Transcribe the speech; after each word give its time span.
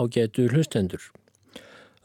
á 0.00 0.02
getu 0.08 0.48
hlustendur. 0.48 1.02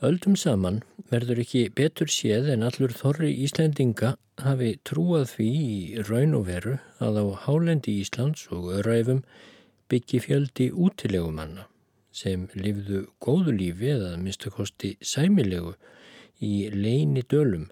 Öldum 0.03 0.35
saman 0.35 0.81
verður 1.11 1.39
ekki 1.45 1.69
betur 1.79 2.11
séð 2.11 2.49
en 2.51 2.65
allur 2.67 2.91
þorri 2.91 3.31
Íslendinga 3.45 4.15
hafi 4.43 4.73
trúað 4.83 5.29
því 5.35 5.47
í 5.65 6.03
raun 6.09 6.35
og 6.35 6.49
veru 6.49 6.75
að 6.99 7.21
á 7.23 7.25
hálendi 7.45 7.95
Íslands 8.01 8.49
og 8.51 8.73
öræfum 8.81 9.23
byggi 9.89 10.19
fjöldi 10.25 10.67
útilegumanna 10.73 11.69
sem 12.16 12.47
lifðu 12.55 13.05
góðu 13.23 13.55
lífi 13.55 13.93
eða 13.93 14.16
minnstakosti 14.19 14.95
sæmilegu 15.13 15.75
í 16.43 16.53
leini 16.75 17.23
dölum 17.31 17.69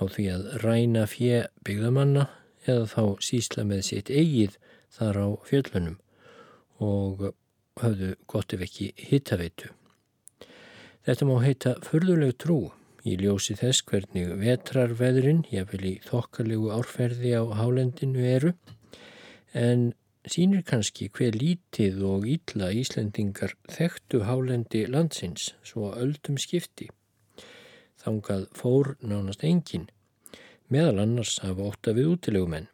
á 0.00 0.02
því 0.10 0.26
að 0.34 0.46
ræna 0.64 1.06
fjö 1.10 1.44
byggðamanna 1.66 2.26
eða 2.66 2.86
þá 2.94 3.04
sísla 3.26 3.66
með 3.66 3.82
sitt 3.90 4.10
eigið 4.10 4.58
þar 4.96 5.22
á 5.22 5.28
fjöllunum 5.46 5.98
og 6.80 7.30
hafðu 7.82 8.14
gott 8.30 8.54
ef 8.56 8.64
ekki 8.66 8.90
hittaveitu. 8.96 9.70
Þetta 11.06 11.26
má 11.26 11.36
heita 11.42 11.74
förðuleg 11.84 12.36
trú 12.40 12.58
í 13.08 13.16
ljósi 13.16 13.56
þess 13.56 13.84
hvernig 13.88 14.34
vetrarveðrin, 14.42 15.46
jáfnvel 15.48 15.86
í 15.88 15.94
þokkalegu 16.04 16.68
árferði 16.74 17.32
á 17.40 17.44
hálendinu 17.56 18.26
eru, 18.28 18.52
en 19.56 19.92
sínir 20.28 20.62
kannski 20.68 21.08
hver 21.16 21.38
lítið 21.40 22.02
og 22.04 22.26
ítla 22.28 22.68
Íslendingar 22.76 23.56
þekktu 23.72 24.24
hálendi 24.28 24.84
landsins 24.86 25.54
svo 25.64 25.94
öldum 25.96 26.36
skipti. 26.38 26.90
Þangað 28.00 28.46
fór 28.56 28.94
nánast 29.00 29.44
engin, 29.44 29.88
meðal 30.68 31.00
annars 31.06 31.38
hafa 31.44 31.72
ótta 31.72 31.96
við 31.96 32.14
útilegumenn, 32.14 32.68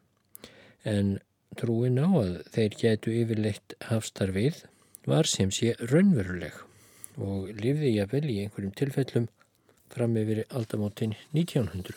en 0.83 1.17
trúin 1.57 1.99
á 1.99 2.07
að 2.07 2.33
þeir 2.53 2.81
gætu 2.81 3.15
yfirleitt 3.23 3.75
hafstarfið 3.87 4.65
var 5.07 5.29
sem 5.29 5.51
sé 5.55 5.73
raunveruleg 5.91 6.55
og 7.17 7.49
lifði 7.57 7.95
ég 7.95 8.11
vel 8.11 8.27
í 8.29 8.39
einhverjum 8.43 8.75
tilfellum 8.77 9.27
fram 9.93 10.17
yfir 10.19 10.43
aldamótin 10.49 11.15
1900. 11.33 11.95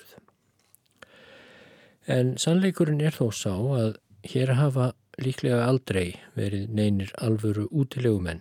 En 2.11 2.37
sannleikurinn 2.41 3.03
er 3.05 3.15
þó 3.15 3.29
sá 3.35 3.53
að 3.53 3.99
hér 4.31 4.55
hafa 4.59 4.93
líklega 5.21 5.67
aldrei 5.67 6.15
verið 6.39 6.71
neynir 6.75 7.11
alvöru 7.21 7.67
útilegumenn. 7.71 8.41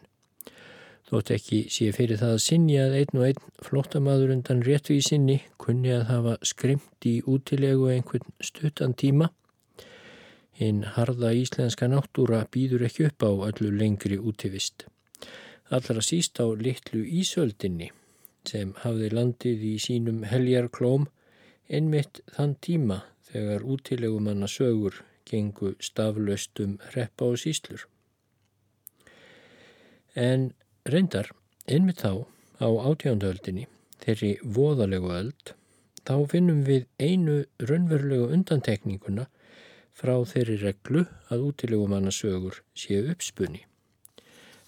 Þótt 1.09 1.31
ekki 1.33 1.59
sé 1.73 1.89
fyrir 1.95 2.19
það 2.21 2.35
að 2.35 2.43
sinni 2.45 2.75
að 2.77 2.95
einn 2.99 3.17
og 3.17 3.25
einn 3.25 3.53
flóttamaður 3.65 4.33
undan 4.35 4.61
réttví 4.65 4.99
sinni 5.01 5.39
kunni 5.61 5.89
að 5.95 6.05
hafa 6.11 6.35
skrymt 6.45 7.07
í 7.09 7.15
útilegu 7.25 7.89
einhvern 7.89 8.35
stuttan 8.45 8.93
tíma. 8.93 9.31
Hinn 10.59 10.83
harða 10.95 11.31
íslenska 11.39 11.87
náttúra 11.87 12.41
býður 12.53 12.83
ekki 12.89 13.05
upp 13.07 13.23
á 13.23 13.31
öllu 13.49 13.69
lengri 13.71 14.17
útivist. 14.19 14.85
Allra 15.71 16.01
síst 16.03 16.41
á 16.43 16.47
litlu 16.51 17.05
ísöldinni 17.21 17.91
sem 18.49 18.73
hafði 18.83 19.11
landið 19.13 19.63
í 19.69 19.75
sínum 19.83 20.25
heljarklóm 20.27 21.05
einmitt 21.69 22.19
þann 22.35 22.57
tíma 22.65 22.99
þegar 23.29 23.63
útilegumanna 23.75 24.49
sögur 24.51 24.99
gengu 25.29 25.75
staflaustum 25.79 26.77
hreppa 26.89 27.29
og 27.31 27.39
síslur. 27.43 27.85
En 30.15 30.49
reyndar, 30.89 31.29
einmitt 31.69 32.01
þá 32.03 32.25
á 32.59 32.67
átjánduöldinni, 32.89 33.67
þeirri 34.01 34.31
voðalegu 34.43 35.11
öld, 35.15 35.53
þá 36.03 36.15
finnum 36.31 36.63
við 36.67 36.87
einu 36.97 37.43
raunverulegu 37.61 38.31
undantekninguna 38.33 39.29
frá 39.97 40.15
þeirri 40.31 40.57
reglu 40.61 41.05
að 41.29 41.45
útilegumannasögur 41.49 42.61
séu 42.77 43.09
uppspunni. 43.13 43.65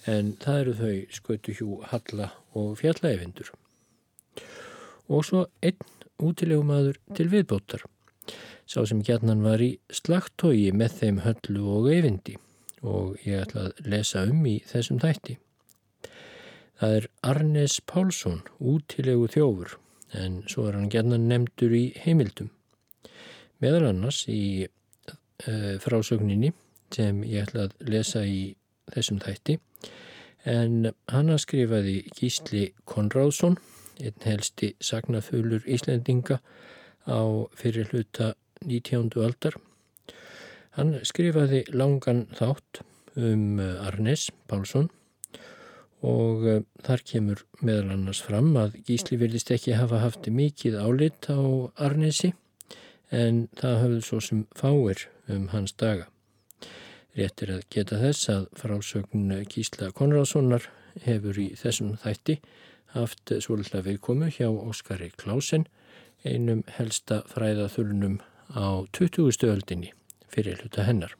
En 0.09 0.33
það 0.41 0.61
eru 0.61 0.75
þau 0.81 0.95
skötu 1.17 1.55
hjú 1.57 1.79
Halla 1.91 2.31
og 2.57 2.77
Fjallæfindur. 2.81 3.51
Og 5.11 5.25
svo 5.27 5.47
einn 5.61 5.81
útilegumadur 6.21 6.97
til 7.17 7.29
viðbótar 7.31 7.85
sá 8.71 8.85
sem 8.87 9.01
gætnan 9.03 9.43
var 9.43 9.61
í 9.63 9.73
slagtói 9.91 10.71
með 10.71 10.97
þeim 11.01 11.21
höllu 11.25 11.63
og 11.75 11.89
eyfindi 11.91 12.37
og 12.81 13.17
ég 13.25 13.43
ætla 13.43 13.67
að 13.67 13.89
lesa 13.93 14.23
um 14.29 14.45
í 14.47 14.57
þessum 14.65 15.01
þætti. 15.01 15.37
Það 16.79 16.95
er 16.97 17.07
Arnes 17.29 17.75
Pálsson, 17.85 18.39
útilegu 18.57 19.27
þjófur, 19.29 19.75
en 20.17 20.39
svo 20.49 20.65
er 20.69 20.79
hann 20.79 20.89
gætnan 20.89 21.27
nefndur 21.29 21.75
í 21.77 21.83
heimildum. 22.01 22.49
Meðal 23.61 23.91
annars 23.91 24.23
í 24.31 24.65
frásögninni 25.81 26.51
sem 26.91 27.23
ég 27.23 27.45
ætla 27.45 27.67
að 27.67 27.91
lesa 27.91 28.23
í 28.27 28.53
þessum 28.91 29.21
þætti, 29.23 29.57
en 30.49 30.91
hann 31.11 31.31
að 31.31 31.43
skrifaði 31.45 31.97
Gísli 32.17 32.65
Konráðsson, 32.89 33.57
einn 34.01 34.25
helsti 34.25 34.73
sagnafölur 34.81 35.65
Íslendinga 35.69 36.39
á 37.05 37.21
fyrir 37.57 37.91
hluta 37.91 38.33
19. 38.65 39.11
aldar. 39.21 39.57
Hann 40.77 40.97
skrifaði 41.05 41.65
langan 41.73 42.25
þátt 42.37 42.81
um 43.19 43.59
eh, 43.59 43.87
Arnes 43.87 44.29
Pálsson 44.47 44.89
og 46.01 46.45
uh, 46.49 46.61
þar 46.81 47.03
kemur 47.05 47.41
meðal 47.61 47.91
annars 47.93 48.21
fram 48.25 48.55
að 48.57 48.79
Gísli 48.87 49.19
vilist 49.21 49.51
ekki 49.53 49.75
hafa 49.77 49.99
haft 50.01 50.25
mikið 50.25 50.79
álit 50.81 51.27
á 51.29 51.37
Arnesi 51.77 52.31
en 53.11 53.45
það 53.59 53.77
hafði 53.83 54.01
svo 54.07 54.19
sem 54.23 54.41
fáir 54.55 55.05
um 55.31 55.49
hans 55.51 55.75
daga. 55.77 56.07
Réttir 57.15 57.51
að 57.51 57.65
geta 57.73 57.99
þess 57.99 58.29
að 58.31 58.43
frásögn 58.55 59.31
Gísla 59.51 59.91
Konradssonar 59.91 60.69
hefur 61.03 61.39
í 61.39 61.49
þessum 61.59 61.97
þætti 61.99 62.37
haft 62.95 63.33
svolítið 63.43 63.87
viðkomu 63.87 64.29
hjá 64.31 64.47
Óskari 64.47 65.11
Klásen, 65.19 65.65
einum 66.23 66.63
helsta 66.77 67.21
fræðaþulnum 67.31 68.19
á 68.55 68.87
20. 68.95 69.47
öldinni 69.47 69.91
fyrir 70.31 70.59
hluta 70.61 70.85
hennar. 70.87 71.15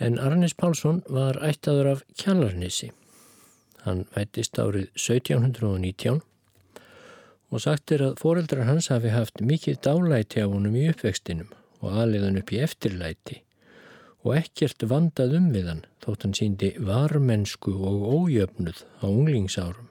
En 0.00 0.16
Arnis 0.18 0.56
Pálsson 0.56 1.02
var 1.08 1.36
ættaður 1.44 1.94
af 1.94 2.04
Kjallarnissi. 2.16 2.90
Hann 3.84 4.06
vættist 4.14 4.56
árið 4.60 4.88
1719 4.96 6.20
og 7.50 7.62
sagt 7.64 7.92
er 7.94 8.06
að 8.06 8.18
foreldrar 8.22 8.68
hans 8.68 8.90
hafi 8.92 9.12
haft 9.14 9.42
mikið 9.42 9.80
dálæti 9.86 10.42
á 10.42 10.46
honum 10.46 10.76
í 10.78 10.88
uppvextinum 10.92 11.50
og 11.80 12.02
aðliðan 12.02 12.38
upp 12.40 12.52
í 12.54 12.60
eftirlæti 12.64 13.40
og 14.20 14.36
ekkert 14.36 14.84
vandað 14.84 15.36
um 15.38 15.48
við 15.54 15.70
hann 15.70 15.84
þótt 16.04 16.26
hann 16.26 16.36
síndi 16.36 16.70
varmennsku 16.84 17.72
og 17.72 18.02
ójöfnuð 18.20 18.82
á 19.00 19.06
unglingsárum. 19.08 19.88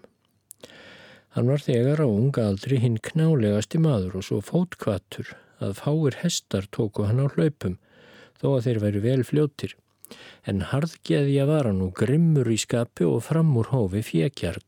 Hann 1.33 1.49
var 1.49 1.61
þegar 1.65 2.01
á 2.05 2.07
unga 2.07 2.47
aldri 2.49 2.79
hinn 2.81 2.97
knálegasti 3.05 3.81
maður 3.81 4.19
og 4.19 4.25
svo 4.27 4.39
fótkvattur 4.45 5.33
að 5.61 5.77
fáir 5.81 6.17
hestar 6.23 6.69
tóku 6.73 7.05
hann 7.09 7.21
á 7.21 7.27
hlaupum 7.29 7.77
þó 8.41 8.47
að 8.55 8.65
þeir 8.67 8.81
væri 8.85 9.03
vel 9.03 9.23
fljóttir. 9.27 9.75
En 10.47 10.65
harðgeðja 10.71 11.45
var 11.49 11.69
hann 11.69 11.83
og 11.85 11.93
grimmur 11.97 12.49
í 12.49 12.57
skapi 12.57 13.05
og 13.05 13.21
fram 13.25 13.51
úr 13.59 13.69
hófi 13.73 14.01
fjekjarn. 14.05 14.65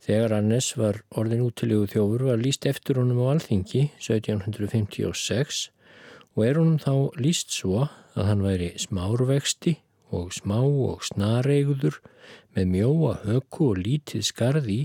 Þegar 0.00 0.32
Annes 0.38 0.70
var 0.80 1.02
orðin 1.12 1.44
útilegu 1.44 1.84
þjófur 1.92 2.24
var 2.30 2.40
líst 2.40 2.64
eftir 2.68 2.96
honum 2.96 3.20
á 3.20 3.36
alþingi 3.36 3.90
1756 4.00 5.66
og 6.36 6.44
er 6.46 6.60
honum 6.60 6.78
þá 6.80 7.20
líst 7.20 7.52
svo 7.52 7.84
að 8.16 8.28
hann 8.30 8.44
væri 8.44 8.70
smárvexti 8.80 9.76
og 10.10 10.32
smá 10.34 10.58
og 10.64 11.04
snareigður 11.06 12.00
með 12.56 12.70
mjóa 12.72 13.12
höku 13.26 13.70
og 13.70 13.82
lítið 13.84 14.24
skarði, 14.26 14.78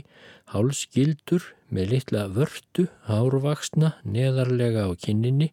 hálsgildur 0.52 1.48
með 1.74 1.96
litla 1.96 2.26
vörtu, 2.30 2.88
hárvaksna, 3.08 3.96
neðarlega 4.04 4.86
á 4.86 4.92
kinninni, 5.00 5.52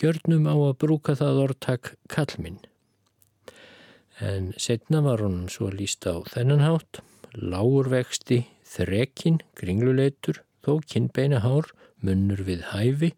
gjörnum 0.00 0.48
á 0.50 0.54
að 0.56 0.76
brúka 0.82 1.16
það 1.16 1.40
orðtak 1.46 1.94
kallminn. 2.12 2.60
En 4.20 4.52
setna 4.60 5.00
var 5.06 5.24
honum 5.24 5.48
svo 5.50 5.70
líst 5.72 6.04
á 6.04 6.20
þennanhátt, 6.34 7.00
lágurvexti, 7.32 8.42
þrekkin, 8.72 9.40
kringluleitur, 9.58 10.42
þó 10.64 10.80
kinnbeina 10.88 11.42
hár, 11.44 11.68
munnur 12.02 12.42
við 12.46 12.66
hæfi, 12.72 13.12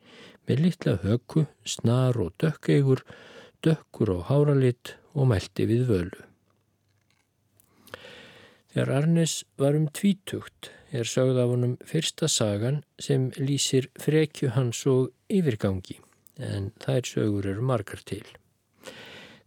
með 0.48 0.62
litla 0.66 0.98
höku, 1.04 1.46
snar 1.64 2.18
og 2.20 2.34
dökkeigur, 2.42 3.04
dökkur 3.64 4.12
og 4.18 4.28
háralit 4.28 4.96
og 5.14 5.30
mælti 5.30 5.66
við 5.70 5.88
völu. 5.88 6.22
Þegar 8.74 8.90
Arnes 8.98 9.44
var 9.56 9.76
um 9.78 9.86
tvítugt 9.94 10.72
er 10.90 11.06
sögð 11.06 11.38
af 11.42 11.52
honum 11.52 11.76
fyrsta 11.86 12.26
sagan 12.26 12.82
sem 12.98 13.28
lýsir 13.38 13.86
frekju 14.02 14.50
hans 14.56 14.82
og 14.90 15.12
yfirgangi 15.30 16.00
en 16.42 16.72
þær 16.82 17.06
sögur 17.06 17.46
eru 17.52 17.62
margar 17.62 18.02
til. 18.02 18.24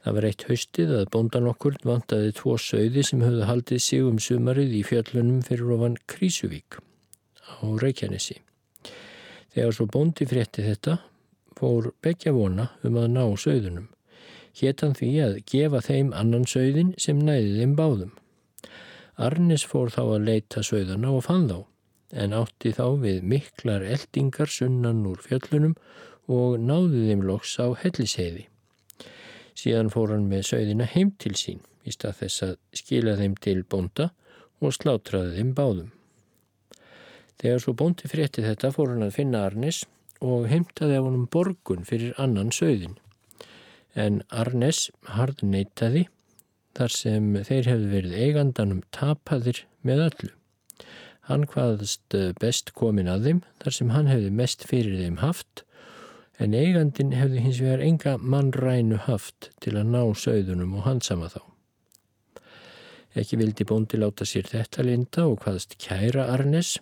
Það 0.07 0.15
var 0.15 0.25
eitt 0.29 0.43
haustið 0.47 0.91
að 0.95 1.09
bóndan 1.11 1.47
okkur 1.49 1.73
vantaði 1.83 2.29
tvo 2.37 2.53
sögði 2.63 3.01
sem 3.03 3.23
höfðu 3.25 3.47
haldið 3.49 3.81
sig 3.83 4.05
um 4.07 4.21
sumarið 4.23 4.77
í 4.77 4.83
fjöllunum 4.87 5.41
fyrir 5.43 5.73
ofan 5.75 5.97
Krísuvík 6.07 6.77
á 6.79 7.67
Reykjanesi. 7.81 8.37
Þegar 9.51 9.75
svo 9.75 9.89
bóndi 9.91 10.29
frétti 10.31 10.63
þetta 10.63 10.95
fór 11.59 11.91
begja 11.99 12.31
vona 12.31 12.69
um 12.87 13.01
að 13.03 13.09
ná 13.17 13.21
sögðunum. 13.35 13.91
héttan 14.61 14.95
því 14.95 15.11
að 15.25 15.37
gefa 15.51 15.83
þeim 15.91 16.15
annan 16.15 16.47
sögðin 16.47 16.95
sem 16.95 17.19
næði 17.19 17.59
þeim 17.59 17.75
báðum. 17.75 18.17
Arnis 19.19 19.67
fór 19.67 19.91
þá 19.91 20.03
að 20.05 20.27
leita 20.31 20.63
sögðana 20.63 21.11
og 21.11 21.25
fann 21.27 21.49
þá, 21.51 21.65
en 22.15 22.31
átti 22.33 22.71
þá 22.71 22.85
við 23.03 23.23
miklar 23.23 23.83
eldingar 23.83 24.47
sunnan 24.47 25.03
úr 25.03 25.19
fjöllunum 25.19 25.75
og 26.31 26.61
náði 26.63 27.09
þeim 27.09 27.27
loks 27.27 27.59
á 27.59 27.75
helliseiði. 27.75 28.47
Síðan 29.57 29.89
fór 29.89 30.13
hann 30.13 30.27
með 30.29 30.45
sögðina 30.51 30.85
heim 30.91 31.15
til 31.17 31.33
sín 31.39 31.63
í 31.87 31.93
stað 31.95 32.19
þess 32.21 32.43
að 32.45 32.55
skila 32.77 33.15
þeim 33.17 33.37
til 33.41 33.61
bonda 33.65 34.11
og 34.61 34.75
slátraði 34.75 35.37
þeim 35.37 35.53
báðum. 35.57 35.91
Þegar 37.37 37.63
svo 37.63 37.73
bondi 37.77 38.09
frétti 38.09 38.43
þetta 38.45 38.73
fór 38.73 38.93
hann 38.93 39.05
að 39.05 39.15
finna 39.17 39.43
Arnis 39.47 39.83
og 40.25 40.47
heimtaði 40.51 40.97
af 40.97 41.05
honum 41.07 41.27
borgun 41.33 41.85
fyrir 41.85 42.15
annan 42.21 42.53
sögðin. 42.53 42.97
En 43.93 44.21
Arnes 44.29 44.87
hard 45.17 45.43
neytaði 45.45 46.07
þar 46.77 46.93
sem 46.93 47.29
þeir 47.45 47.69
hefðu 47.71 47.91
verið 47.93 48.17
eigandanum 48.25 48.81
tapaðir 48.93 49.63
með 49.85 50.03
öllu. 50.07 50.33
Hann 51.27 51.45
hvaðast 51.49 52.17
best 52.41 52.73
komin 52.77 53.09
að 53.11 53.29
þeim 53.29 53.39
þar 53.63 53.77
sem 53.77 53.93
hann 53.93 54.09
hefði 54.11 54.33
mest 54.41 54.65
fyrir 54.69 55.01
þeim 55.01 55.17
haft 55.23 55.63
en 56.37 56.53
eigandin 56.53 57.13
hefði 57.17 57.43
hins 57.43 57.61
vegar 57.63 57.83
enga 57.85 58.17
mannrænu 58.17 58.99
haft 59.07 59.49
til 59.63 59.75
að 59.77 59.93
ná 59.93 60.01
sögðunum 60.13 60.75
og 60.77 60.85
hansama 60.85 61.29
þá. 61.33 61.41
Ekki 63.17 63.39
vildi 63.41 63.65
bóndi 63.65 63.97
láta 63.97 64.27
sér 64.29 64.45
þetta 64.51 64.85
linda 64.85 65.25
og 65.25 65.39
hvaðast 65.41 65.77
kæra 65.81 66.27
Arnes 66.33 66.75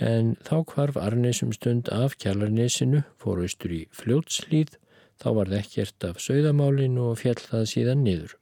en 0.00 0.32
þá 0.46 0.56
kvarf 0.66 0.96
Arnesum 0.96 1.52
stund 1.52 1.90
af 1.92 2.16
kjallarnesinu, 2.18 3.02
fór 3.20 3.42
austur 3.44 3.74
í 3.76 3.82
fljótslýð, 3.94 4.78
þá 5.20 5.28
var 5.36 5.52
það 5.52 5.58
ekkert 5.60 6.06
af 6.08 6.22
sögðamálinu 6.24 7.10
og 7.12 7.20
fjall 7.20 7.38
það 7.38 7.68
síðan 7.74 8.02
niður. 8.06 8.36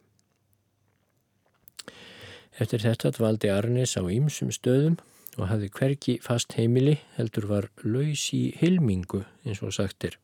Eftir 2.61 2.85
þetta 2.85 3.13
dvaldi 3.17 3.51
Arnes 3.53 3.97
á 3.99 4.03
ýmsum 4.05 4.53
stöðum 4.55 5.01
og 5.41 5.49
hafði 5.49 5.71
hverki 5.79 6.17
fast 6.25 6.55
heimili 6.59 6.99
heldur 7.17 7.49
var 7.51 7.71
laus 7.83 8.29
í 8.37 8.51
hilmingu 8.61 9.25
eins 9.45 9.63
og 9.65 9.75
sagtir. 9.75 10.19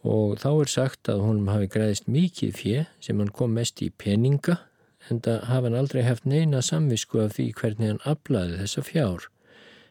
Og 0.00 0.38
þá 0.40 0.50
er 0.54 0.72
sagt 0.72 1.10
að 1.12 1.22
honum 1.26 1.50
hafi 1.52 1.68
græðist 1.68 2.08
mikið 2.08 2.56
fjö 2.56 2.84
sem 3.04 3.20
hann 3.20 3.32
kom 3.36 3.52
mest 3.58 3.82
í 3.84 3.90
peninga 3.92 4.56
en 5.08 5.20
það 5.24 5.46
hafa 5.50 5.68
hann 5.68 5.78
aldrei 5.80 6.02
haft 6.06 6.28
neina 6.28 6.62
samvisku 6.64 7.20
af 7.20 7.36
því 7.36 7.50
hvernig 7.60 7.92
hann 7.92 8.04
aflaði 8.08 8.60
þessa 8.62 8.86
fjár 8.88 9.28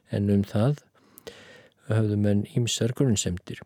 en 0.10 0.32
um 0.34 0.46
það 0.46 0.82
höfðu 1.90 2.18
menn 2.22 2.46
ímsar 2.58 2.94
grunnsemdir. 2.98 3.62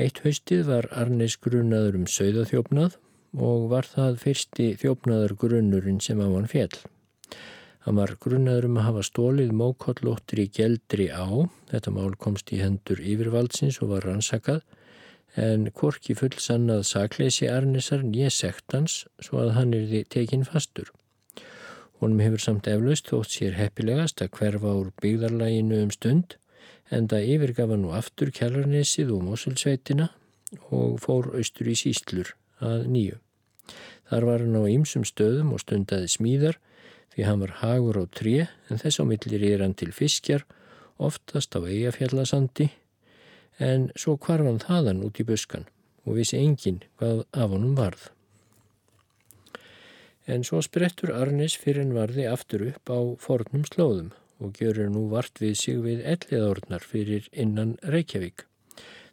Eitt 0.00 0.22
haustið 0.24 0.66
var 0.70 0.88
Arnes 0.96 1.36
grunnaður 1.42 1.98
um 2.00 2.06
sögðaþjófnað 2.10 2.96
og 3.36 3.68
var 3.70 3.86
það 3.86 4.18
fyrsti 4.22 4.70
þjófnaðar 4.80 5.36
grunnurinn 5.38 6.00
sem 6.02 6.22
á 6.22 6.26
hann 6.26 6.48
fjell. 6.50 6.72
Hann 7.86 7.96
var 7.96 8.12
grunnaður 8.20 8.68
um 8.68 8.76
að 8.76 8.86
hafa 8.90 9.02
stólið 9.08 9.52
mókollóttir 9.56 10.42
í 10.42 10.50
geldri 10.52 11.08
á, 11.08 11.24
þetta 11.70 11.94
mál 11.96 12.12
komst 12.20 12.52
í 12.52 12.60
hendur 12.60 13.00
yfirvaldsins 13.00 13.80
og 13.80 13.94
var 13.94 14.04
rannsakað, 14.08 14.60
en 15.40 15.68
korki 15.72 16.16
fullsannað 16.18 16.82
sakleysi 16.88 17.48
Arnesar 17.48 18.02
nýja 18.04 18.32
sektans 18.34 19.04
svo 19.22 19.40
að 19.44 19.54
hann 19.56 19.74
er 19.78 20.04
tekinn 20.12 20.44
fastur. 20.44 20.90
Honum 22.00 22.20
hefur 22.24 22.42
samt 22.42 22.68
eflaust 22.68 23.08
þótt 23.12 23.34
sér 23.34 23.56
heppilegast 23.58 24.22
að 24.24 24.32
hverfa 24.38 24.76
úr 24.76 24.92
byggðarlæginu 25.00 25.82
um 25.84 25.90
stund 25.94 26.36
en 26.90 27.08
það 27.08 27.28
yfirgafa 27.34 27.76
nú 27.76 27.92
aftur 27.96 28.32
kjallarnesið 28.34 29.12
og 29.14 29.26
mosulsveitina 29.28 30.08
og 30.74 30.96
fór 31.04 31.30
austur 31.36 31.68
í 31.70 31.76
síslur 31.78 32.34
að 32.60 32.88
nýju. 32.90 33.20
Þar 34.10 34.26
var 34.26 34.42
hann 34.44 34.58
á 34.58 34.62
ýmsum 34.72 35.04
stöðum 35.06 35.52
og 35.54 35.62
stundaði 35.62 36.08
smíðar 36.10 36.58
því 37.14 37.26
hann 37.26 37.42
var 37.42 37.56
hagur 37.62 38.00
á 38.00 38.04
tré 38.20 38.36
en 38.68 38.80
þess 38.82 39.02
á 39.02 39.04
millir 39.08 39.44
er 39.50 39.64
hann 39.64 39.74
til 39.74 39.92
fiskjar 39.96 40.46
oftast 40.98 41.56
á 41.56 41.60
eigafjallasandi 41.64 42.70
en 43.58 43.90
svo 43.96 44.16
kvarf 44.16 44.46
hann 44.46 44.62
þaðan 44.62 45.04
út 45.06 45.20
í 45.20 45.26
buskan 45.26 45.68
og 46.06 46.16
vissi 46.20 46.40
engin 46.40 46.82
hvað 47.00 47.26
af 47.32 47.52
honum 47.52 47.76
varð 47.78 48.10
en 50.30 50.44
svo 50.46 50.60
sprettur 50.62 51.12
Arnis 51.16 51.56
fyrir 51.58 51.82
en 51.84 51.94
varði 51.96 52.26
aftur 52.30 52.66
upp 52.70 52.92
á 52.92 52.98
fornum 53.22 53.64
slóðum 53.66 54.10
og 54.40 54.56
gjörur 54.56 54.88
nú 54.92 55.06
vart 55.12 55.40
við 55.42 55.56
sig 55.60 55.80
við 55.84 56.04
elliðórnar 56.14 56.84
fyrir 56.86 57.26
innan 57.32 57.76
Reykjavík. 57.82 58.46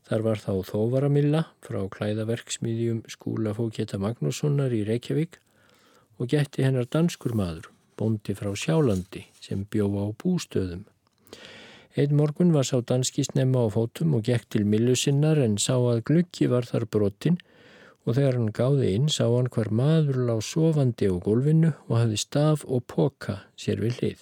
Þar 0.07 0.23
var 0.23 0.39
þá 0.39 0.53
Þóvaramilla 0.69 1.41
frá 1.65 1.81
klæðaverksmiðjum 1.91 3.01
skúla 3.11 3.51
fókjeta 3.57 3.99
Magnússonar 3.99 4.71
í 4.71 4.85
Reykjavík 4.87 5.41
og 6.17 6.31
gætti 6.31 6.63
hennar 6.63 6.87
danskur 6.87 7.35
maður, 7.35 7.67
bondi 7.97 8.35
frá 8.37 8.53
Sjálandi 8.53 9.25
sem 9.41 9.65
bjó 9.71 9.89
á 9.97 10.05
bústöðum. 10.21 10.85
Einn 11.97 12.13
morgun 12.13 12.53
var 12.53 12.67
sá 12.69 12.77
danski 12.85 13.23
snemma 13.25 13.65
á 13.65 13.73
fótum 13.73 14.13
og 14.13 14.27
gekk 14.27 14.45
til 14.53 14.67
millu 14.69 14.93
sinnar 14.95 15.39
en 15.41 15.57
sá 15.57 15.73
að 15.75 16.03
gluggi 16.09 16.45
var 16.51 16.67
þar 16.69 16.85
brotinn 16.93 17.39
og 18.05 18.15
þegar 18.15 18.37
hann 18.37 18.53
gáði 18.55 18.93
inn 18.93 19.09
sá 19.11 19.25
hann 19.25 19.49
hver 19.51 19.71
maður 19.73 20.21
lág 20.29 20.43
sofandi 20.45 21.09
á 21.09 21.15
gólfinu 21.17 21.73
og 21.89 21.95
hafði 21.97 22.19
staf 22.21 22.63
og 22.69 22.85
poka 22.87 23.41
sér 23.59 23.81
við 23.83 23.97
hlið. 23.99 24.21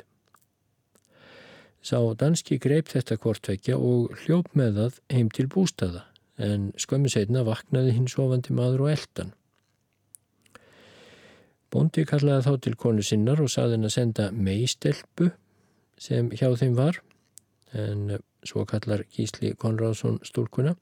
Sá 1.85 1.99
danski 2.17 2.57
greip 2.57 2.87
þetta 2.89 3.19
kortvekja 3.21 3.75
og 3.77 4.15
hljóp 4.23 4.49
með 4.57 4.79
það 4.79 5.01
heim 5.13 5.27
til 5.29 5.45
bústaða 5.51 6.07
en 6.41 6.71
skömmu 6.81 7.11
setna 7.11 7.43
vaknaði 7.45 7.93
hinn 7.95 8.07
sofandi 8.11 8.55
maður 8.55 8.87
og 8.87 8.95
eldan. 8.95 9.35
Bondi 11.75 12.05
kallaði 12.07 12.45
þá 12.45 12.53
til 12.63 12.75
konu 12.79 13.03
sinnar 13.03 13.41
og 13.43 13.49
saði 13.51 13.75
henn 13.75 13.87
að 13.89 13.97
senda 13.97 14.29
meistelpu 14.31 15.25
sem 15.99 16.29
hjá 16.31 16.47
þeim 16.55 16.77
var 16.77 17.01
en 17.75 18.13
svo 18.47 18.63
kallar 18.69 19.01
Gísli 19.11 19.51
Konráðsson 19.59 20.21
stúlkuna, 20.23 20.75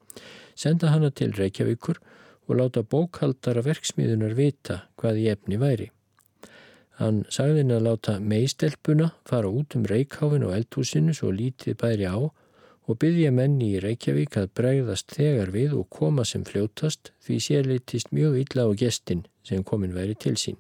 senda 0.54 0.92
hanna 0.94 1.10
til 1.10 1.32
Reykjavíkur 1.34 1.98
og 2.46 2.60
láta 2.60 2.84
bókaldara 2.86 3.64
verksmiðunar 3.66 4.36
vita 4.38 4.84
hvað 5.00 5.22
í 5.24 5.28
efni 5.32 5.58
væri. 5.58 5.88
Hann 7.00 7.24
sagði 7.34 7.64
henni 7.64 7.78
að 7.80 7.88
láta 7.88 8.20
meistelpuna 8.22 9.10
fara 9.26 9.50
út 9.50 9.74
um 9.80 9.88
reikháfin 9.90 10.46
og 10.46 10.54
eldhúsinu 10.60 11.16
svo 11.18 11.32
lítið 11.34 11.80
bæri 11.82 12.06
á 12.06 12.22
og 12.22 13.00
byggja 13.00 13.32
menni 13.34 13.72
í 13.78 13.82
Reykjavík 13.82 14.38
að 14.38 14.52
bregðast 14.60 15.16
þegar 15.18 15.50
við 15.56 15.74
og 15.80 15.90
koma 15.90 16.28
sem 16.28 16.46
fljótast 16.46 17.16
því 17.26 17.40
sérleitist 17.48 18.14
mjög 18.14 18.38
illa 18.44 18.68
á 18.68 18.72
gestin 18.78 19.26
sem 19.42 19.66
komin 19.66 19.96
væri 19.98 20.20
til 20.20 20.38
sín. 20.38 20.60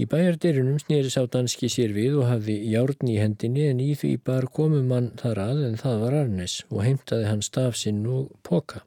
Í 0.00 0.06
bæjardyrunum 0.08 0.78
snýri 0.80 1.10
sá 1.12 1.26
danski 1.28 1.68
sér 1.68 1.90
við 1.92 2.14
og 2.22 2.30
hafði 2.30 2.54
járn 2.72 3.08
í 3.12 3.18
hendinni 3.20 3.66
en 3.68 3.80
í 3.84 3.90
því 4.00 4.12
bar 4.24 4.46
komum 4.56 4.86
mann 4.88 5.10
þar 5.20 5.40
að 5.42 5.58
en 5.66 5.76
það 5.82 5.98
var 6.04 6.14
Arnes 6.22 6.54
og 6.70 6.80
heimtaði 6.86 7.26
hann 7.28 7.44
stafsinn 7.44 8.06
og 8.08 8.30
poka. 8.48 8.80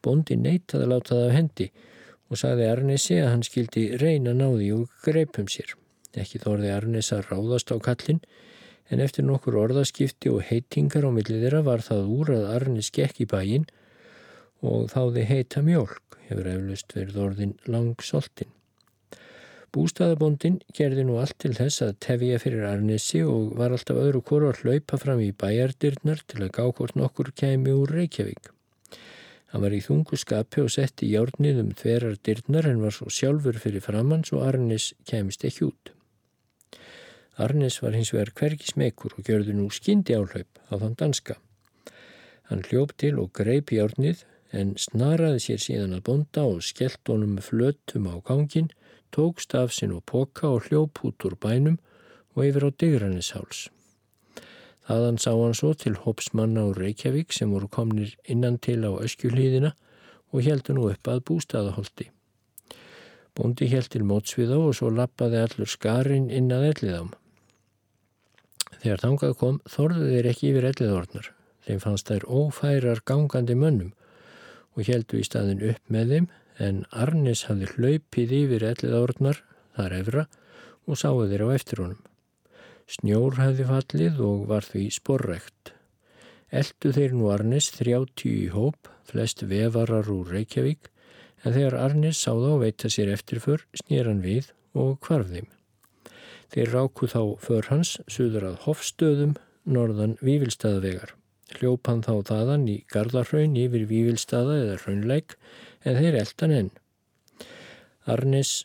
Bondi 0.00 0.38
neytaði 0.40 0.86
að 0.86 0.92
láta 0.94 1.18
það 1.18 1.26
af 1.26 1.36
hendi 1.36 1.66
og 2.32 2.40
sagði 2.40 2.70
Arnesi 2.70 3.18
að 3.20 3.28
hann 3.28 3.44
skildi 3.44 3.84
reyna 4.00 4.32
náði 4.38 4.70
og 4.78 4.96
greipum 5.04 5.50
sér. 5.52 5.76
Ekki 6.16 6.40
þorði 6.40 6.72
Arnes 6.78 7.12
að 7.12 7.28
ráðast 7.28 7.74
á 7.74 7.76
kallin 7.84 8.24
en 8.88 9.04
eftir 9.04 9.28
nokkur 9.28 9.60
orðaskipti 9.66 10.32
og 10.32 10.48
heitingar 10.48 11.04
á 11.04 11.10
millið 11.12 11.44
þeirra 11.44 11.62
var 11.68 11.84
það 11.84 12.08
úr 12.16 12.32
að 12.38 12.48
Arnes 12.56 12.88
gekk 12.88 13.20
í 13.20 13.28
bæin 13.28 13.68
og 14.64 14.88
þáði 14.96 15.28
heita 15.28 15.60
mjölk 15.60 16.18
hefur 16.30 16.50
eflust 16.56 16.96
verið 16.96 17.22
orðin 17.28 17.56
langsoltin. 17.68 18.48
Bústaðabondin 19.72 20.58
gerði 20.76 21.06
nú 21.08 21.14
allt 21.16 21.38
til 21.40 21.54
þess 21.56 21.80
að 21.86 21.94
tefja 22.04 22.40
fyrir 22.42 22.66
Arnesi 22.68 23.22
og 23.24 23.54
var 23.56 23.72
alltaf 23.72 23.96
öðru 23.96 24.20
kóru 24.28 24.50
að 24.50 24.66
hlaupa 24.66 24.98
fram 25.00 25.22
í 25.24 25.30
bæjardyrnar 25.32 26.20
til 26.28 26.42
að 26.44 26.50
gá 26.58 26.66
hvort 26.66 26.98
nokkur 27.00 27.30
kemi 27.32 27.72
úr 27.72 27.94
Reykjavík. 27.96 28.50
Hann 29.52 29.64
var 29.64 29.72
í 29.72 29.80
þungu 29.84 30.18
skapi 30.20 30.60
og 30.60 30.68
setti 30.74 31.08
járnið 31.08 31.62
um 31.62 31.70
þverar 31.76 32.18
dyrnar 32.20 32.68
en 32.68 32.82
var 32.84 32.92
svo 32.96 33.08
sjálfur 33.08 33.56
fyrir 33.64 33.84
framann 33.84 34.26
svo 34.28 34.42
Arnes 34.44 34.90
kemist 35.08 35.48
ekki 35.48 35.70
út. 35.70 35.94
Arnes 37.40 37.80
var 37.80 37.96
hins 37.96 38.12
vegar 38.12 38.34
hvergi 38.36 38.68
smekur 38.74 39.16
og 39.16 39.24
gjörði 39.24 39.56
nú 39.56 39.70
skyndi 39.72 40.12
áhlaup 40.18 40.60
á 40.68 40.74
þann 40.76 40.98
danska. 41.00 41.38
Hann 42.52 42.64
hljóp 42.68 42.92
til 43.00 43.16
og 43.24 43.32
greip 43.32 43.72
járnið 43.72 44.26
en 44.52 44.76
snaraði 44.76 45.40
sér 45.46 45.64
síðan 45.64 45.96
að 45.96 46.06
bonda 46.10 46.44
og 46.44 46.60
skellt 46.60 47.08
honum 47.08 47.38
flötum 47.40 48.12
á 48.12 48.20
gangin 48.20 48.68
tókst 49.14 49.54
af 49.58 49.74
sinn 49.76 49.94
og 49.96 50.04
poka 50.08 50.48
og 50.48 50.68
hljóp 50.68 51.02
út 51.06 51.26
úr 51.26 51.36
bænum 51.36 51.78
og 52.34 52.46
yfir 52.48 52.66
á 52.66 52.70
Digranisháls. 52.70 53.68
Þaðan 54.88 55.20
sá 55.22 55.30
hann 55.30 55.54
svo 55.54 55.74
til 55.74 55.98
hópsmanna 56.04 56.64
úr 56.70 56.80
Reykjavík 56.82 57.32
sem 57.32 57.52
voru 57.54 57.68
komnir 57.68 58.16
innan 58.24 58.58
til 58.58 58.80
á 58.82 58.90
öskjuhlýðina 58.90 59.74
og 60.32 60.42
heldur 60.42 60.78
nú 60.78 60.88
upp 60.90 61.08
að 61.08 61.22
bústaðaholti. 61.28 62.08
Bóndi 63.36 63.68
held 63.68 63.92
til 63.92 64.02
mótsviða 64.04 64.58
og 64.58 64.74
svo 64.76 64.90
lappaði 64.90 65.44
allur 65.44 65.70
skarinn 65.70 66.30
inn 66.30 66.50
að 66.52 66.66
elliðám. 66.72 67.12
Þegar 68.82 69.04
þangað 69.06 69.38
kom 69.38 69.62
þorðu 69.68 70.10
þeir 70.10 70.28
ekki 70.32 70.50
yfir 70.50 70.68
elliðornar 70.72 71.32
Þeim 71.66 71.82
fannst 71.82 72.10
þær 72.10 72.24
ófærar 72.26 73.02
gangandi 73.06 73.54
mönnum 73.58 73.92
og 74.74 74.86
heldu 74.88 75.20
í 75.20 75.26
staðin 75.26 75.62
upp 75.70 75.92
með 75.92 76.14
þeim 76.14 76.28
en 76.62 76.84
Arnis 77.04 77.46
hafði 77.48 77.68
hlaupið 77.74 78.34
yfir 78.38 78.66
ellið 78.70 78.96
árnar 78.98 79.42
þar 79.76 79.98
efra 79.98 80.24
og 80.86 80.98
sáu 80.98 81.22
þeir 81.26 81.46
á 81.46 81.48
eftir 81.56 81.82
honum. 81.82 82.02
Snjór 82.92 83.38
hafði 83.38 83.68
fallið 83.68 84.20
og 84.26 84.42
var 84.50 84.66
því 84.66 84.88
sporrekt. 84.94 85.72
Eldu 86.52 86.92
þeir 86.92 87.14
nú 87.16 87.30
Arnis 87.32 87.70
30 87.78 88.28
í 88.28 88.48
hóp, 88.52 88.90
flest 89.08 89.44
vefarar 89.48 90.10
úr 90.12 90.34
Reykjavík, 90.34 90.90
en 91.42 91.54
þegar 91.54 91.78
Arnis 91.86 92.20
sá 92.20 92.34
þá 92.36 92.52
veita 92.60 92.90
sér 92.92 93.14
eftirför, 93.14 93.64
snýr 93.80 94.10
hann 94.10 94.20
við 94.24 94.52
og 94.76 94.98
kvarf 95.04 95.32
þeim. 95.32 95.48
Þeir 96.52 96.74
ráku 96.76 97.08
þá 97.08 97.22
för 97.40 97.68
hans 97.72 97.96
suður 98.12 98.50
að 98.50 98.60
Hofstöðum, 98.66 99.34
norðan 99.64 100.18
Vívilstaðavegar. 100.20 101.14
Hljóp 101.56 101.88
hann 101.88 102.04
þá 102.04 102.14
þaðan 102.28 102.68
í 102.68 102.76
Gardarhraun 102.92 103.56
yfir 103.60 103.86
Vívilstaða 103.88 104.58
eða 104.60 104.76
Hraunleik 104.82 105.36
en 105.84 105.98
þeir 105.98 106.18
eldan 106.22 106.54
enn. 106.58 106.70
Arnis 108.12 108.62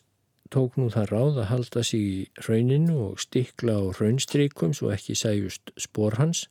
tók 0.50 0.78
nú 0.80 0.88
það 0.92 1.10
ráð 1.12 1.40
að 1.42 1.50
halda 1.52 1.82
sig 1.84 2.00
í 2.00 2.18
hrauninu 2.40 2.96
og 3.10 3.20
stikla 3.22 3.76
á 3.78 3.84
hraunstrykum 3.98 4.74
svo 4.76 4.90
ekki 4.94 5.16
sæjust 5.18 5.72
spór 5.76 6.16
hans 6.18 6.46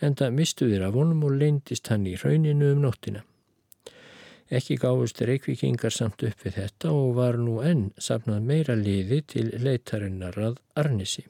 en 0.00 0.16
það 0.16 0.36
mistuðir 0.36 0.84
af 0.86 0.96
honum 0.96 1.24
og 1.28 1.36
leindist 1.40 1.90
hann 1.92 2.06
í 2.08 2.16
hrauninu 2.20 2.72
um 2.74 2.84
nóttina. 2.84 3.24
Ekki 4.50 4.80
gáðust 4.82 5.20
reykvikingar 5.22 5.94
samt 5.94 6.24
upp 6.26 6.40
við 6.44 6.56
þetta 6.58 6.90
og 6.90 7.12
var 7.20 7.38
nú 7.38 7.60
enn 7.62 7.90
safnað 8.02 8.48
meira 8.48 8.74
liði 8.74 9.20
til 9.34 9.46
leitarinnar 9.62 10.38
að 10.42 10.56
Arnisi. 10.80 11.22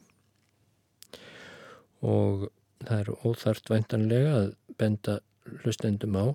Og 2.01 2.47
það 2.81 3.03
er 3.03 3.11
óþart 3.29 3.69
væntanlega 3.69 4.31
að 4.39 4.47
benda 4.79 5.19
hlustendum 5.61 6.17
á 6.17 6.25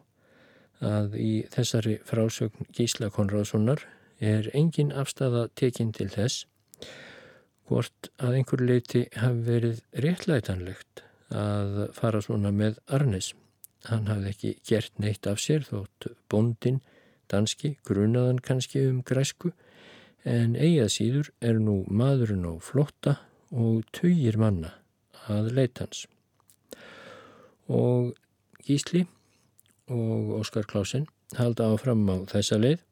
að 0.84 1.16
í 1.20 1.32
þessari 1.52 1.96
frásögn 2.04 2.68
Gísla 2.76 3.08
Konráðssonar 3.12 3.82
er 4.20 4.50
engin 4.56 4.92
afstafa 4.92 5.46
tekinn 5.56 5.92
til 5.96 6.08
þess 6.12 6.46
hvort 7.66 8.10
að 8.22 8.38
einhver 8.38 8.62
leiti 8.62 9.06
hafi 9.18 9.42
verið 9.46 9.80
réttlætanlegt 10.04 11.02
að 11.34 11.88
fara 11.96 12.20
svona 12.22 12.52
með 12.54 12.78
Arnes. 12.86 13.32
Hann 13.86 14.06
hafði 14.10 14.30
ekki 14.32 14.52
gert 14.66 14.98
neitt 15.02 15.26
af 15.26 15.40
sér 15.42 15.66
þótt 15.66 16.08
bondin, 16.30 16.80
danski, 17.30 17.76
grunaðan 17.86 18.38
kannski 18.42 18.84
um 18.86 19.02
græsku 19.06 19.52
en 20.26 20.54
eigað 20.54 20.92
síður 20.94 21.32
er 21.40 21.58
nú 21.62 21.80
maðurinn 21.90 22.46
á 22.46 22.54
flotta 22.62 23.16
og 23.50 23.82
töyir 23.94 24.38
manna 24.38 24.74
að 25.30 25.52
leitans. 25.58 26.06
Og 27.66 28.14
Gísli 28.66 29.06
og 29.90 30.34
Óskar 30.40 30.66
Klásen 30.66 31.06
halda 31.36 31.70
áfram 31.72 32.04
á 32.10 32.16
þessa 32.30 32.58
leið. 32.60 32.82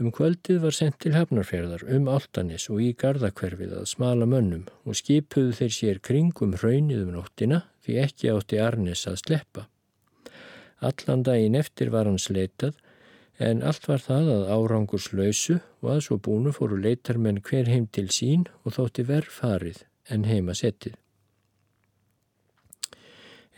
Um 0.00 0.08
kvöldið 0.16 0.62
var 0.62 0.72
sendt 0.72 0.96
til 1.02 1.12
Hafnarferðar 1.12 1.82
um 1.92 2.06
Altanis 2.08 2.70
og 2.72 2.80
í 2.80 2.94
Garðakverfið 2.96 3.74
að 3.80 3.90
smala 3.90 4.24
mönnum 4.24 4.62
og 4.88 4.96
skipuðu 4.96 5.52
þeir 5.58 5.74
sér 5.76 6.00
kringum 6.00 6.54
hraunið 6.56 7.02
um 7.04 7.10
nóttina 7.18 7.64
því 7.84 7.98
ekki 8.04 8.30
átti 8.32 8.62
Arnes 8.64 9.04
að 9.10 9.20
sleppa. 9.20 9.66
Allan 10.80 11.26
daginn 11.26 11.58
eftir 11.60 11.92
var 11.92 12.08
hans 12.08 12.30
leitað 12.32 12.78
en 13.40 13.60
allt 13.64 13.86
var 13.88 14.00
það 14.00 14.32
að 14.34 14.48
árangurs 14.54 15.10
lausu 15.12 15.58
og 15.82 15.92
að 15.94 16.02
svo 16.06 16.16
búinu 16.24 16.54
fóru 16.56 16.80
leitarmenn 16.80 17.42
hver 17.44 17.68
heim 17.68 17.86
til 17.92 18.08
sín 18.08 18.48
og 18.64 18.78
þótti 18.78 19.04
verð 19.08 19.32
farið 19.36 19.84
en 20.08 20.24
heima 20.28 20.56
settið. 20.56 20.96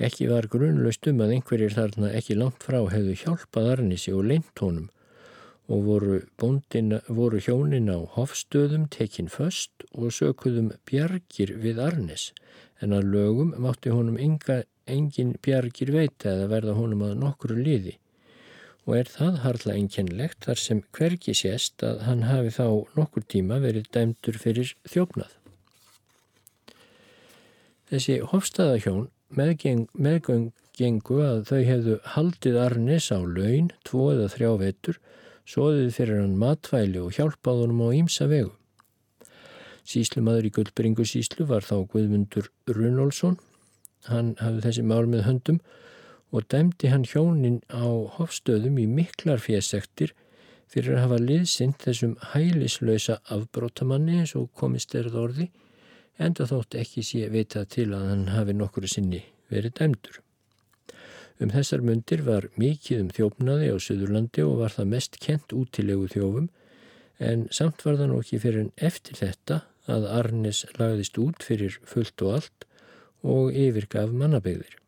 Ekki 0.02 0.26
var 0.26 0.48
grunnlaust 0.50 1.06
um 1.06 1.20
að 1.22 1.36
einhverjir 1.36 1.76
þarna 1.76 2.08
ekki 2.18 2.34
langt 2.34 2.64
frá 2.66 2.80
hefðu 2.90 3.14
hjálpað 3.20 3.68
Arnisi 3.76 4.14
og 4.16 4.24
leint 4.26 4.62
honum 4.64 4.88
og 5.70 5.84
voru, 5.86 6.16
bóndina, 6.42 6.98
voru 7.06 7.38
hjónin 7.38 7.86
á 7.86 8.02
hofstöðum 8.16 8.88
tekinn 8.90 9.30
föst 9.30 9.86
og 9.94 10.10
sökuðum 10.16 10.72
bjargir 10.90 11.54
við 11.62 11.78
Arnis 11.84 12.32
en 12.82 12.96
að 12.96 13.12
lögum 13.14 13.54
mátti 13.62 13.92
honum 13.94 14.18
enga, 14.18 14.64
engin 14.90 15.36
bjargir 15.44 15.94
veita 15.94 16.32
eða 16.34 16.50
verða 16.50 16.74
honum 16.80 17.06
að 17.06 17.14
nokkru 17.22 17.60
liði 17.62 17.94
og 18.82 18.96
er 18.98 19.10
það 19.14 19.38
harla 19.44 19.76
einkennlegt 19.78 20.48
þar 20.48 20.58
sem 20.58 20.82
hverki 20.96 21.34
sést 21.38 21.86
að 21.86 22.02
hann 22.08 22.26
hafi 22.26 22.50
þá 22.58 22.66
nokkur 22.98 23.22
tíma 23.30 23.60
verið 23.62 23.86
dæmdur 23.94 24.38
fyrir 24.42 24.74
þjófnað. 24.90 25.30
Þessi 27.92 28.18
hofstaðahjón 29.32 29.86
meðgöngu 29.96 31.20
að 31.24 31.38
þau 31.48 31.60
hefðu 31.64 31.94
haldið 32.14 32.56
Arnes 32.60 33.06
á 33.08 33.18
laun, 33.24 33.70
tvo 33.86 34.10
eða 34.12 34.28
þrjá 34.28 34.50
vetur, 34.60 34.98
soðið 35.48 35.94
fyrir 35.96 36.20
hann 36.20 36.34
matvæli 36.36 37.00
og 37.00 37.14
hjálpað 37.16 37.62
honum 37.62 37.80
á 37.80 37.88
ímsa 37.96 38.28
vegu. 38.28 38.52
Síslumadur 39.88 40.46
í 40.46 40.52
Guldbringu 40.52 41.06
síslu 41.08 41.46
var 41.48 41.64
þá 41.64 41.88
Guðmundur 41.90 42.50
Runolfsson. 42.68 43.38
Hann 44.06 44.36
hafði 44.38 44.66
þessi 44.66 44.84
mál 44.84 45.08
með 45.08 45.24
höndum 45.26 45.62
og 46.32 46.46
dæmdi 46.52 46.92
hann 46.92 47.08
hjónin 47.08 47.62
á 47.72 47.88
hofstöðum 48.18 48.78
í 48.78 48.86
miklar 48.86 49.40
fjesektir 49.40 50.12
fyrir 50.68 50.98
að 50.98 51.04
hafa 51.06 51.22
liðsint 51.24 51.80
þessum 51.82 52.14
hælislausa 52.32 53.18
afbrótamanni 53.32 54.20
eins 54.20 54.36
og 54.36 54.52
komist 54.56 54.94
erð 54.98 55.18
orði 55.24 55.50
enda 56.26 56.46
þótt 56.48 56.76
ekki 56.80 57.04
sé 57.06 57.28
vita 57.32 57.64
til 57.64 57.90
að 57.96 58.08
hann 58.10 58.26
hafi 58.32 58.54
nokkru 58.56 58.90
sinni 58.90 59.22
verið 59.52 59.76
dæmdur. 59.80 60.20
Um 61.42 61.50
þessar 61.50 61.82
myndir 61.82 62.22
var 62.26 62.48
mikið 62.60 63.00
um 63.02 63.12
þjófnaði 63.16 63.70
á 63.74 63.76
Suðurlandi 63.82 64.44
og 64.46 64.60
var 64.60 64.74
það 64.74 64.92
mest 64.92 65.18
kent 65.22 65.54
útilegu 65.56 66.10
þjófum 66.12 66.50
en 67.22 67.48
samt 67.54 67.82
var 67.86 67.98
það 67.98 68.12
nokkið 68.12 68.44
fyrir 68.44 68.64
en 68.64 68.70
eftir 68.90 69.18
þetta 69.18 69.62
að 69.90 70.06
Arnes 70.12 70.62
lagðist 70.78 71.18
út 71.18 71.42
fyrir 71.42 71.80
fullt 71.88 72.22
og 72.22 72.36
allt 72.38 72.66
og 73.22 73.50
yfirgaf 73.54 74.14
mannabegðir. 74.14 74.78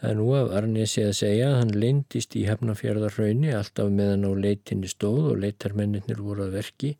Það 0.00 0.10
er 0.10 0.18
nú 0.18 0.26
af 0.36 0.50
Arnesi 0.58 1.04
að 1.06 1.14
segja 1.16 1.46
að 1.48 1.58
hann 1.60 1.74
leindist 1.80 2.34
í 2.36 2.44
hefnafjörðarrauni 2.48 3.54
alltaf 3.56 3.92
meðan 3.94 4.26
á 4.28 4.32
leitinni 4.36 4.90
stóð 4.90 5.30
og 5.30 5.38
leitarmennir 5.44 6.20
voru 6.20 6.44
að 6.48 6.58
verki 6.58 6.90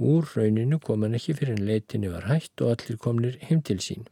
Úr 0.00 0.24
rauninu 0.32 0.78
kom 0.80 1.02
hann 1.04 1.16
ekki 1.18 1.34
fyrir 1.36 1.58
en 1.58 1.66
leitinni 1.68 2.08
var 2.08 2.24
hægt 2.30 2.62
og 2.64 2.72
allir 2.72 2.96
komnir 2.96 3.36
heim 3.48 3.60
til 3.60 3.82
sín. 3.84 4.06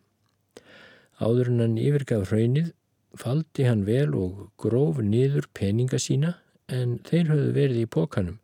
Áður 1.16 1.49
en 1.54 1.62
hann 1.64 1.78
yfirgaf 1.80 2.28
raunnið 2.33 2.75
faldi 3.16 3.64
hann 3.64 3.87
vel 3.87 4.12
og 4.14 4.42
gróf 4.61 5.00
niður 5.00 5.49
peninga 5.57 6.00
sína 6.02 6.35
en 6.68 6.99
þeir 7.09 7.33
höfðu 7.33 7.54
verið 7.57 7.80
í 7.85 7.88
pókanum 7.97 8.37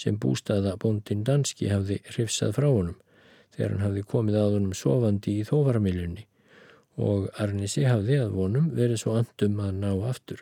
sem 0.00 0.16
bústaða 0.20 0.76
bóndin 0.80 1.24
danski 1.24 1.68
hafði 1.68 2.00
hrifsað 2.08 2.56
frá 2.56 2.68
honum 2.70 2.96
þegar 3.54 3.74
hann 3.74 3.84
hafði 3.84 4.06
komið 4.14 4.40
að 4.40 4.56
honum 4.56 4.74
sofandi 4.80 5.36
í 5.40 5.46
þóvaramiljunni 5.48 6.26
og 6.96 7.28
Arnisi 7.44 7.84
hafði 7.84 8.22
að 8.24 8.36
vonum 8.40 8.70
verið 8.76 9.02
svo 9.02 9.18
andum 9.20 9.60
að 9.60 9.80
ná 9.82 9.90
aftur. 10.08 10.40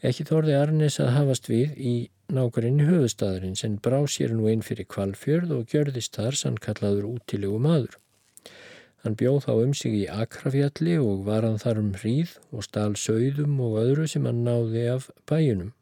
Ekki 0.00 0.24
þorði 0.24 0.56
Arnis 0.56 0.96
að 1.02 1.12
hafast 1.12 1.50
við 1.52 1.76
í 1.76 1.94
nákvæmni 2.36 2.86
höfustadurinn 2.88 3.56
sem 3.58 3.74
brá 3.84 3.98
sér 4.06 4.32
nú 4.36 4.46
einn 4.50 4.62
fyrir 4.66 4.86
kvalfjörð 4.94 5.56
og 5.56 5.66
gjörðist 5.72 6.16
þar 6.18 6.38
sannkallaður 6.40 7.08
útilegu 7.08 7.58
maður. 7.62 7.96
Hann 9.02 9.16
bjóð 9.16 9.38
þá 9.46 9.52
um 9.56 9.74
sig 9.80 9.96
í 9.96 10.04
Akrafjalli 10.12 10.96
og 11.00 11.24
var 11.26 11.46
hann 11.48 11.60
þar 11.62 11.80
um 11.82 11.92
hríð 11.96 12.36
og 12.52 12.66
stál 12.66 12.96
sögðum 13.00 13.58
og 13.64 13.78
öðru 13.82 14.06
sem 14.12 14.26
hann 14.28 14.42
náði 14.44 14.86
af 14.92 15.10
bæjunum. 15.30 15.72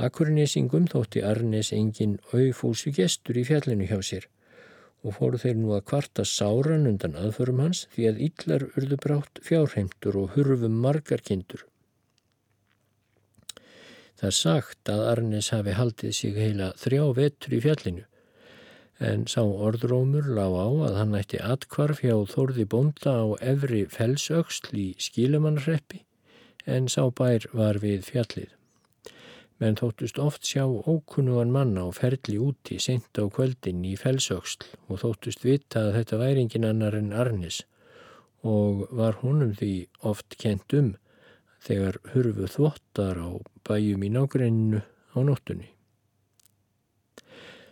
Akurnesingum 0.00 0.86
þótti 0.88 1.24
Arnes 1.28 1.72
engin 1.76 2.18
auðfúsu 2.32 2.94
gestur 2.96 3.36
í 3.36 3.44
fjallinu 3.44 3.88
hjá 3.90 3.98
sér 4.12 4.28
og 5.04 5.16
fóru 5.16 5.40
þeir 5.40 5.58
nú 5.60 5.74
að 5.76 5.86
kvarta 5.92 6.24
sáran 6.28 6.88
undan 6.88 7.16
aðförum 7.16 7.60
hans 7.64 7.86
því 7.94 8.08
að 8.10 8.22
yllar 8.28 8.64
urðu 8.70 9.00
brátt 9.04 9.40
fjárheimtur 9.44 10.18
og 10.20 10.34
hurfum 10.36 10.80
margar 10.84 11.24
kindur. 11.24 11.64
Það 14.20 14.28
er 14.28 14.36
sagt 14.36 14.90
að 14.92 15.02
Arnes 15.08 15.46
hafi 15.48 15.72
haldið 15.72 16.10
sig 16.12 16.34
heila 16.36 16.66
þrjá 16.76 17.04
vetur 17.16 17.54
í 17.56 17.60
fjallinu 17.64 18.02
en 19.00 19.22
sá 19.32 19.40
orðrómur 19.40 20.26
lág 20.36 20.56
á 20.60 20.68
að 20.90 20.96
hann 20.98 21.16
ætti 21.16 21.38
atkvarf 21.40 22.02
hjá 22.04 22.12
Þórði 22.28 22.66
Bonda 22.68 23.14
á 23.16 23.26
efri 23.40 23.86
felsöksl 23.88 24.76
í 24.76 24.86
skílemannreppi 25.00 26.02
en 26.68 26.90
sá 26.92 27.06
bær 27.08 27.46
var 27.56 27.80
við 27.80 28.04
fjallið. 28.10 28.50
Menn 29.56 29.80
þóttust 29.80 30.20
oft 30.20 30.44
sjá 30.44 30.66
ókunnugan 30.68 31.56
manna 31.56 31.88
á 31.88 31.90
ferli 31.96 32.36
úti 32.36 32.76
sent 32.76 33.16
á 33.16 33.24
kvöldin 33.24 33.80
í 33.88 33.96
felsöksl 33.96 34.68
og 34.92 35.00
þóttust 35.00 35.48
vita 35.48 35.86
að 35.86 35.96
þetta 35.96 36.20
væri 36.20 36.44
engin 36.44 36.68
annar 36.68 37.00
en 37.00 37.14
Arnes 37.16 37.62
og 38.44 38.84
var 38.92 39.16
honum 39.24 39.56
því 39.56 39.74
oft 40.12 40.36
kent 40.36 40.76
um 40.76 40.98
þegar 41.64 42.00
hurfu 42.14 42.48
þvottar 42.54 43.20
á 43.20 43.30
bæjum 43.68 44.06
í 44.06 44.10
nágreininu 44.14 44.80
á 45.14 45.18
nóttunni. 45.26 45.68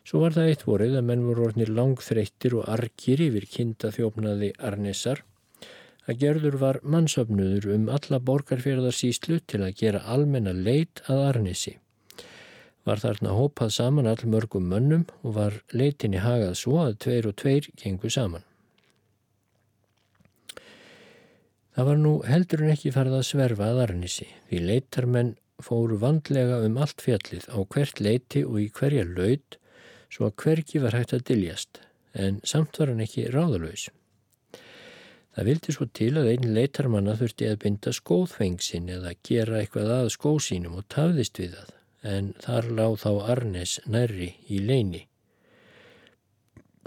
Svo 0.08 0.22
var 0.22 0.32
það 0.32 0.50
eitt 0.50 0.62
vorið 0.64 0.94
að 0.96 1.08
menn 1.10 1.24
voru 1.28 1.48
orðnir 1.48 1.72
langþreyttir 1.76 2.54
og 2.56 2.68
argir 2.72 3.20
yfir 3.26 3.44
kinda 3.52 3.90
þjófnaði 3.92 4.54
Arnesar 4.64 5.20
að 6.08 6.22
gerður 6.22 6.56
var 6.62 6.78
mannsöfnuður 6.80 7.68
um 7.74 7.90
alla 7.92 8.20
borgarfjörðarsýslu 8.30 9.42
til 9.44 9.60
að 9.66 9.76
gera 9.82 10.00
almenna 10.08 10.54
leit 10.56 11.02
að 11.12 11.24
Arnissi. 11.26 11.74
Var 12.88 13.02
þarna 13.04 13.36
hópað 13.36 13.74
saman 13.76 14.08
all 14.08 14.24
mörgum 14.24 14.70
mönnum 14.72 15.04
og 15.20 15.34
var 15.36 15.60
leitinni 15.76 16.24
hagað 16.24 16.56
svo 16.56 16.78
að 16.86 16.96
tveir 17.04 17.28
og 17.28 17.36
tveir 17.42 17.68
gengu 17.76 18.08
saman. 18.08 18.47
Það 21.78 21.86
var 21.86 21.98
nú 22.02 22.12
heldur 22.26 22.62
en 22.64 22.72
ekki 22.72 22.90
farið 22.90 23.12
að 23.20 23.26
sverfa 23.28 23.66
að 23.70 23.76
Arnissi 23.84 24.24
því 24.48 24.58
leitarmenn 24.66 25.28
fóru 25.62 25.94
vandlega 26.02 26.56
um 26.66 26.78
allt 26.82 27.04
fjallið 27.04 27.44
á 27.54 27.58
hvert 27.70 28.00
leiti 28.02 28.40
og 28.42 28.56
í 28.58 28.64
hverja 28.74 29.04
laud 29.06 29.58
svo 30.10 30.26
að 30.26 30.32
hverki 30.42 30.80
var 30.82 30.96
hægt 30.98 31.12
að 31.14 31.22
diljast 31.28 31.78
en 32.18 32.40
samt 32.42 32.80
var 32.80 32.90
hann 32.90 33.04
ekki 33.04 33.28
ráðalös. 33.30 33.84
Það 35.38 35.46
vildi 35.52 35.74
svo 35.76 35.86
til 35.94 36.08
að 36.18 36.32
einn 36.32 36.48
leitarmanna 36.56 37.14
þurfti 37.20 37.46
að 37.46 37.60
binda 37.62 37.92
skóðfengsin 37.94 38.90
eða 38.96 39.12
gera 39.28 39.60
eitthvað 39.60 39.92
að 40.00 40.10
skósínum 40.16 40.80
og 40.80 40.88
tafðist 40.90 41.38
við 41.38 41.54
það, 41.60 41.68
en 42.02 42.32
þar 42.42 42.72
láð 42.80 42.96
þá 43.04 43.12
Arnes 43.36 43.76
nærri 43.86 44.32
í 44.50 44.58
leini. 44.66 45.04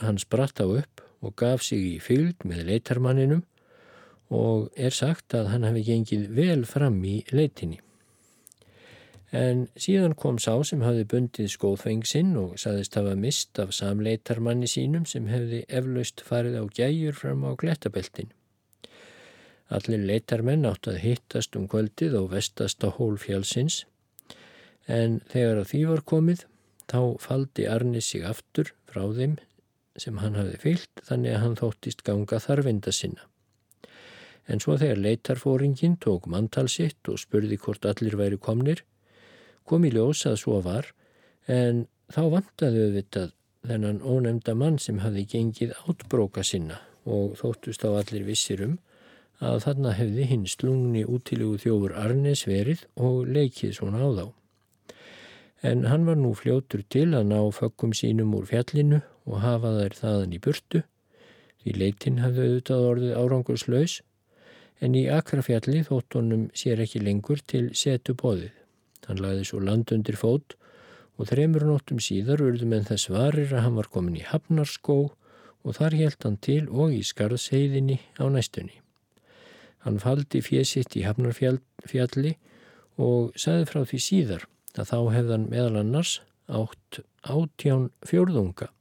Hann 0.04 0.20
spratt 0.20 0.60
á 0.60 0.68
upp 0.68 1.06
og 1.24 1.38
gaf 1.40 1.64
sig 1.64 1.94
í 1.94 1.96
fylg 2.04 2.44
með 2.44 2.68
leitarmanninum 2.74 3.46
og 4.32 4.72
er 4.80 4.96
sagt 4.96 5.36
að 5.36 5.52
hann 5.52 5.68
hafi 5.68 5.84
gengið 5.84 6.28
vel 6.36 6.62
fram 6.66 7.02
í 7.04 7.20
leitinni. 7.36 7.82
En 9.32 9.66
síðan 9.80 10.16
kom 10.20 10.40
sá 10.44 10.58
sem 10.68 10.82
hafi 10.84 11.06
bundið 11.08 11.54
skóðfengsinn 11.54 12.34
og 12.40 12.58
saðist 12.60 12.98
hafa 13.00 13.16
mist 13.16 13.60
af 13.64 13.72
samleitarmanni 13.76 14.68
sínum 14.68 15.06
sem 15.08 15.30
hefði 15.32 15.64
eflaust 15.68 16.24
farið 16.28 16.58
á 16.60 16.64
gæjur 16.80 17.16
fram 17.16 17.46
á 17.48 17.56
glettabeltin. 17.60 18.32
Allir 19.72 20.04
leitarmenn 20.04 20.68
átt 20.68 20.90
að 20.92 21.00
hittast 21.06 21.56
um 21.56 21.70
kvöldið 21.72 22.18
og 22.20 22.34
vestast 22.34 22.84
á 22.84 22.92
hólfjálsins 22.92 23.86
en 24.92 25.22
þegar 25.32 25.62
að 25.62 25.70
því 25.72 25.82
var 25.94 26.04
komið 26.12 26.46
þá 26.92 27.02
faldi 27.24 27.72
Arnis 27.72 28.12
sig 28.12 28.28
aftur 28.28 28.74
frá 28.92 29.06
þeim 29.16 29.40
sem 29.96 30.20
hann 30.20 30.36
hafði 30.36 30.60
fyllt 30.60 31.04
þannig 31.08 31.38
að 31.38 31.44
hann 31.46 31.60
þóttist 31.62 32.04
ganga 32.04 32.44
þarfinda 32.44 32.92
sinna. 32.96 33.31
En 34.50 34.60
svo 34.60 34.78
þegar 34.82 35.04
leitarfóringin 35.04 36.00
tók 36.02 36.26
manntal 36.32 36.68
sitt 36.70 37.10
og 37.12 37.20
spurði 37.22 37.60
hvort 37.62 37.86
allir 37.86 38.18
væri 38.18 38.40
komnir 38.42 38.82
kom 39.66 39.86
í 39.86 39.92
ljós 39.94 40.26
að 40.30 40.40
svo 40.42 40.62
var 40.66 40.90
en 41.48 41.86
þá 42.12 42.22
vantaði 42.36 42.86
auðvitað 42.88 43.34
þennan 43.68 44.02
ónemda 44.02 44.56
mann 44.58 44.80
sem 44.82 45.00
hafði 45.04 45.28
gengið 45.36 45.76
átbróka 45.86 46.44
sinna 46.44 46.82
og 47.06 47.38
þóttust 47.40 47.86
á 47.86 47.90
allir 47.94 48.26
vissir 48.26 48.64
um 48.66 48.80
að 49.42 49.64
þarna 49.66 49.94
hefði 49.98 50.28
hinn 50.30 50.46
slungni 50.50 51.02
útilegu 51.06 51.58
þjófur 51.64 51.96
Arnes 51.98 52.44
verið 52.50 52.84
og 53.08 53.26
leikið 53.30 53.74
svona 53.78 54.04
á 54.06 54.10
þá. 54.18 54.26
En 55.66 55.86
hann 55.90 56.06
var 56.06 56.18
nú 56.18 56.34
fljótur 56.38 56.84
til 56.90 57.10
að 57.18 57.28
ná 57.30 57.40
fökkum 57.54 57.94
sínum 57.98 58.36
úr 58.38 58.48
fjallinu 58.50 59.02
og 59.30 59.42
hafa 59.42 59.74
þær 59.78 59.98
þaðan 59.98 60.38
í 60.38 60.40
burtu, 60.42 60.84
því 61.62 61.74
leitin 61.78 62.22
hafði 62.22 62.48
auðvitað 62.48 62.88
orðið 62.92 63.18
árangurslaus, 63.22 63.98
en 64.82 64.98
í 64.98 65.06
akrafjalli 65.14 65.84
þótt 65.88 66.18
honum 66.18 66.48
sér 66.58 66.82
ekki 66.84 67.04
lengur 67.04 67.42
til 67.48 67.70
setu 67.78 68.16
bóðið. 68.18 68.52
Hann 69.08 69.22
lagði 69.22 69.48
svo 69.48 69.62
land 69.62 69.94
undir 69.94 70.18
fót 70.18 70.56
og 71.18 71.30
þreymur 71.30 71.68
nóttum 71.70 72.02
síðar 72.02 72.42
urðum 72.42 72.74
en 72.78 72.88
þess 72.90 73.12
varir 73.14 73.54
að 73.54 73.66
hann 73.66 73.78
var 73.78 73.90
komin 73.94 74.18
í 74.18 74.26
Hafnarskó 74.26 75.00
og 75.62 75.78
þar 75.78 75.98
helt 76.00 76.26
hann 76.26 76.40
til 76.42 76.64
og 76.70 76.96
í 76.98 77.04
skarðsheyðinni 77.06 78.00
á 78.18 78.26
næstunni. 78.34 78.82
Hann 79.86 80.02
faldi 80.02 80.42
fésitt 80.46 80.98
í 80.98 81.06
Hafnarfjalli 81.06 82.36
og 83.02 83.38
sagði 83.38 83.70
frá 83.70 83.82
því 83.86 84.02
síðar 84.08 84.46
að 84.78 84.92
þá 84.94 85.00
hefðan 85.16 85.50
meðal 85.52 85.82
annars 85.82 86.20
átt 86.50 87.02
átján 87.22 87.90
fjórðunga 88.08 88.72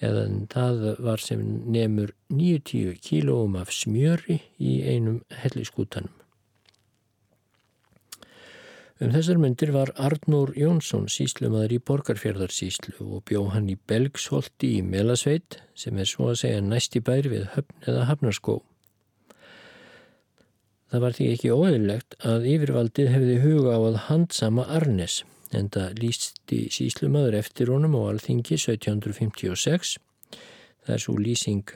eða 0.00 0.24
það 0.52 0.86
var 1.04 1.22
sem 1.22 1.42
nefnur 1.70 2.14
90 2.32 2.96
kílóum 3.04 3.58
af 3.60 3.72
smjöri 3.74 4.40
í 4.58 4.80
einum 4.88 5.20
helliskútanum. 5.42 6.14
Um 9.00 9.14
þessar 9.14 9.38
myndir 9.40 9.70
var 9.72 9.94
Arnór 9.96 10.50
Jónsson 10.60 11.06
síslumadur 11.08 11.72
í 11.72 11.80
Borgarfjörðarsíslu 11.88 12.98
og 13.00 13.22
bjó 13.30 13.46
hann 13.54 13.70
í 13.72 13.78
Belgsholti 13.88 14.74
í 14.76 14.82
Melasveit 14.84 15.56
sem 15.72 15.96
er 15.96 16.08
svo 16.08 16.28
að 16.32 16.42
segja 16.42 16.60
næsti 16.60 17.00
bær 17.00 17.28
við 17.32 17.46
höfn 17.54 17.88
eða 17.88 18.04
hafnarskó. 18.10 18.58
Það 20.92 21.04
var 21.06 21.16
því 21.16 21.30
ekki 21.32 21.54
óeðilegt 21.54 22.18
að 22.28 22.46
yfirvaldið 22.52 23.12
hefði 23.14 23.40
huga 23.46 23.78
á 23.78 23.80
að 23.80 23.98
handsama 24.10 24.68
Arnes 24.68 25.22
en 25.56 25.68
það 25.72 25.98
lísti 26.02 26.60
síslumadur 26.72 27.36
eftir 27.40 27.72
honum 27.72 27.96
á 27.98 28.12
alþingi 28.12 28.58
1756. 28.58 29.96
Það 30.86 30.94
er 30.94 31.04
svo 31.04 31.16
lýsing 31.18 31.74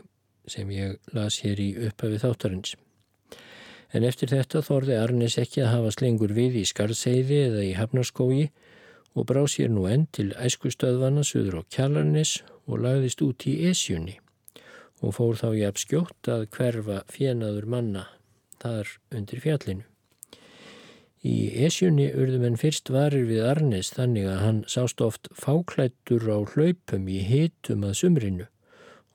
sem 0.51 0.71
ég 0.75 0.99
las 1.17 1.41
hér 1.45 1.61
í 1.61 1.71
upphafi 1.89 2.21
þáttarins. 2.23 2.75
En 3.95 4.05
eftir 4.07 4.33
þetta 4.33 4.63
þorði 4.67 4.99
Arnes 4.99 5.39
ekki 5.39 5.63
að 5.63 5.73
hafa 5.77 5.95
slengur 5.95 6.35
við 6.35 6.59
í 6.61 6.65
Skarseiði 6.67 7.41
eða 7.49 7.63
í 7.63 7.75
Hafnarskógi 7.79 8.49
og 9.15 9.29
brá 9.31 9.45
sér 9.51 9.71
nú 9.71 9.87
enn 9.87 10.09
til 10.11 10.33
æskustöðvana 10.35 11.23
suður 11.27 11.63
á 11.63 11.69
Kjallarnes 11.71 12.41
og 12.67 12.83
lagðist 12.83 13.23
út 13.23 13.47
í 13.47 13.61
Esjunni 13.71 14.19
og 15.05 15.15
fór 15.19 15.39
þá 15.39 15.49
í 15.55 15.65
abskjótt 15.69 16.31
að 16.33 16.47
hverfa 16.57 17.03
fjenaður 17.13 17.69
manna 17.71 18.07
þar 18.63 18.97
undir 19.15 19.43
fjallinu. 19.45 19.85
Í 21.25 21.37
Esjunni 21.65 22.11
urðum 22.13 22.43
en 22.51 22.59
fyrst 22.61 22.91
varir 22.93 23.25
við 23.25 23.47
Arnes 23.49 23.95
þannig 23.97 24.27
að 24.29 24.43
hann 24.43 24.59
sást 24.69 25.01
oft 25.01 25.31
fáklættur 25.33 26.27
á 26.29 26.45
hlaupum 26.53 27.09
í 27.09 27.23
hitum 27.25 27.87
að 27.89 27.97
sumrinu 28.03 28.49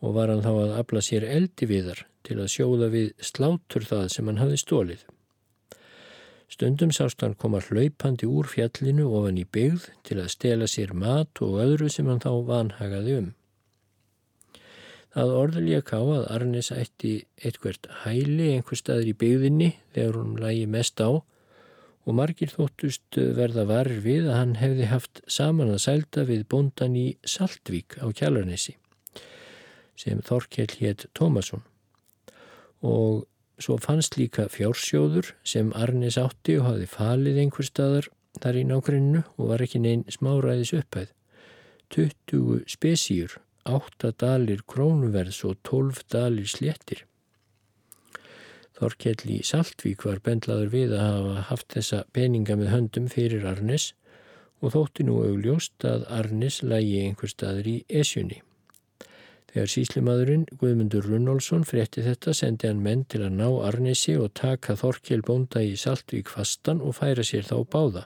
og 0.01 0.15
var 0.15 0.33
hann 0.33 0.41
þá 0.41 0.49
að 0.55 0.73
abla 0.79 1.03
sér 1.05 1.27
eldi 1.27 1.69
viðar 1.69 2.01
til 2.25 2.39
að 2.41 2.51
sjóða 2.55 2.89
við 2.95 3.11
slátur 3.21 3.85
það 3.85 4.09
sem 4.15 4.25
hann 4.25 4.41
hafi 4.41 4.57
stólið. 4.57 5.05
Stundum 6.49 6.89
sást 6.95 7.21
hann 7.21 7.37
koma 7.37 7.61
hlaupandi 7.61 8.25
úr 8.25 8.49
fjallinu 8.49 9.05
ofan 9.13 9.37
í 9.37 9.45
byggð 9.45 9.91
til 10.07 10.17
að 10.17 10.33
stela 10.33 10.65
sér 10.65 10.95
mat 10.97 11.43
og 11.45 11.59
öðru 11.61 11.93
sem 11.93 12.09
hann 12.09 12.25
þá 12.25 12.31
vanhagaði 12.49 13.17
um. 13.21 13.31
Það 15.13 15.39
orðulega 15.43 15.85
ká 15.85 15.99
að 16.01 16.29
Arnes 16.33 16.73
ætti 16.73 17.19
eitthvert 17.37 17.85
hæli 18.01 18.55
einhver 18.55 18.81
staður 18.81 19.13
í 19.13 19.19
byggðinni 19.21 19.75
þegar 19.93 20.17
hún 20.17 20.39
lægi 20.41 20.65
mest 20.73 20.97
á 20.97 21.21
og 22.09 22.17
margir 22.17 22.49
þóttust 22.49 23.19
verða 23.37 23.67
varir 23.69 24.01
við 24.01 24.29
að 24.31 24.37
hann 24.39 24.53
hefði 24.57 24.89
haft 24.89 25.21
saman 25.29 25.73
að 25.75 25.83
sælda 25.85 26.25
við 26.25 26.45
bondan 26.49 26.95
í 26.97 27.07
Saltvík 27.21 27.99
á 28.01 28.09
Kjallarnesi 28.09 28.75
sem 29.99 30.23
Þorkjell 30.25 30.71
hétt 30.79 31.05
Tómasson 31.13 31.61
og 32.81 33.27
svo 33.59 33.75
fannst 33.83 34.15
líka 34.17 34.47
fjársjóður 34.49 35.33
sem 35.43 35.73
Arnes 35.75 36.17
átti 36.17 36.55
og 36.57 36.69
hafði 36.69 36.87
falið 36.89 37.41
einhver 37.43 37.67
staðar 37.67 38.09
þar 38.39 38.59
í 38.61 38.65
nákrennu 38.69 39.23
og 39.35 39.51
var 39.51 39.63
ekki 39.65 39.83
neinn 39.83 40.05
smáræðis 40.09 40.73
upphæð 40.79 41.11
20 41.93 42.65
spesíur 42.69 43.37
8 43.69 44.13
dalir 44.21 44.63
krónuverðs 44.69 45.43
og 45.45 45.59
12 45.67 46.05
dalir 46.13 46.49
sléttir. 46.49 47.03
Þorkjell 48.79 49.31
í 49.35 49.37
Saltvík 49.43 50.05
var 50.07 50.21
bendlaður 50.23 50.69
við 50.73 50.93
að 50.95 51.05
hafa 51.05 51.45
haft 51.49 51.73
þessa 51.75 52.03
peninga 52.15 52.55
með 52.59 52.71
höndum 52.73 53.09
fyrir 53.11 53.47
Arnes 53.49 53.89
og 54.59 54.75
þótti 54.75 55.05
nú 55.07 55.17
augljóst 55.23 55.87
að 55.87 56.05
Arnes 56.19 56.61
lægi 56.63 57.01
einhver 57.05 57.31
staður 57.31 57.67
í 57.71 57.77
Esjunni. 58.01 58.39
Þegar 59.49 59.73
síslimadurinn 59.73 60.45
Guðmundur 60.61 61.07
Runnolfsson 61.09 61.65
frétti 61.65 62.05
þetta 62.05 62.35
sendi 62.37 62.69
hann 62.69 62.83
menn 62.85 63.03
til 63.09 63.23
að 63.25 63.35
ná 63.41 63.49
Arnesi 63.67 64.15
og 64.19 64.31
taka 64.37 64.77
Þorkjell 64.79 65.25
bónda 65.25 65.65
í 65.65 65.75
Saltvík 65.79 66.31
fastan 66.31 66.83
og 66.85 66.95
færa 67.01 67.25
sér 67.25 67.47
þá 67.49 67.57
báða 67.65 68.05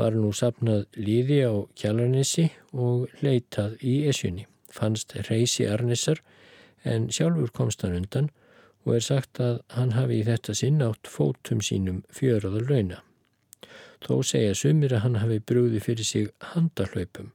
var 0.00 0.16
nú 0.16 0.30
sapnað 0.36 0.86
líði 0.96 1.40
á 1.44 1.52
kjalarnissi 1.78 2.46
og 2.72 3.10
leitað 3.24 3.76
í 3.84 4.00
esjunni. 4.10 4.46
Fannst 4.70 5.16
reysi 5.28 5.66
Arnissar 5.68 6.22
en 6.86 7.08
sjálfur 7.12 7.50
komst 7.56 7.82
hann 7.84 7.98
undan 7.98 8.30
og 8.86 8.94
er 8.96 9.04
sagt 9.04 9.40
að 9.42 9.60
hann 9.76 9.92
hafi 9.96 10.20
í 10.20 10.26
þetta 10.28 10.54
sinn 10.56 10.80
átt 10.84 11.10
fótum 11.10 11.60
sínum 11.64 12.02
fjöraður 12.14 12.70
launa. 12.70 13.02
Þó 14.00 14.22
segja 14.24 14.56
sumir 14.56 14.94
að 14.96 15.04
hann 15.04 15.20
hafi 15.20 15.42
brúði 15.44 15.82
fyrir 15.84 16.08
sig 16.08 16.30
handarhlaupum 16.54 17.34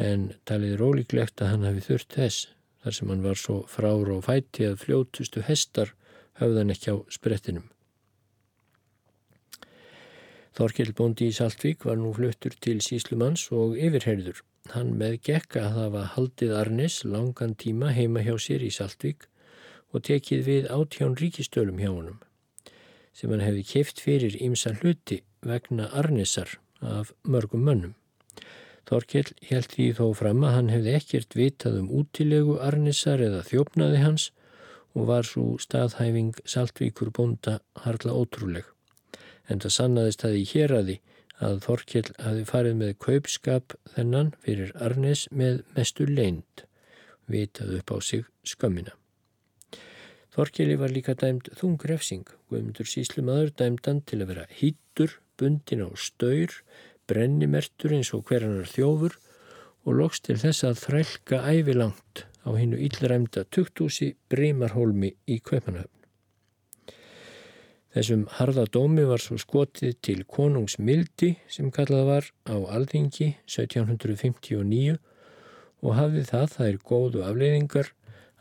en 0.00 0.32
talið 0.48 0.76
er 0.76 0.84
ólíklegt 0.84 1.42
að 1.42 1.50
hann 1.52 1.66
hafi 1.68 1.84
þurft 1.86 2.16
þess 2.16 2.46
þar 2.82 2.96
sem 2.96 3.10
hann 3.12 3.24
var 3.24 3.38
svo 3.38 3.58
frára 3.70 4.16
og 4.16 4.24
fæti 4.26 4.66
að 4.66 4.80
fljótustu 4.84 5.42
hestar 5.46 5.92
höfðan 6.40 6.72
ekki 6.74 6.94
á 6.94 6.96
sprettinum. 7.12 7.68
Þorkell 10.52 10.92
Bóndi 10.92 11.30
í 11.30 11.36
Saltvík 11.36 11.86
var 11.88 11.96
nú 11.96 12.10
fluttur 12.12 12.52
til 12.60 12.80
síslumanns 12.84 13.46
og 13.56 13.78
yfirherður. 13.80 14.42
Hann 14.74 14.92
með 15.00 15.16
gekka 15.28 15.62
að 15.66 15.76
hafa 15.78 16.02
haldið 16.16 16.52
Arnes 16.58 16.98
langan 17.08 17.54
tíma 17.58 17.92
heima 17.96 18.20
hjá 18.26 18.34
sér 18.40 18.64
í 18.64 18.68
Saltvík 18.74 19.28
og 19.92 20.04
tekið 20.08 20.44
við 20.48 20.68
átján 20.72 21.16
ríkistölum 21.20 21.80
hjá 21.80 21.90
honum 21.92 22.20
sem 23.12 23.32
hann 23.32 23.44
hefði 23.44 23.64
keift 23.68 24.00
fyrir 24.00 24.36
ímsa 24.40 24.72
hluti 24.80 25.20
vegna 25.44 25.88
Arnisar 25.92 26.56
af 26.80 27.12
mörgum 27.28 27.64
mönnum. 27.66 27.94
Þorkell 28.88 29.30
held 29.46 29.68
því 29.72 29.88
þó 29.98 30.06
fram 30.18 30.42
að 30.46 30.54
hann 30.56 30.70
hefði 30.72 30.94
ekkert 30.98 31.36
vitað 31.38 31.78
um 31.82 31.90
útilegu 32.00 32.58
Arnisar 32.60 33.22
eða 33.22 33.44
þjófnaði 33.46 34.00
hans 34.02 34.30
og 34.96 35.08
var 35.08 35.28
svo 35.28 35.44
staðhæfing 35.62 36.34
Saltvíkur 36.44 37.12
bónda 37.14 37.60
harla 37.84 38.16
ótrúleg. 38.16 38.66
En 39.48 39.62
það 39.62 39.76
sannaðist 39.76 40.26
að 40.26 40.38
í 40.40 40.44
hér 40.52 40.76
aði 40.80 40.98
að 41.42 41.62
Þorkell 41.66 42.08
hafi 42.22 42.44
farið 42.48 42.76
með 42.80 42.96
kaupskap 43.02 43.76
þennan 43.94 44.34
fyrir 44.44 44.74
Arnis 44.78 45.26
með 45.30 45.62
mestu 45.76 46.06
leind, 46.06 46.66
vitað 47.26 47.78
upp 47.80 47.94
á 47.94 47.98
sig 48.00 48.26
skömmina. 48.46 48.94
Þorkeli 50.32 50.78
var 50.80 50.92
líka 50.94 51.12
dæmt 51.18 51.50
þungrefsing, 51.58 52.24
Guðmundur 52.48 52.88
síslumadur 52.88 53.50
dæmdan 53.52 54.00
til 54.08 54.22
að 54.22 54.30
vera 54.32 54.46
hýttur, 54.48 55.18
bundin 55.36 55.84
á 55.84 55.88
staur, 56.00 56.54
brennimertur 57.10 57.92
eins 57.92 58.14
og 58.16 58.24
hverjanar 58.30 58.70
þjófur 58.70 59.18
og 59.84 59.98
loks 59.98 60.22
til 60.24 60.38
þess 60.40 60.64
að 60.64 60.80
þrælka 60.86 61.42
ævilangt 61.52 62.24
á 62.48 62.50
hinnu 62.56 62.80
íllræmda 62.80 63.44
tukthúsi 63.52 64.14
Brímarholmi 64.32 65.12
í 65.28 65.38
Kaupanöfn. 65.44 65.90
Þessum 67.92 68.24
harða 68.38 68.64
dómi 68.72 69.04
var 69.04 69.20
svo 69.20 69.36
skotið 69.36 69.98
til 70.00 70.22
konungsmildi 70.24 71.34
sem 71.52 71.68
kallað 71.74 72.06
var 72.08 72.28
á 72.48 72.56
alþingi 72.78 73.34
1759 73.44 74.96
og 75.82 75.98
hafði 75.98 76.22
það, 76.30 76.54
er 76.70 76.78
góðu 76.88 77.24
afleiðingar, 77.26 77.90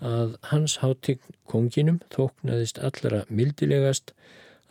að 0.01 0.35
hans 0.49 0.79
hátign 0.81 1.21
konginum 1.49 2.01
þóknaðist 2.13 2.81
allra 2.81 3.23
mildilegast 3.29 4.13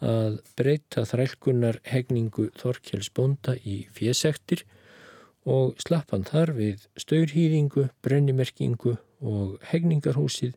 að 0.00 0.40
breyta 0.56 1.04
þrælkunar 1.08 1.80
hegningu 1.86 2.48
Þorkjells 2.58 3.10
bonda 3.14 3.54
í 3.62 3.84
fjesektir 3.94 4.64
og 5.44 5.76
slappan 5.80 6.24
þar 6.24 6.54
við 6.56 6.86
staurhýðingu, 7.00 7.88
brennimerkingu 8.02 8.96
og 9.20 9.58
hegningarhúsið 9.70 10.56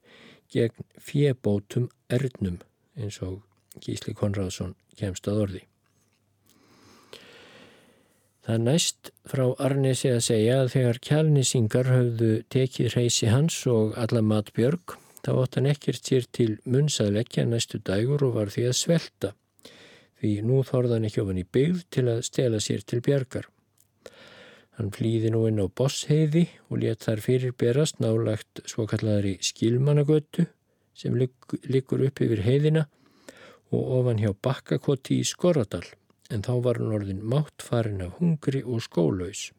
gegn 0.54 0.88
fjebótum 1.00 1.90
erðnum 2.10 2.62
eins 2.96 3.20
og 3.26 3.42
Gísli 3.84 4.14
Konradsson 4.14 4.76
kemst 4.98 5.28
að 5.28 5.46
orði. 5.48 5.64
Það 8.44 8.64
næst 8.66 9.10
frá 9.32 9.46
Arnesi 9.64 10.10
að 10.12 10.26
segja 10.26 10.56
að 10.60 10.74
þegar 10.74 10.98
kjálnisingar 11.08 11.88
höfðu 11.88 12.32
tekið 12.52 12.96
reysi 12.98 13.30
hans 13.32 13.62
og 13.72 13.94
alla 13.96 14.20
matbjörg 14.20 14.98
þá 15.24 15.30
ótt 15.32 15.56
hann 15.56 15.70
ekkert 15.72 16.10
sér 16.10 16.28
til 16.36 16.50
munns 16.68 17.00
að 17.00 17.14
leggja 17.22 17.46
næstu 17.48 17.80
dægur 17.80 18.26
og 18.28 18.36
var 18.36 18.52
því 18.52 18.66
að 18.68 18.76
svelta 18.82 19.32
því 20.20 20.34
nú 20.50 20.60
þorðan 20.68 21.08
ekki 21.08 21.24
ofan 21.24 21.40
í 21.40 21.46
byggð 21.56 21.86
til 21.96 22.06
að 22.12 22.22
stela 22.28 22.60
sér 22.64 22.84
til 22.88 23.00
bjargar. 23.04 23.48
Hann 24.76 24.92
flýði 24.92 25.32
nú 25.32 25.46
inn 25.48 25.64
á 25.64 25.68
Bossheiði 25.68 26.46
og 26.68 26.84
let 26.84 27.08
þar 27.08 27.24
fyrir 27.24 27.56
berast 27.56 28.04
nálagt 28.04 28.64
svo 28.68 28.88
kallari 28.90 29.38
skilmanagötu 29.40 30.50
sem 30.98 31.16
liggur 31.16 32.08
upp 32.10 32.24
yfir 32.28 32.44
heiðina 32.44 32.88
og 33.72 34.00
ofan 34.02 34.20
hjá 34.20 34.34
Bakkakoti 34.36 35.22
í 35.24 35.28
Skoradal 35.28 35.86
en 36.34 36.44
þá 36.46 36.54
var 36.66 36.82
hann 36.82 36.96
orðin 36.98 37.22
mátt 37.34 37.66
farin 37.66 38.02
af 38.06 38.18
hungri 38.20 38.64
og 38.66 38.82
skólaus. 38.86 39.52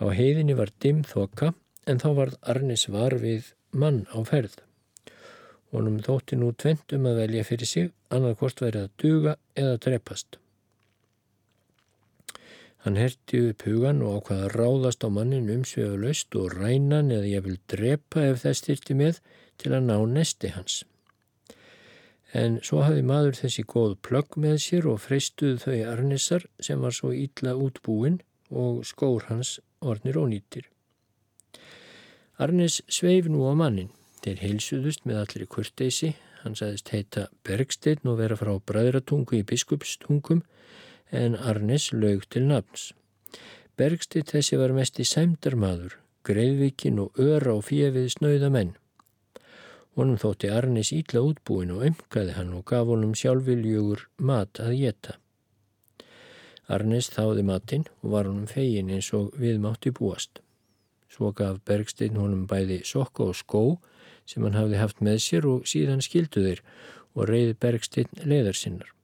Á 0.00 0.08
heiðinni 0.16 0.56
var 0.56 0.72
dimm 0.80 1.04
þoka 1.04 1.52
en 1.86 2.00
þá 2.00 2.10
var 2.16 2.36
Arnis 2.52 2.88
var 2.88 3.18
við 3.20 3.52
mann 3.70 4.06
á 4.16 4.18
ferð. 4.24 4.56
Honum 5.70 6.00
þótti 6.02 6.38
nú 6.40 6.50
tvent 6.56 6.96
um 6.96 7.06
að 7.06 7.20
velja 7.22 7.46
fyrir 7.46 7.68
sig, 7.68 7.90
annað 8.10 8.38
hvort 8.40 8.62
verið 8.64 8.86
að 8.86 8.94
duga 9.02 9.34
eða 9.54 9.76
drepast. 9.84 10.38
Hann 12.80 12.96
herti 12.96 13.42
upp 13.50 13.66
hugan 13.68 14.00
og 14.00 14.22
ákvaða 14.22 14.48
ráðast 14.54 15.04
á 15.04 15.08
mannin 15.12 15.50
umsvefu 15.52 15.98
löst 16.00 16.36
og 16.40 16.54
rænan 16.56 17.12
eða 17.12 17.28
ég 17.28 17.44
vil 17.44 17.58
drepa 17.68 18.24
ef 18.30 18.40
þess 18.46 18.64
styrti 18.64 18.96
með 18.96 19.20
til 19.60 19.74
að 19.76 19.90
ná 19.90 19.98
nesti 20.08 20.54
hans. 20.54 20.80
En 22.32 22.60
svo 22.62 22.84
hafi 22.86 23.02
maður 23.02 23.38
þessi 23.40 23.64
góð 23.66 23.96
plögg 24.06 24.36
með 24.38 24.58
sér 24.62 24.86
og 24.90 25.00
freistuð 25.02 25.64
þau 25.64 25.78
arnissar 25.92 26.46
sem 26.62 26.78
var 26.80 26.94
svo 26.94 27.10
ítla 27.10 27.56
útbúin 27.58 28.20
og 28.50 28.84
skór 28.86 29.26
hans 29.30 29.58
ornir 29.80 30.18
ónýttir. 30.20 30.68
Arnis 32.38 32.80
sveif 32.88 33.26
nú 33.28 33.44
á 33.50 33.54
mannin. 33.58 33.90
Þeir 34.22 34.38
heilsuðust 34.44 35.06
með 35.08 35.22
allir 35.22 35.48
kurteysi. 35.50 36.14
Hann 36.40 36.56
sagðist 36.56 36.88
heita 36.94 37.26
Bergsteinn 37.44 38.08
og 38.08 38.20
vera 38.20 38.38
frá 38.38 38.54
bræðratungu 38.56 39.40
í 39.40 39.44
biskupstungum 39.44 40.40
en 41.10 41.36
Arnis 41.36 41.90
lög 41.92 42.24
til 42.30 42.46
nafns. 42.48 42.92
Bergsteinn 43.76 44.28
þessi 44.28 44.56
var 44.60 44.72
mest 44.76 45.00
í 45.00 45.06
sæmdarmadur, 45.08 45.98
greiðvikin 46.24 47.00
og 47.02 47.20
öra 47.20 47.56
á 47.56 47.58
fjefið 47.64 48.08
snauða 48.14 48.50
menn. 48.54 48.72
Honum 50.00 50.16
þótti 50.16 50.48
Arnis 50.48 50.94
ítla 50.96 51.20
útbúin 51.20 51.74
og 51.74 51.82
umkaði 51.84 52.32
hann 52.32 52.54
og 52.56 52.62
gaf 52.70 52.86
honum 52.88 53.10
sjálfviljugur 53.20 54.06
mat 54.24 54.56
að 54.64 54.78
geta. 54.78 55.16
Arnis 56.72 57.10
þáði 57.12 57.42
matinn 57.44 57.84
og 58.00 58.14
var 58.14 58.28
honum 58.30 58.46
fegin 58.48 58.88
eins 58.94 59.10
og 59.18 59.34
við 59.36 59.58
mátti 59.60 59.90
búast. 59.92 60.40
Svo 61.12 61.34
gaf 61.36 61.58
Bergstein 61.68 62.16
honum 62.16 62.46
bæði 62.48 62.78
sokka 62.88 63.26
og 63.28 63.36
skó 63.36 63.60
sem 64.24 64.46
hann 64.46 64.56
hafði 64.56 64.78
haft 64.80 65.02
með 65.04 65.18
sér 65.26 65.48
og 65.50 65.68
síðan 65.68 66.00
skildu 66.06 66.46
þeir 66.46 66.62
og 67.12 67.28
reyði 67.28 67.58
Bergstein 67.60 68.24
leðar 68.24 68.56
sinnar. 68.56 68.94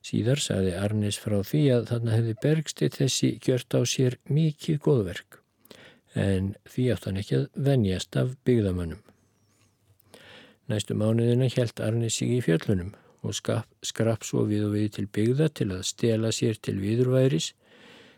Síðar 0.00 0.40
saði 0.40 0.72
Arnis 0.80 1.18
frá 1.20 1.42
því 1.44 1.64
að 1.74 1.90
þarna 1.90 2.14
hefði 2.16 2.38
Bergstein 2.46 2.96
þessi 2.96 3.34
gjört 3.44 3.76
á 3.76 3.84
sér 3.84 4.16
mikið 4.30 4.80
góðverk 4.88 5.42
en 6.16 6.54
því 6.64 6.88
átt 6.94 7.10
hann 7.10 7.20
ekki 7.20 7.42
að 7.42 7.50
venjast 7.68 8.16
af 8.16 8.32
byggðamönnum. 8.48 9.04
Næstu 10.66 10.96
mánuðina 10.98 11.46
helt 11.54 11.80
Arni 11.80 12.08
sig 12.10 12.32
í 12.34 12.40
fjöllunum 12.42 12.94
og 13.26 13.34
skrapp 13.36 14.24
svo 14.26 14.44
við 14.50 14.64
og 14.66 14.72
við 14.74 14.88
til 14.96 15.06
byggða 15.06 15.48
til 15.54 15.68
að 15.76 15.84
stela 15.86 16.32
sér 16.34 16.58
til 16.58 16.78
viðurværis 16.82 17.52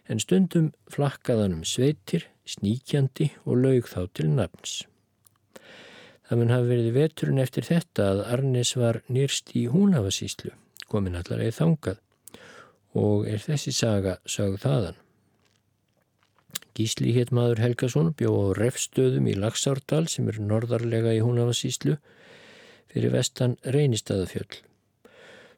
en 0.09 0.21
stundum 0.23 0.71
flakkaðan 0.89 1.59
um 1.59 1.65
sveitir, 1.69 2.25
sníkjandi 2.49 3.31
og 3.45 3.61
laug 3.65 3.89
þá 3.91 4.01
til 4.17 4.31
nafns. 4.33 4.79
Það 6.29 6.41
mun 6.41 6.53
hafi 6.53 6.71
verið 6.71 6.97
veturinn 6.97 7.43
eftir 7.43 7.69
þetta 7.69 8.07
að 8.13 8.23
Arnis 8.33 8.75
var 8.77 9.03
nýrst 9.09 9.53
í 9.57 9.67
húnafasíslu, 9.73 10.53
komin 10.89 11.17
allar 11.21 11.45
eða 11.45 11.57
þangað 11.61 12.01
og 12.97 13.29
er 13.29 13.45
þessi 13.45 13.75
saga 13.77 14.17
sögð 14.25 14.63
þaðan. 14.65 14.99
Gísli 16.77 17.13
hétt 17.17 17.33
maður 17.35 17.61
Helgason 17.61 18.13
bjó 18.17 18.33
á 18.33 18.47
refstöðum 18.57 19.29
í 19.29 19.37
Laxárdal 19.37 20.07
sem 20.09 20.29
er 20.31 20.41
norðarlega 20.41 21.13
í 21.17 21.21
húnafasíslu 21.25 21.99
fyrir 22.93 23.15
vestan 23.15 23.57
reynistæðafjöll. 23.65 24.63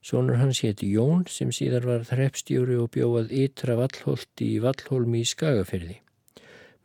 Sónur 0.01 0.41
hans 0.41 0.63
hétti 0.65 0.89
Jón 0.95 1.27
sem 1.29 1.51
síðar 1.53 1.85
var 1.89 2.07
þreppstjóri 2.09 2.79
og 2.81 2.89
bjóðað 2.95 3.35
ytra 3.43 3.77
vallholti 3.77 4.55
í 4.55 4.63
vallholmi 4.65 5.21
í 5.21 5.29
Skagafyrði. 5.29 5.99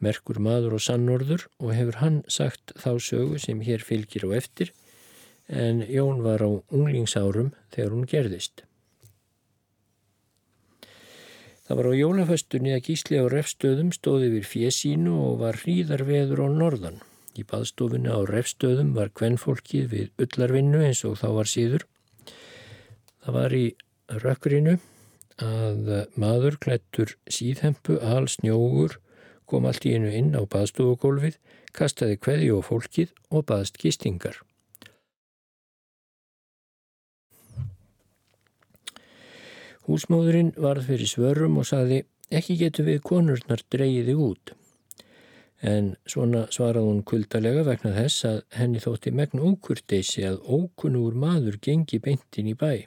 Merkur 0.03 0.41
maður 0.43 0.75
og 0.77 0.83
sannorður 0.83 1.47
og 1.63 1.71
hefur 1.77 2.01
hann 2.01 2.21
sagt 2.27 2.75
þá 2.75 2.91
sögu 2.99 3.39
sem 3.39 3.63
hér 3.63 3.85
fylgir 3.87 4.27
á 4.27 4.35
eftir 4.35 4.73
en 5.47 5.85
Jón 5.87 6.23
var 6.25 6.43
á 6.43 6.49
unglingsárum 6.51 7.53
þegar 7.71 7.95
hún 7.95 8.09
gerðist. 8.09 8.65
Það 11.65 11.77
var 11.79 11.87
á 11.89 11.93
jólaföstunni 11.97 12.75
að 12.75 12.85
gísli 12.89 13.17
á 13.17 13.25
refstöðum 13.31 13.89
stóði 13.95 14.29
við 14.35 14.49
fjesínu 14.51 15.15
og 15.17 15.39
var 15.41 15.57
hríðarveður 15.63 16.43
á 16.45 16.47
norðan. 16.53 16.99
Í 17.35 17.43
baðstofunni 17.43 18.07
á 18.07 18.23
refstöðum 18.29 18.93
var 18.95 19.09
kvennfólkið 19.11 19.87
við 19.91 20.23
ullarvinnu 20.23 20.79
eins 20.87 21.01
og 21.07 21.17
þá 21.19 21.27
var 21.35 21.49
síður. 21.51 21.83
Það 23.25 23.35
var 23.35 23.55
í 23.57 23.65
rökkrinu 24.23 24.75
að 25.43 25.91
maður 26.15 26.55
klættur 26.63 27.17
síðhempu, 27.27 27.99
al 27.99 28.29
snjógur, 28.31 29.01
kom 29.45 29.67
allt 29.67 29.83
í 29.83 29.97
einu 29.97 30.13
inn 30.15 30.31
á 30.31 30.47
baðstofugólfið, 30.47 31.35
kastaði 31.75 32.19
kveði 32.23 32.51
og 32.55 32.67
fólkið 32.69 33.11
og 33.35 33.47
baðst 33.51 33.81
gistingar. 33.83 34.39
Húsmóðurinn 39.85 40.55
varð 40.57 40.87
fyrir 40.87 41.09
svörum 41.09 41.59
og 41.61 41.67
saði 41.67 42.05
ekki 42.33 42.55
getur 42.63 42.87
við 42.87 43.03
konurnar 43.05 43.61
dreyiði 43.69 44.15
út 44.17 44.55
en 45.61 45.93
svona 46.09 46.45
svaraði 46.51 46.91
hún 46.91 47.03
kuldalega 47.07 47.63
vegna 47.67 47.93
þess 47.95 48.25
að 48.29 48.41
henni 48.57 48.81
þótti 48.83 49.13
megn 49.15 49.43
ókurteysi 49.43 50.25
að 50.27 50.41
ókunnúr 50.43 51.15
maður 51.15 51.59
gengi 51.61 51.99
beintin 51.99 52.51
í 52.51 52.55
bæ. 52.57 52.85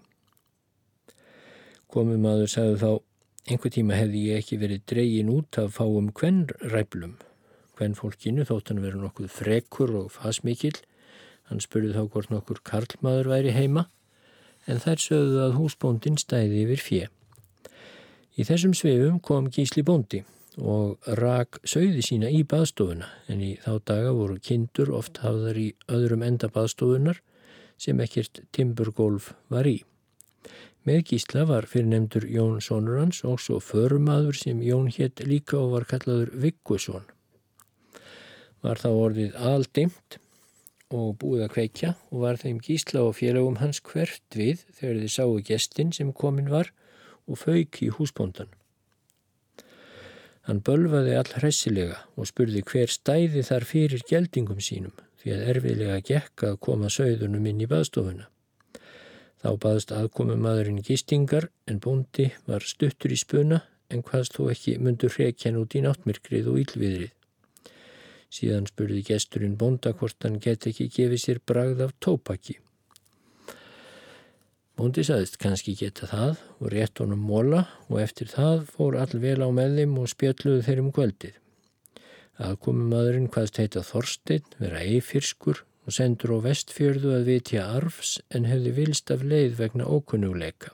Komum 1.88 2.20
maður 2.20 2.52
sagði 2.52 2.76
þá, 2.82 2.90
einhver 3.48 3.72
tíma 3.72 3.96
hefði 3.96 4.26
ég 4.28 4.42
ekki 4.42 4.60
verið 4.60 4.84
dreygin 4.92 5.32
út 5.32 5.58
af 5.58 5.78
fáum 5.78 6.12
hvern 6.12 6.44
ræplum. 6.74 7.16
Hvern 7.78 7.96
fólkinu 7.96 8.44
þótt 8.44 8.72
hann 8.72 8.84
verið 8.84 9.04
nokkuð 9.06 9.32
frekur 9.32 9.94
og 10.02 10.12
fasmikill 10.12 10.76
Hann 11.48 11.62
spurði 11.64 11.94
þá 11.96 12.08
hvort 12.12 12.32
nokkur 12.32 12.58
karlmaður 12.66 13.30
væri 13.32 13.54
heima 13.56 13.86
en 14.68 14.80
þær 14.82 15.00
sögðu 15.00 15.38
að 15.46 15.54
húsbóndin 15.56 16.18
stæði 16.20 16.64
yfir 16.66 16.82
fjö. 16.84 17.06
Í 18.36 18.44
þessum 18.44 18.74
sveifum 18.76 19.16
kom 19.24 19.48
Gísli 19.52 19.84
bóndi 19.84 20.22
og 20.58 20.98
rak 21.18 21.60
sögði 21.62 22.02
sína 22.02 22.30
í 22.34 22.42
baðstofuna 22.42 23.06
en 23.30 23.42
í 23.44 23.52
þá 23.62 23.78
daga 23.86 24.14
voru 24.16 24.38
kindur 24.42 24.90
oft 24.98 25.20
hafðar 25.22 25.60
í 25.60 25.68
öðrum 25.86 26.24
enda 26.26 26.50
baðstofunar 26.50 27.20
sem 27.78 28.00
ekkert 28.02 28.42
timburgólf 28.52 29.32
var 29.52 29.68
í. 29.70 29.78
Með 30.88 31.02
Gísla 31.10 31.44
var 31.46 31.66
fyrir 31.68 31.90
nefndur 31.90 32.26
Jón 32.32 32.62
Sónurans 32.64 33.20
og 33.28 33.38
svo 33.44 33.58
förumadur 33.62 34.34
sem 34.34 34.62
Jón 34.64 34.88
hétt 34.94 35.22
líka 35.26 35.58
og 35.60 35.76
var 35.76 35.86
kallaður 35.90 36.32
Viggusson. 36.42 37.04
Var 38.64 38.80
þá 38.82 38.88
orðið 38.90 39.36
aldimt 39.38 40.18
og 40.88 41.18
búið 41.20 41.44
að 41.44 41.52
kveikja 41.54 41.94
og 42.10 42.22
var 42.24 42.40
þeim 42.40 42.62
gísla 42.64 43.04
og 43.04 43.18
félagum 43.18 43.60
hans 43.60 43.82
hvert 43.84 44.24
við 44.34 44.64
þegar 44.72 45.02
þið 45.02 45.12
sáu 45.14 45.36
gestin 45.50 45.92
sem 45.92 46.14
komin 46.16 46.48
var 46.50 46.72
og 47.28 47.42
fauk 47.44 47.82
í 47.84 47.92
húsbóndan. 47.92 48.48
Hann 50.48 50.62
bölvaði 50.64 51.12
all 51.12 51.28
hressilega 51.42 51.98
og 52.16 52.30
spurði 52.30 52.62
hver 52.70 52.88
stæði 52.88 53.42
þar 53.44 53.66
fyrir 53.68 54.04
geldingum 54.08 54.62
sínum 54.64 54.94
því 55.20 55.34
að 55.34 55.42
erfiðlega 55.52 55.98
gekk 56.08 56.44
að 56.48 56.54
koma 56.64 56.88
sögðunum 56.88 57.48
inn 57.50 57.60
í 57.60 57.66
baðstofuna. 57.68 58.30
Þá 59.38 59.50
baðst 59.60 59.92
aðkomumadurinn 59.92 60.80
gístingar 60.86 61.50
en 61.68 61.82
bóndi 61.84 62.30
var 62.48 62.64
stuttur 62.64 63.12
í 63.12 63.18
spuna 63.20 63.60
en 63.92 64.00
hvaðst 64.06 64.38
þó 64.38 64.48
ekki 64.54 64.78
mundur 64.80 65.12
hrekjan 65.12 65.58
út 65.60 65.76
í 65.76 65.82
náttmyrkrið 65.84 66.48
og 66.48 66.62
ílviðrið. 66.62 67.12
Síðan 68.32 68.70
spurði 68.72 69.04
gesturinn 69.10 69.58
bonda 69.60 69.92
hvort 69.92 70.24
hann 70.24 70.40
get 70.40 70.64
ekki 70.70 70.88
gefið 70.96 71.22
sér 71.26 71.42
bragð 71.44 71.84
af 71.86 71.94
tópaki. 72.00 72.56
Bondi 74.78 75.02
saðist 75.02 75.40
kannski 75.42 75.72
geta 75.74 76.06
það 76.06 76.36
og 76.62 76.68
rétt 76.70 77.00
honum 77.02 77.24
móla 77.26 77.64
og 77.88 77.96
eftir 77.98 78.28
það 78.30 78.60
fór 78.76 78.94
all 79.02 79.18
vel 79.24 79.40
á 79.42 79.50
með 79.50 79.80
þeim 79.80 79.96
og 79.98 80.10
spjalluðu 80.12 80.60
þeir 80.68 80.82
um 80.84 80.92
kvöldið. 80.94 81.32
Aðkomum 82.38 82.92
maðurinn 82.92 83.26
hvaðst 83.34 83.58
heita 83.58 83.82
Þorstein, 83.82 84.46
vera 84.62 84.84
eifirskur 84.86 85.64
og 85.82 85.96
sendur 85.96 86.36
á 86.38 86.46
vestfjörðu 86.46 87.16
að 87.16 87.26
vitja 87.32 87.66
arfs 87.74 88.20
en 88.30 88.46
hefði 88.46 88.76
vilst 88.78 89.10
af 89.10 89.26
leið 89.26 89.58
vegna 89.58 89.90
ókunnuleika. 89.90 90.70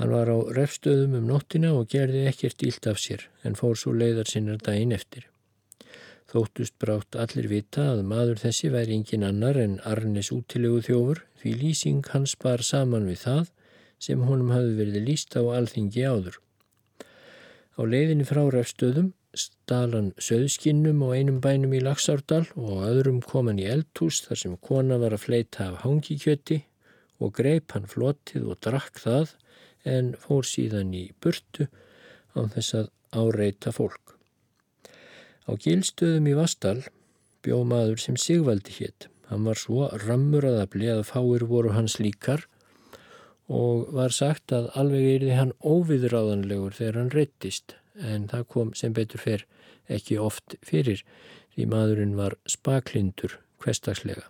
Hann 0.00 0.14
var 0.14 0.32
á 0.32 0.38
refstöðum 0.56 1.18
um 1.18 1.28
nóttina 1.28 1.74
og 1.76 1.90
gerði 1.92 2.24
ekkert 2.30 2.64
ílt 2.64 2.88
af 2.88 3.02
sér 3.04 3.28
en 3.44 3.58
fór 3.58 3.76
svo 3.76 3.92
leiðar 3.92 4.32
sinnar 4.32 4.64
daginn 4.64 4.96
eftir. 4.96 5.28
Þóttust 6.28 6.74
brátt 6.82 7.16
allir 7.16 7.46
vita 7.48 7.86
að 7.94 8.02
maður 8.08 8.42
þessi 8.42 8.68
væri 8.74 8.98
engin 8.98 9.24
annar 9.24 9.56
en 9.62 9.78
Arnes 9.88 10.28
útilegu 10.34 10.82
þjófur 10.84 11.22
því 11.40 11.52
lýsing 11.62 12.10
hans 12.12 12.34
bar 12.42 12.64
saman 12.70 13.08
við 13.08 13.22
það 13.22 13.46
sem 14.08 14.26
honum 14.28 14.52
hafi 14.52 14.74
verið 14.78 15.06
líst 15.06 15.38
á 15.40 15.42
alþingi 15.42 16.04
áður. 16.04 16.36
Á 17.78 17.82
leiðinni 17.86 18.26
frá 18.28 18.42
refstöðum 18.52 19.14
stalan 19.38 20.10
söðskinnum 20.20 21.00
og 21.06 21.14
einum 21.16 21.40
bænum 21.44 21.74
í 21.76 21.80
Laxárdal 21.84 22.44
og 22.56 22.84
öðrum 22.88 23.22
kom 23.24 23.50
hann 23.50 23.62
í 23.62 23.68
eldhús 23.70 24.20
þar 24.26 24.42
sem 24.42 24.58
kona 24.68 24.98
var 25.00 25.16
að 25.16 25.24
fleita 25.26 25.70
af 25.70 25.82
hangikjöti 25.84 26.60
og 27.22 27.34
greip 27.40 27.72
hann 27.76 27.88
flotið 27.90 28.52
og 28.52 28.60
drakk 28.68 29.00
það 29.04 29.34
en 29.96 30.12
fór 30.20 30.46
síðan 30.52 30.94
í 30.96 31.08
burtu 31.22 31.68
á 32.36 32.40
þess 32.52 32.80
að 32.82 32.92
áreita 33.16 33.72
fólk. 33.72 34.17
Á 35.48 35.56
gilstöðum 35.56 36.26
í 36.28 36.34
Vastal 36.36 36.82
bjó 37.40 37.62
maður 37.64 38.02
sem 38.02 38.16
Sigvaldi 38.20 38.74
hétt. 38.76 39.08
Hann 39.30 39.46
var 39.48 39.56
svo 39.56 39.86
rammur 40.04 40.44
að 40.44 40.60
bleið 40.74 40.98
að 40.98 41.08
fáir 41.08 41.44
voru 41.48 41.72
hans 41.72 41.96
líkar 42.00 42.44
og 43.48 43.88
var 43.96 44.12
sagt 44.12 44.52
að 44.52 44.68
alveg 44.76 45.06
erði 45.14 45.36
hann 45.38 45.54
óviðráðanlegur 45.64 46.76
þegar 46.76 47.00
hann 47.00 47.12
reyttist 47.16 47.78
en 47.96 48.28
það 48.28 48.48
kom 48.52 48.74
sem 48.76 48.92
betur 48.92 49.24
fer 49.24 49.46
ekki 49.88 50.20
oft 50.20 50.58
fyrir 50.60 51.00
því 51.56 51.68
maðurinn 51.72 52.16
var 52.20 52.36
spaklindur 52.44 53.38
hverstagslega. 53.64 54.28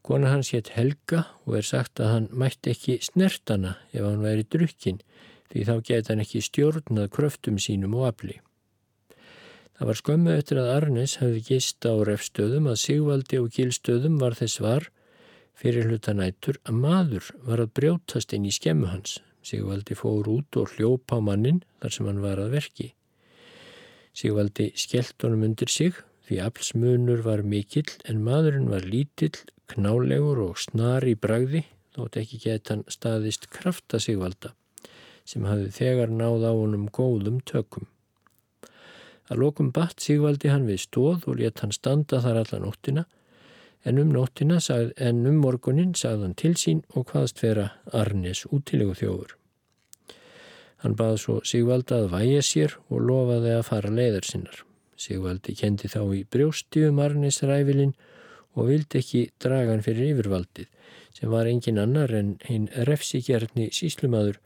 Kona 0.00 0.32
hans 0.32 0.54
hétt 0.54 0.72
Helga 0.72 1.26
og 1.44 1.60
er 1.60 1.66
sagt 1.68 2.00
að 2.00 2.14
hann 2.14 2.30
mætti 2.32 2.72
ekki 2.72 2.96
snertana 3.04 3.76
ef 3.92 4.00
hann 4.00 4.24
væri 4.24 4.48
drukkin 4.48 5.02
því 5.52 5.66
þá 5.68 5.74
geta 5.84 6.14
hann 6.14 6.24
ekki 6.24 6.40
stjórnað 6.48 7.12
kröftum 7.12 7.60
sínum 7.60 8.00
og 8.00 8.08
afli. 8.14 8.40
Það 9.80 9.88
var 9.88 9.96
skömmu 9.96 10.32
eftir 10.36 10.58
að 10.60 10.66
Arnes 10.74 11.12
hefði 11.22 11.38
gist 11.40 11.86
á 11.88 11.96
refstöðum 12.04 12.66
að 12.68 12.82
Sigvaldi 12.82 13.38
og 13.40 13.46
Gilstöðum 13.54 14.18
var 14.20 14.34
þess 14.36 14.58
var 14.60 14.90
fyrir 15.56 15.86
hlutanættur 15.88 16.58
að 16.68 16.80
maður 16.82 17.28
var 17.46 17.62
að 17.64 17.70
brjótast 17.78 18.34
inn 18.36 18.44
í 18.44 18.52
skemmu 18.52 18.90
hans. 18.90 19.14
Sigvaldi 19.40 19.94
fór 19.96 20.26
út 20.28 20.58
og 20.60 20.74
hljópa 20.74 21.16
á 21.16 21.24
mannin 21.24 21.62
þar 21.80 21.94
sem 21.94 22.10
hann 22.10 22.20
var 22.20 22.42
að 22.42 22.58
verki. 22.58 22.90
Sigvaldi 24.12 24.66
skellt 24.76 25.24
honum 25.24 25.46
undir 25.48 25.72
sig 25.72 25.96
því 26.28 26.42
aflsmunur 26.44 27.22
var 27.24 27.40
mikill 27.40 27.88
en 28.04 28.20
maðurinn 28.26 28.68
var 28.68 28.84
lítill, 28.84 29.32
knálegur 29.72 30.42
og 30.44 30.60
snar 30.60 31.06
í 31.08 31.14
bragði 31.16 31.62
þótt 31.96 32.20
ekki 32.20 32.42
geta 32.44 32.76
hann 32.76 32.84
staðist 32.92 33.48
krafta 33.48 33.96
sigvalda 33.96 34.52
sem 35.24 35.48
hafði 35.48 35.72
þegar 35.72 36.12
náð 36.12 36.44
á 36.44 36.52
honum 36.52 36.84
góðum 36.92 37.40
tökum. 37.48 37.88
Að 39.30 39.42
lokum 39.44 39.70
batt 39.74 40.02
sigvaldi 40.02 40.50
hann 40.50 40.66
við 40.66 40.82
stóð 40.86 41.28
og 41.30 41.38
let 41.38 41.62
hann 41.62 41.74
standa 41.74 42.20
þar 42.24 42.42
alla 42.42 42.62
nóttina 42.64 43.04
en 43.84 44.00
um 44.02 44.10
nóttina 44.12 44.58
sagð, 44.60 44.90
en 44.98 45.26
um 45.26 45.38
morgunin 45.40 45.94
sagði 45.96 46.26
hann 46.26 46.36
til 46.36 46.56
sín 46.58 46.82
og 46.92 47.12
hvaðst 47.12 47.40
vera 47.40 47.70
Arnes 47.96 48.42
útilegu 48.50 48.96
þjófur. 48.98 49.36
Hann 50.82 50.96
baði 50.96 51.20
svo 51.20 51.38
Sigvalda 51.44 52.02
að 52.02 52.10
væja 52.14 52.42
sér 52.44 52.76
og 52.88 53.04
lofaði 53.06 53.54
að 53.56 53.66
fara 53.68 53.92
leiðar 53.92 54.26
sinnar. 54.28 54.62
Sigvaldi 55.00 55.54
kendi 55.56 55.88
þá 55.88 56.02
í 56.16 56.24
brjósti 56.28 56.84
um 56.88 57.00
Arnes 57.00 57.40
ræfilinn 57.44 57.94
og 58.56 58.68
vildi 58.68 59.00
ekki 59.00 59.24
draga 59.40 59.72
hann 59.72 59.84
fyrir 59.84 60.10
yfirvaldið 60.14 60.68
sem 61.16 61.32
var 61.32 61.48
engin 61.48 61.80
annar 61.80 62.12
en 62.16 62.36
hinn 62.46 62.68
refsigjarni 62.88 63.68
síslumadur 63.76 64.40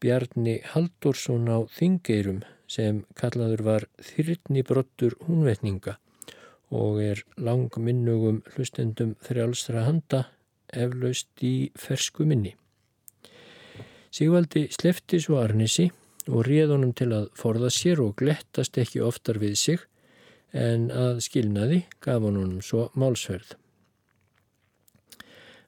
Bjarni 0.00 0.60
Haldursson 0.72 1.48
á 1.50 1.58
Þingeirum 1.76 2.40
sem 2.70 3.02
kallaður 3.18 3.64
var 3.66 3.86
þyrni 4.12 4.62
brottur 4.66 5.16
húnvetninga 5.26 5.96
og 6.70 7.00
er 7.02 7.22
lang 7.36 7.74
minnugum 7.82 8.42
hlustendum 8.54 9.16
þrjálstra 9.26 9.86
handa 9.88 10.24
eflaust 10.70 11.42
í 11.42 11.70
fersku 11.74 12.26
minni. 12.30 12.54
Sigvaldi 14.14 14.68
slefti 14.74 15.18
svo 15.22 15.40
Arnesi 15.42 15.88
og 16.28 16.44
réð 16.46 16.76
honum 16.76 16.92
til 16.94 17.10
að 17.14 17.30
forða 17.38 17.70
sér 17.74 18.02
og 18.04 18.16
glettast 18.20 18.78
ekki 18.78 19.02
oftar 19.02 19.40
við 19.42 19.56
sig 19.58 19.82
en 20.54 20.88
að 20.90 21.20
skilnaði 21.26 21.84
gaf 22.02 22.22
honum 22.22 22.60
svo 22.62 22.88
málsverð. 22.98 23.56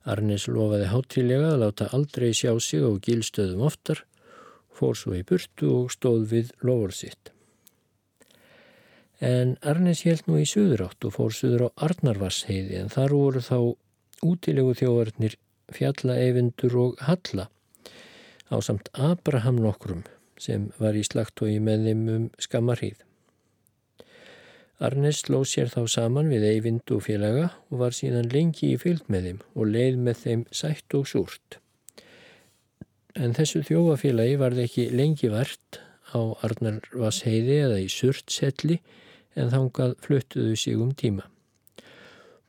Arnes 0.03 0.49
lofaði 0.51 0.89
hátilega 0.91 1.53
að 1.53 1.61
láta 1.63 1.91
aldrei 1.95 2.33
sjá 2.35 2.51
sig 2.59 2.83
og 2.83 2.99
gilstöðum 3.07 3.63
oftar, 3.69 4.03
fór 4.77 4.97
svo 4.99 5.15
í 5.19 5.23
burtu 5.29 5.71
og 5.83 5.93
stóð 5.95 6.27
við 6.33 6.53
lofur 6.67 6.95
sitt. 6.97 7.33
En 9.23 9.55
Arnes 9.63 10.03
held 10.03 10.27
nú 10.27 10.41
í 10.43 10.49
söðurátt 10.49 11.05
og 11.07 11.15
fór 11.15 11.35
söður 11.37 11.69
á 11.71 11.87
Arnarvarsheiði 11.87 12.81
en 12.81 12.91
þar 12.91 13.15
voru 13.15 13.43
þá 13.45 13.59
útilegu 14.27 14.75
þjóvarnir 14.81 15.39
Fjalla, 15.73 16.17
Eyvindur 16.19 16.75
og 16.77 17.05
Halla 17.07 17.47
á 18.53 18.57
samt 18.61 18.91
Abraham 18.93 19.63
nokkrum 19.63 20.03
sem 20.43 20.69
var 20.83 20.99
í 20.99 21.05
slagtói 21.07 21.57
með 21.63 21.87
þeim 21.87 22.05
um 22.17 22.29
skammarhýð. 22.43 22.99
Arnes 24.83 25.23
sló 25.23 25.45
sér 25.47 25.71
þá 25.71 25.87
saman 25.87 26.31
við 26.33 26.49
Eyvind 26.49 26.91
og 26.91 27.05
félaga 27.07 27.53
og 27.71 27.85
var 27.85 27.95
síðan 27.95 28.31
lengi 28.33 28.73
í 28.75 28.79
fylg 28.83 29.07
með 29.07 29.29
þeim 29.29 29.43
og 29.55 29.69
leið 29.71 30.01
með 30.09 30.23
þeim 30.25 30.43
sætt 30.51 30.97
og 30.99 31.07
súrt. 31.07 31.61
En 33.13 33.35
þessu 33.37 33.61
þjófafélagi 33.67 34.39
varði 34.41 34.63
ekki 34.65 34.85
lengi 34.97 35.29
vart 35.33 35.81
á 36.17 36.21
Arnarvasheiði 36.47 37.59
eða 37.67 37.81
í 37.83 37.89
Surtselli 37.93 38.79
en 39.37 39.53
þangað 39.53 39.95
fluttuðu 40.05 40.57
sig 40.57 40.81
um 40.81 40.95
tíma. 40.97 41.27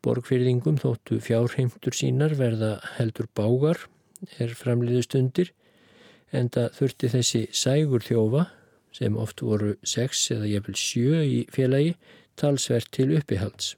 Borgfyrðingum 0.04 0.80
þóttu 0.80 1.20
fjárheimtur 1.24 1.96
sínar 1.96 2.36
verða 2.40 2.78
heldur 2.98 3.28
bágar 3.36 3.86
er 4.40 4.56
framliðu 4.56 5.04
stundir 5.04 5.54
en 6.32 6.50
það 6.52 6.74
þurfti 6.80 7.12
þessi 7.14 7.46
sægur 7.52 8.04
þjófa 8.04 8.48
sem 8.96 9.20
oft 9.20 9.44
voru 9.44 9.76
sex 9.84 10.30
eða 10.32 10.50
jæfnvel 10.52 10.80
sjö 10.80 11.24
í 11.24 11.40
félagi 11.52 11.96
talsvert 12.40 12.92
til 12.92 13.14
uppihalds. 13.18 13.76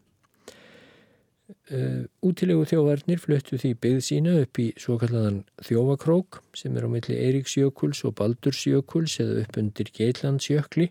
Uh, 1.45 2.05
útilegu 2.25 2.63
þjóvarnir 2.65 3.19
fluttu 3.21 3.59
því 3.61 3.69
byggð 3.77 3.99
sína 4.07 4.31
upp 4.41 4.57
í 4.57 4.71
svo 4.81 4.95
kallaðan 4.97 5.43
þjóvakrók 5.61 6.39
sem 6.57 6.73
er 6.73 6.85
á 6.85 6.89
milli 6.89 7.17
Eiríksjökuls 7.21 8.01
og 8.09 8.15
Baldursjökuls 8.17 9.19
eða 9.21 9.43
upp 9.43 9.59
undir 9.61 9.91
Geitlandsjökli 9.93 10.87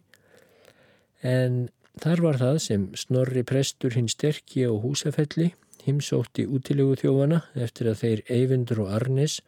en 1.27 1.57
þar 1.99 2.23
var 2.23 2.39
það 2.39 2.61
sem 2.69 2.87
Snorri 2.95 3.43
prestur 3.43 3.99
hinn 3.99 4.07
sterkji 4.11 4.69
á 4.71 4.73
húsafelli 4.79 5.51
himsótti 5.89 6.47
útilegu 6.47 6.97
þjófana 7.03 7.43
eftir 7.67 7.91
að 7.91 8.01
þeir 8.05 8.25
Eyvindur 8.39 8.85
og 8.87 8.95
Arnis 9.01 9.41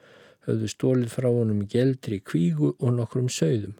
höfðu 0.48 0.70
stólið 0.74 1.14
frá 1.14 1.30
honum 1.30 1.64
geldri 1.70 2.18
kvígu 2.18 2.74
og 2.76 2.94
nokkrum 2.98 3.30
sögðum. 3.32 3.78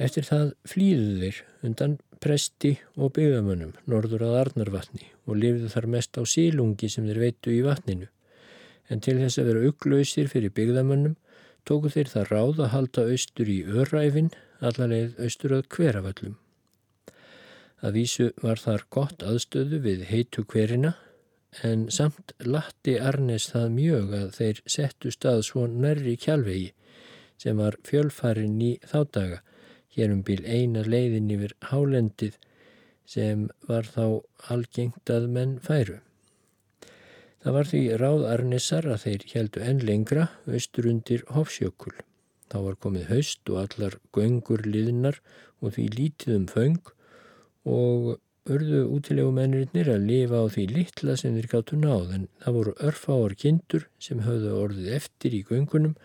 Eftir 0.00 0.26
það 0.26 0.54
flýðu 0.68 1.18
þeir 1.22 1.42
undan 1.66 1.98
presti 2.20 2.74
og 2.96 3.14
byggðamönnum 3.16 3.72
norður 3.90 4.26
að 4.28 4.36
Arnarvatni 4.42 5.08
og 5.26 5.40
lifðu 5.40 5.70
þar 5.72 5.88
mest 5.94 6.20
á 6.20 6.22
sílungi 6.28 6.90
sem 6.92 7.06
þeir 7.08 7.22
veitu 7.24 7.54
í 7.54 7.62
vatninu. 7.64 8.08
En 8.90 9.00
til 9.00 9.16
þess 9.20 9.40
að 9.40 9.50
vera 9.50 9.66
auglausir 9.70 10.30
fyrir 10.32 10.54
byggðamönnum 10.56 11.16
tóku 11.68 11.92
þeir 11.92 12.12
það 12.12 12.30
ráð 12.34 12.62
að 12.64 12.72
halda 12.74 13.06
austur 13.14 13.50
í 13.52 13.58
öræfin 13.64 14.32
allarleið 14.60 15.20
austur 15.24 15.56
að 15.56 15.68
hveraföllum. 15.74 16.34
Að 17.80 17.96
vísu 17.96 18.26
var 18.42 18.60
þar 18.60 18.84
gott 18.92 19.22
aðstöðu 19.24 19.80
við 19.86 20.04
heitu 20.10 20.44
hverina 20.44 20.94
en 21.64 21.86
samt 21.90 22.34
latti 22.44 22.98
Arnes 23.00 23.48
það 23.54 23.70
mjög 23.76 24.12
að 24.18 24.28
þeir 24.36 24.60
settu 24.76 25.12
stað 25.14 25.40
svo 25.48 25.64
nærri 25.66 26.16
kjálvegi 26.20 26.68
sem 27.40 27.56
var 27.56 27.78
fjölfarin 27.88 28.60
í 28.60 28.74
þádaga 28.86 29.40
hér 29.96 30.14
um 30.14 30.22
bíl 30.26 30.44
eina 30.44 30.84
leiðin 30.86 31.32
yfir 31.34 31.56
hálendið 31.70 32.38
sem 33.10 33.48
var 33.66 33.88
þá 33.90 34.22
algengt 34.54 35.10
að 35.10 35.28
menn 35.34 35.58
færu. 35.64 35.98
Það 37.40 37.56
var 37.56 37.68
því 37.70 37.82
ráð 38.02 38.24
Arnesar 38.28 38.86
að 38.92 39.04
þeir 39.06 39.26
heldu 39.32 39.60
enn 39.64 39.84
lengra 39.88 40.26
austur 40.46 40.88
undir 40.90 41.22
Hofsjökul. 41.34 41.94
Þá 42.50 42.56
var 42.66 42.80
komið 42.84 43.06
haust 43.14 43.52
og 43.52 43.60
allar 43.62 43.96
göngur 44.12 44.66
liðnar 44.66 45.20
og 45.60 45.76
því 45.76 45.86
lítið 45.94 46.34
um 46.36 46.48
föng 46.50 46.92
og 47.70 48.10
örðu 48.50 48.82
útilegu 48.96 49.30
mennirinnir 49.36 49.88
að 49.92 50.06
lifa 50.08 50.42
á 50.42 50.46
því 50.52 50.66
litla 50.74 51.16
sem 51.20 51.36
þeir 51.36 51.48
gáttu 51.54 51.78
náð 51.80 52.14
en 52.16 52.28
það 52.42 52.56
voru 52.58 52.74
örfáar 52.88 53.36
kindur 53.42 53.86
sem 54.02 54.22
höfðu 54.24 54.54
orðið 54.56 54.92
eftir 54.96 55.36
í 55.36 55.42
göngunum, 55.48 55.96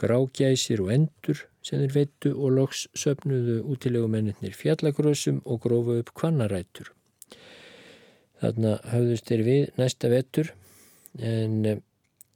grágæsir 0.00 0.82
og 0.84 0.92
endur 0.94 1.44
sem 1.64 1.80
þeir 1.80 1.94
veittu 1.94 2.34
og 2.34 2.54
loks 2.58 2.84
söpnuðu 2.98 3.60
útilegu 3.72 4.10
mennirinnir 4.10 4.56
fjallagrössum 4.58 5.40
og 5.44 5.62
grófu 5.64 5.98
upp 6.02 6.12
kvannarættur. 6.18 6.90
Þarna 8.42 8.78
höfðust 8.92 9.30
þeir 9.30 9.44
við 9.46 9.62
næsta 9.80 10.10
vettur 10.12 10.50
en 11.18 11.82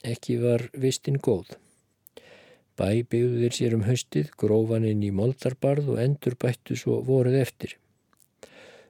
ekki 0.07 0.39
var 0.41 0.69
vistinn 0.73 1.19
góð. 1.19 1.57
Bæ 2.79 3.03
byggðu 3.11 3.43
þeir 3.43 3.55
sér 3.57 3.75
um 3.75 3.85
haustið, 3.89 4.31
grófaninn 4.39 5.03
í 5.03 5.11
moldarbarð 5.11 5.91
og 5.95 6.01
endur 6.05 6.39
bættu 6.39 6.77
svo 6.79 7.01
voruð 7.03 7.41
eftir. 7.41 7.75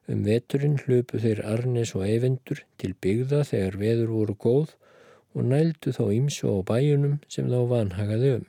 Um 0.09 0.23
veturinn 0.25 0.77
hlupu 0.85 1.21
þeir 1.21 1.41
Arnes 1.45 1.95
og 1.97 2.05
Eyvendur 2.05 2.63
til 2.81 2.95
byggða 3.01 3.43
þegar 3.49 3.81
veður 3.81 4.13
voru 4.13 4.37
góð 4.45 4.77
og 5.35 5.49
nældu 5.49 5.93
þá 5.97 6.05
ímsu 6.19 6.53
á 6.53 6.57
bæjunum 6.69 7.19
sem 7.33 7.49
þá 7.49 7.61
vanhagaði 7.73 8.37
um. 8.39 8.47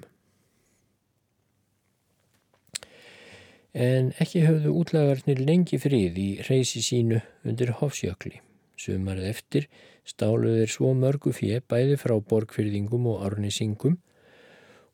En 3.79 4.09
ekki 4.19 4.41
höfðu 4.43 4.73
útlagarnir 4.81 5.39
lengi 5.39 5.77
frið 5.79 6.17
í 6.19 6.27
reysi 6.43 6.81
sínu 6.83 7.21
undir 7.47 7.69
Hofsjökli. 7.79 8.41
Sumarið 8.75 9.27
eftir 9.29 9.67
stáluður 10.03 10.71
svo 10.73 10.89
mörgu 10.99 11.31
fjö 11.35 11.61
bæði 11.71 11.95
frá 12.01 12.17
borgfyrðingum 12.19 13.07
og 13.07 13.21
árnisingum 13.27 13.95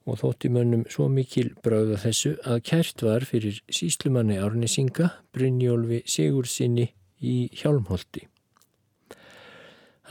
og 0.06 0.20
þótti 0.22 0.52
mönnum 0.54 0.84
svo 0.94 1.08
mikil 1.10 1.56
brauða 1.66 1.98
þessu 2.04 2.36
að 2.46 2.62
kært 2.70 3.02
var 3.08 3.26
fyrir 3.26 3.58
síslumanni 3.74 4.38
Árnisinga 4.38 5.10
Brynjólfi 5.34 6.04
Sigursinni 6.06 6.86
í 7.26 7.36
Hjálmholti. 7.58 8.28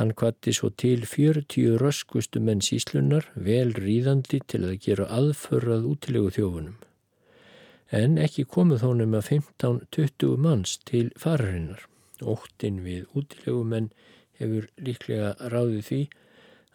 Hann 0.01 0.11
kvatti 0.19 0.51
svo 0.57 0.73
til 0.75 1.07
40 1.07 1.79
röskustu 1.79 2.43
menn 2.43 2.65
síslunar 2.67 3.31
vel 3.39 3.71
ríðandi 3.79 4.43
til 4.51 4.65
að 4.67 4.81
gera 4.89 5.07
aðförrað 5.21 5.87
útilegu 5.93 6.35
þjófunum. 6.41 6.75
En 7.95 8.17
ekki 8.19 8.43
komuð 8.51 8.83
honum 8.83 9.13
að 9.15 9.29
15-20 9.37 10.39
manns 10.43 10.79
til 10.89 11.13
fararinnar. 11.21 11.85
Óttin 12.23 12.81
við 12.83 13.05
útilegu 13.15 13.63
menn 13.71 13.91
hefur 14.41 14.67
líklega 14.83 15.35
ráðið 15.53 15.83
því 15.89 16.01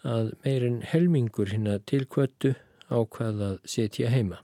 að 0.08 0.30
meirinn 0.46 0.78
helmingur 0.88 1.52
hinn 1.52 1.68
að 1.68 1.82
tilkvötu 1.92 2.54
ákvað 2.88 3.42
að 3.48 3.58
setja 3.68 4.12
heima. 4.14 4.40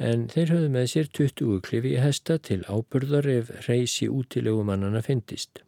En 0.00 0.24
þeir 0.32 0.54
höfðu 0.54 0.70
með 0.72 0.86
sér 0.94 1.10
20 1.18 1.60
klifi 1.66 1.92
í 1.96 2.00
hesta 2.00 2.38
til 2.40 2.62
ábyrðar 2.64 3.28
ef 3.34 3.52
reysi 3.66 4.08
útilegumannana 4.08 5.02
fyndist. 5.04 5.60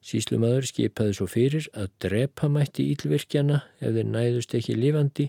Síslumadur 0.00 0.68
skipaði 0.70 1.16
svo 1.18 1.26
fyrir 1.28 1.66
að 1.76 1.90
drepa 2.06 2.48
mætti 2.48 2.86
ílvirkjana 2.94 3.58
ef 3.80 3.90
þeir 3.96 4.08
næðust 4.14 4.54
ekki 4.56 4.78
lifandi 4.78 5.26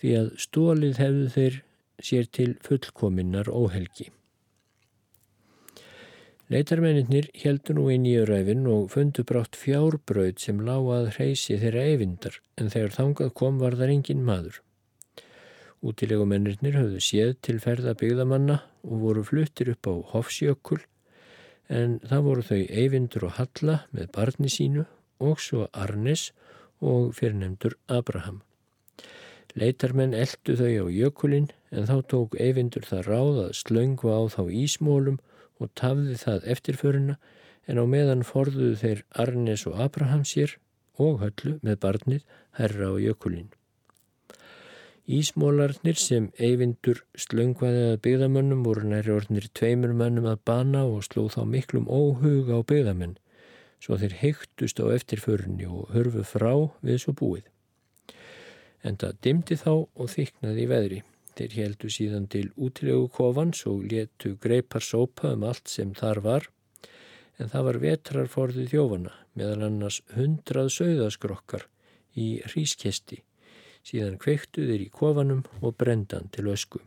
því 0.00 0.16
að 0.22 0.32
stólið 0.46 0.98
hefðu 0.98 1.28
þeir 1.36 1.60
sér 2.04 2.28
til 2.30 2.56
fullkominnar 2.64 3.48
óhelgi. 3.48 4.10
Leitarmennir 6.52 7.30
heldur 7.40 7.78
nú 7.78 7.86
inn 7.94 8.04
í 8.04 8.16
öræfin 8.20 8.66
og 8.68 8.90
fundu 8.92 9.22
brátt 9.24 9.56
fjárbröð 9.56 10.34
sem 10.42 10.58
láað 10.60 11.14
hreysi 11.14 11.56
þeirra 11.62 11.86
eyvindar 11.92 12.36
en 12.60 12.68
þegar 12.74 12.92
þangað 12.98 13.30
kom 13.40 13.60
var 13.62 13.78
þar 13.78 13.92
engin 13.94 14.24
maður. 14.26 14.58
Útilegumennir 15.82 16.76
höfðu 16.76 17.00
séð 17.02 17.32
til 17.46 17.56
ferða 17.62 17.94
byggðamanna 17.98 18.58
og 18.84 19.00
voru 19.06 19.24
fluttir 19.24 19.72
upp 19.72 19.88
á 19.88 19.94
Hofsjökul 20.12 20.82
en 21.72 21.96
það 22.04 22.26
voru 22.28 22.44
þau 22.50 22.60
eyvindur 22.60 23.26
og 23.30 23.34
Halla 23.38 23.78
með 23.90 24.12
barni 24.12 24.52
sínu 24.52 24.84
og 25.24 25.40
svo 25.40 25.70
Arnes 25.72 26.28
og 26.82 27.14
fyrirnemdur 27.16 27.78
Abraham. 27.88 28.42
Leitarmenn 29.56 30.14
eldu 30.14 30.58
þau 30.60 30.68
á 30.68 30.86
jökulinn 30.92 31.48
en 31.72 31.88
þá 31.88 31.94
tók 32.12 32.36
eyvindur 32.40 32.84
það 32.88 33.06
ráð 33.08 33.38
að 33.46 33.54
slöngva 33.60 34.18
á 34.18 34.22
þá 34.34 34.42
ísmólum 34.62 35.18
og 35.58 35.72
tafði 35.78 36.18
það 36.20 36.46
eftirföruna 36.54 37.16
en 37.70 37.80
á 37.80 37.84
meðan 37.88 38.26
forðuðu 38.26 38.76
þeir 38.82 39.02
Arnes 39.24 39.64
og 39.70 39.80
Abraham 39.80 40.26
sér 40.28 40.58
og 41.00 41.22
höllu 41.22 41.56
með 41.64 41.80
barnið 41.84 42.22
herra 42.58 42.92
á 42.92 42.94
jökulinn. 43.00 43.50
Ísmólarnir 45.02 45.98
sem 45.98 46.28
eyvindur 46.38 47.00
slöngvaði 47.18 47.86
að 47.90 48.00
byggðamönnum 48.04 48.62
voru 48.62 48.86
næri 48.86 49.10
orðnir 49.10 49.48
tveimur 49.58 49.96
mönnum 49.98 50.28
að 50.30 50.44
bana 50.46 50.84
og 50.86 51.02
slóð 51.08 51.32
þá 51.34 51.42
miklum 51.56 51.88
óhuga 51.90 52.60
á 52.60 52.62
byggðamenn 52.62 53.16
svo 53.82 53.98
þeir 53.98 54.14
heiktust 54.20 54.78
á 54.78 54.86
eftirförunni 54.94 55.66
og 55.66 55.90
hörfu 55.94 56.22
frá 56.26 56.52
við 56.86 57.00
svo 57.02 57.16
búið. 57.18 57.48
En 58.86 58.98
það 58.98 59.18
dimdi 59.26 59.58
þá 59.58 59.72
og 59.74 60.12
þyknaði 60.12 60.62
í 60.62 60.70
veðri. 60.70 61.00
Þeir 61.38 61.54
heldu 61.56 61.88
síðan 61.92 62.26
til 62.28 62.50
útilegu 62.60 63.06
kofans 63.12 63.62
og 63.70 63.86
letu 63.88 64.34
greipar 64.42 64.84
sópa 64.84 65.32
um 65.32 65.46
allt 65.48 65.70
sem 65.72 65.94
þar 65.96 66.20
var, 66.26 66.48
en 67.40 67.48
það 67.48 67.68
var 67.68 67.80
vetrarforðið 67.86 68.70
þjófana, 68.74 69.12
meðal 69.38 69.66
annars 69.68 70.02
hundrað 70.12 70.68
sögðaskrokkar 70.76 71.66
í 72.20 72.28
hrískesti, 72.50 73.22
síðan 73.80 74.18
kveiktu 74.20 74.66
þeir 74.68 74.86
í 74.86 74.90
kofanum 74.92 75.44
og 75.62 75.76
brendan 75.80 76.28
til 76.34 76.50
ösku. 76.52 76.82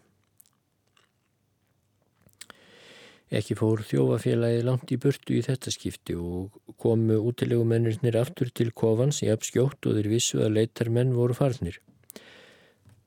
Ekki 3.35 3.57
fór 3.57 3.81
þjófafélagi 3.81 4.61
langt 4.61 4.91
í 4.93 4.99
burtu 5.01 5.33
í 5.33 5.41
þetta 5.43 5.73
skipti 5.73 6.13
og 6.13 6.59
komu 6.77 7.17
útilegu 7.25 7.65
mennirnir 7.65 8.19
aftur 8.21 8.51
til 8.53 8.69
kofans 8.69 9.23
í 9.25 9.31
apskjótt 9.33 9.89
og 9.89 9.97
þeir 9.97 10.11
vissu 10.13 10.43
að 10.45 10.59
leitarmenn 10.59 11.15
voru 11.17 11.33
farnir. 11.33 11.81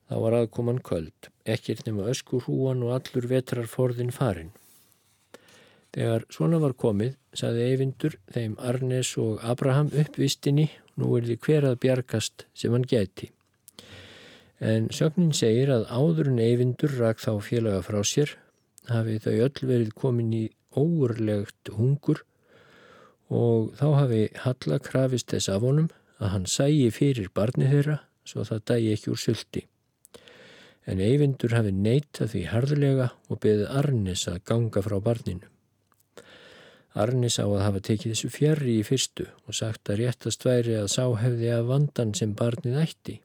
Þá 0.09 0.16
var 0.22 0.36
aðkoman 0.38 0.80
köld, 0.80 1.28
ekkert 1.44 1.84
nema 1.84 2.06
öskur 2.09 2.46
húan 2.46 2.80
og 2.86 2.94
allur 2.96 3.28
vetrarforðin 3.28 4.12
farin. 4.14 4.54
Þegar 5.92 6.24
svona 6.32 6.61
var 6.62 6.74
komið, 6.80 7.16
saði 7.36 7.66
Eyvindur 7.70 8.16
þeim 8.32 8.56
Arnes 8.70 9.14
og 9.20 9.42
Abraham 9.44 9.90
uppvistinni, 9.92 10.68
nú 10.96 11.12
er 11.18 11.28
því 11.28 11.36
hver 11.44 11.68
að 11.70 11.80
bjargast 11.84 12.46
sem 12.56 12.72
hann 12.72 12.88
gæti. 12.88 13.30
En 14.59 14.88
sögnin 14.94 15.36
segir 15.36 15.70
að 15.72 15.86
áður 15.92 16.32
en 16.32 16.42
Eyvindur 16.42 16.96
rak 16.98 17.20
þá 17.22 17.32
félaga 17.44 17.84
frá 17.84 18.00
sér, 18.02 18.32
hafi 18.88 19.20
þau 19.22 19.34
öll 19.44 19.68
verið 19.68 19.94
komin 19.94 20.32
í 20.32 20.44
óurlegt 20.76 21.72
hungur 21.76 22.24
og 23.28 23.74
þá 23.76 23.88
hafi 24.00 24.22
Halla 24.44 24.78
krafist 24.80 25.32
þess 25.32 25.50
af 25.52 25.64
honum 25.64 25.88
að 26.18 26.32
hann 26.34 26.46
sægi 26.48 26.88
fyrir 26.94 27.28
barni 27.34 27.68
þeirra 27.68 28.00
svo 28.28 28.44
það 28.48 28.64
dægi 28.70 28.94
ekki 28.96 29.12
úr 29.12 29.20
söldi 29.22 29.64
en 30.87 31.01
Eyvindur 31.05 31.55
hafi 31.57 31.72
neyta 31.74 32.29
því 32.31 32.43
harðlega 32.53 33.11
og 33.29 33.41
beðið 33.45 33.70
Arnis 33.81 34.26
að 34.31 34.43
ganga 34.51 34.83
frá 34.85 34.99
barninu. 35.05 35.49
Arnis 36.99 37.39
á 37.39 37.47
að 37.47 37.62
hafa 37.62 37.83
tekið 37.85 38.14
þessu 38.14 38.31
fjari 38.33 38.79
í 38.81 38.85
fyrstu 38.87 39.29
og 39.47 39.55
sagt 39.55 39.91
að 39.91 40.03
réttast 40.03 40.45
væri 40.47 40.79
að 40.79 40.91
sá 40.95 41.05
hefði 41.20 41.51
að 41.55 41.68
vandan 41.68 42.14
sem 42.16 42.35
barnið 42.35 42.79
ætti. 42.83 43.18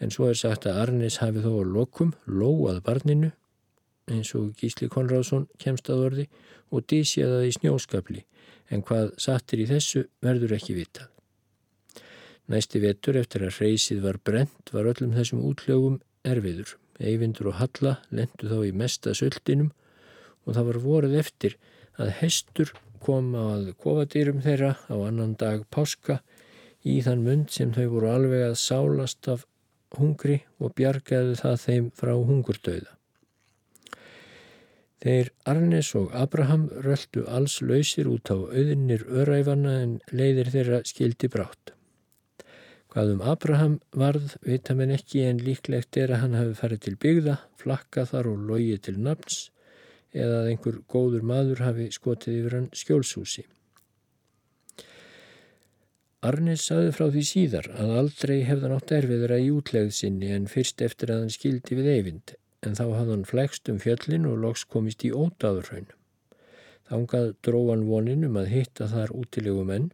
En 0.00 0.10
svo 0.10 0.30
er 0.30 0.38
sagt 0.38 0.66
að 0.66 0.80
Arnis 0.86 1.20
hafi 1.22 1.42
þó 1.44 1.62
lokum 1.66 2.14
lóað 2.26 2.80
barninu 2.86 3.32
eins 4.10 4.32
og 4.38 4.54
Gísli 4.58 4.88
Konráðsson 4.90 5.48
kemst 5.62 5.90
að 5.90 6.04
orði 6.06 6.28
og 6.72 6.86
dísjaði 6.90 7.50
í 7.50 7.56
snjóskapli 7.58 8.24
en 8.72 8.82
hvað 8.86 9.12
sattir 9.20 9.62
í 9.62 9.68
þessu 9.68 10.06
verður 10.24 10.56
ekki 10.56 10.76
vitað. 10.78 11.08
Næsti 12.50 12.80
vetur 12.82 13.18
eftir 13.20 13.44
að 13.46 13.60
reysið 13.62 14.02
var 14.06 14.18
brent 14.24 14.72
var 14.74 14.88
öllum 14.90 15.14
þessum 15.16 15.44
útlögum 15.46 16.00
erfiður. 16.28 16.76
Eyvindur 17.02 17.50
og 17.50 17.58
Halla 17.58 17.96
lendu 18.14 18.48
þá 18.50 18.58
í 18.68 18.72
mesta 18.76 19.14
söldinum 19.16 19.72
og 20.46 20.56
það 20.56 20.68
var 20.68 20.80
voruð 20.86 21.18
eftir 21.18 21.56
að 22.00 22.14
hestur 22.20 22.72
kom 23.02 23.32
að 23.38 23.72
kofadýrum 23.82 24.42
þeirra 24.44 24.76
á 24.86 24.94
annan 24.94 25.34
dag 25.38 25.64
páska 25.74 26.20
í 26.86 27.00
þann 27.02 27.24
mund 27.26 27.50
sem 27.54 27.72
þau 27.74 27.86
voru 27.96 28.10
alveg 28.12 28.46
að 28.46 28.58
sálast 28.62 29.28
af 29.30 29.46
hungri 29.98 30.40
og 30.62 30.74
bjargaði 30.78 31.38
það 31.42 31.62
þeim 31.66 31.88
frá 31.98 32.12
hungurdauða. 32.14 32.96
Þeir 35.02 35.32
Arnes 35.50 35.88
og 35.98 36.12
Abraham 36.14 36.68
röldu 36.84 37.24
alls 37.26 37.58
lausir 37.60 38.06
út 38.06 38.30
á 38.30 38.38
auðinir 38.38 39.02
öræfana 39.10 39.80
en 39.82 39.96
leiðir 40.14 40.52
þeirra 40.54 40.82
skildi 40.86 41.30
brátt. 41.32 41.74
Hvað 42.92 43.14
um 43.14 43.22
Abraham 43.24 43.74
varð 43.96 44.34
vita 44.44 44.74
menn 44.76 44.90
ekki 44.92 45.22
en 45.24 45.38
líklegt 45.40 45.96
er 45.96 46.10
að 46.12 46.26
hann 46.26 46.34
hafi 46.36 46.56
farið 46.58 46.80
til 46.84 46.98
byggða, 47.00 47.36
flakka 47.56 48.04
þar 48.10 48.28
og 48.34 48.42
logið 48.50 48.82
til 48.84 48.96
nafns 49.06 49.38
eða 50.12 50.42
að 50.42 50.48
einhver 50.50 50.76
góður 50.92 51.24
maður 51.30 51.62
hafi 51.64 51.86
skotið 51.96 52.36
yfir 52.42 52.56
hann 52.58 52.66
skjólshúsi. 52.76 53.46
Arnes 56.22 56.66
saði 56.68 56.92
frá 56.94 57.06
því 57.14 57.22
síðar 57.30 57.70
að 57.72 57.94
aldrei 58.02 58.36
hefðan 58.46 58.76
átt 58.76 58.92
erfiðra 58.98 59.40
í 59.40 59.48
útlegð 59.54 59.96
sinni 59.96 60.28
en 60.36 60.44
fyrst 60.52 60.84
eftir 60.84 61.14
að 61.14 61.24
hann 61.24 61.34
skildi 61.34 61.80
við 61.80 61.88
eyvind 61.94 62.36
en 62.62 62.76
þá 62.78 62.84
hafði 62.84 63.14
hann 63.14 63.26
flegst 63.32 63.72
um 63.72 63.80
fjöllin 63.82 64.28
og 64.28 64.36
loks 64.44 64.66
komist 64.68 65.02
í 65.08 65.10
ótaðurraun. 65.16 65.88
Þángað 66.92 67.32
dróðan 67.40 67.88
vonin 67.88 68.28
um 68.28 68.38
að 68.38 68.52
hitta 68.52 68.92
þar 68.92 69.16
útilegu 69.16 69.64
menn 69.66 69.90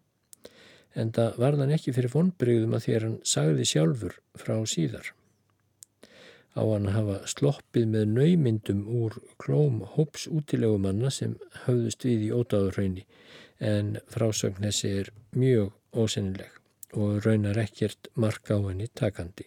en 0.94 1.12
það 1.12 1.38
varðan 1.42 1.74
ekki 1.76 1.94
fyrir 1.96 2.12
vonbreyðum 2.14 2.76
að 2.76 2.84
þér 2.88 3.06
hann 3.06 3.16
sagði 3.26 3.66
sjálfur 3.68 4.18
frá 4.38 4.54
síðar. 4.66 5.12
Á 6.58 6.62
hann 6.64 6.88
hafa 6.90 7.20
sloppið 7.30 7.90
með 7.92 8.06
naumyndum 8.16 8.86
úr 9.00 9.18
klóm 9.38 9.82
hóps 9.94 10.26
útilegumanna 10.26 11.10
sem 11.14 11.36
höfðust 11.66 12.06
við 12.08 12.24
í 12.28 12.32
ótáðurraunni 12.34 13.04
en 13.58 13.98
frásögn 14.10 14.64
þessi 14.66 14.94
er 15.02 15.12
mjög 15.36 15.74
ósennileg 15.94 16.56
og 16.98 17.20
raunar 17.26 17.58
ekkert 17.60 18.08
henni 18.16 18.88
takandi. 18.94 19.46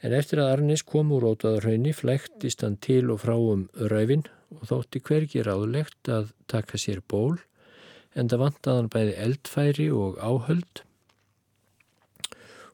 En 0.00 0.12
eftir 0.14 0.38
að 0.38 0.52
Arnis 0.52 0.84
kom 0.86 1.10
úr 1.12 1.26
ótáðurraunni 1.32 1.92
flæktist 1.92 2.62
hann 2.62 2.76
til 2.76 3.10
og 3.10 3.20
frá 3.24 3.34
um 3.34 3.68
ræfin 3.74 4.24
og 4.54 4.68
þótti 4.70 5.02
hvergi 5.02 5.42
ráðlegt 5.42 6.08
að 6.08 6.32
taka 6.46 6.78
sér 6.78 7.02
ból 7.02 7.40
en 8.18 8.30
það 8.30 8.42
vantaðan 8.44 8.92
bæði 8.92 9.16
eldfæri 9.24 9.88
og 9.94 10.18
áhöld 10.18 10.82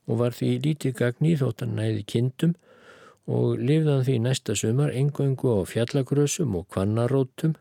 og 0.04 0.20
var 0.20 0.36
því 0.36 0.50
lítið 0.66 0.96
gagn 1.00 1.28
í 1.28 1.34
þóttan 1.40 1.76
næði 1.78 2.04
kindum 2.12 2.54
og 3.24 3.60
lifðan 3.60 4.04
því 4.04 4.16
næsta 4.24 4.56
sumar 4.58 4.92
engöngu 4.92 5.54
á 5.56 5.60
fjallagrösum 5.68 6.56
og 6.58 6.68
kvannarótum 6.72 7.54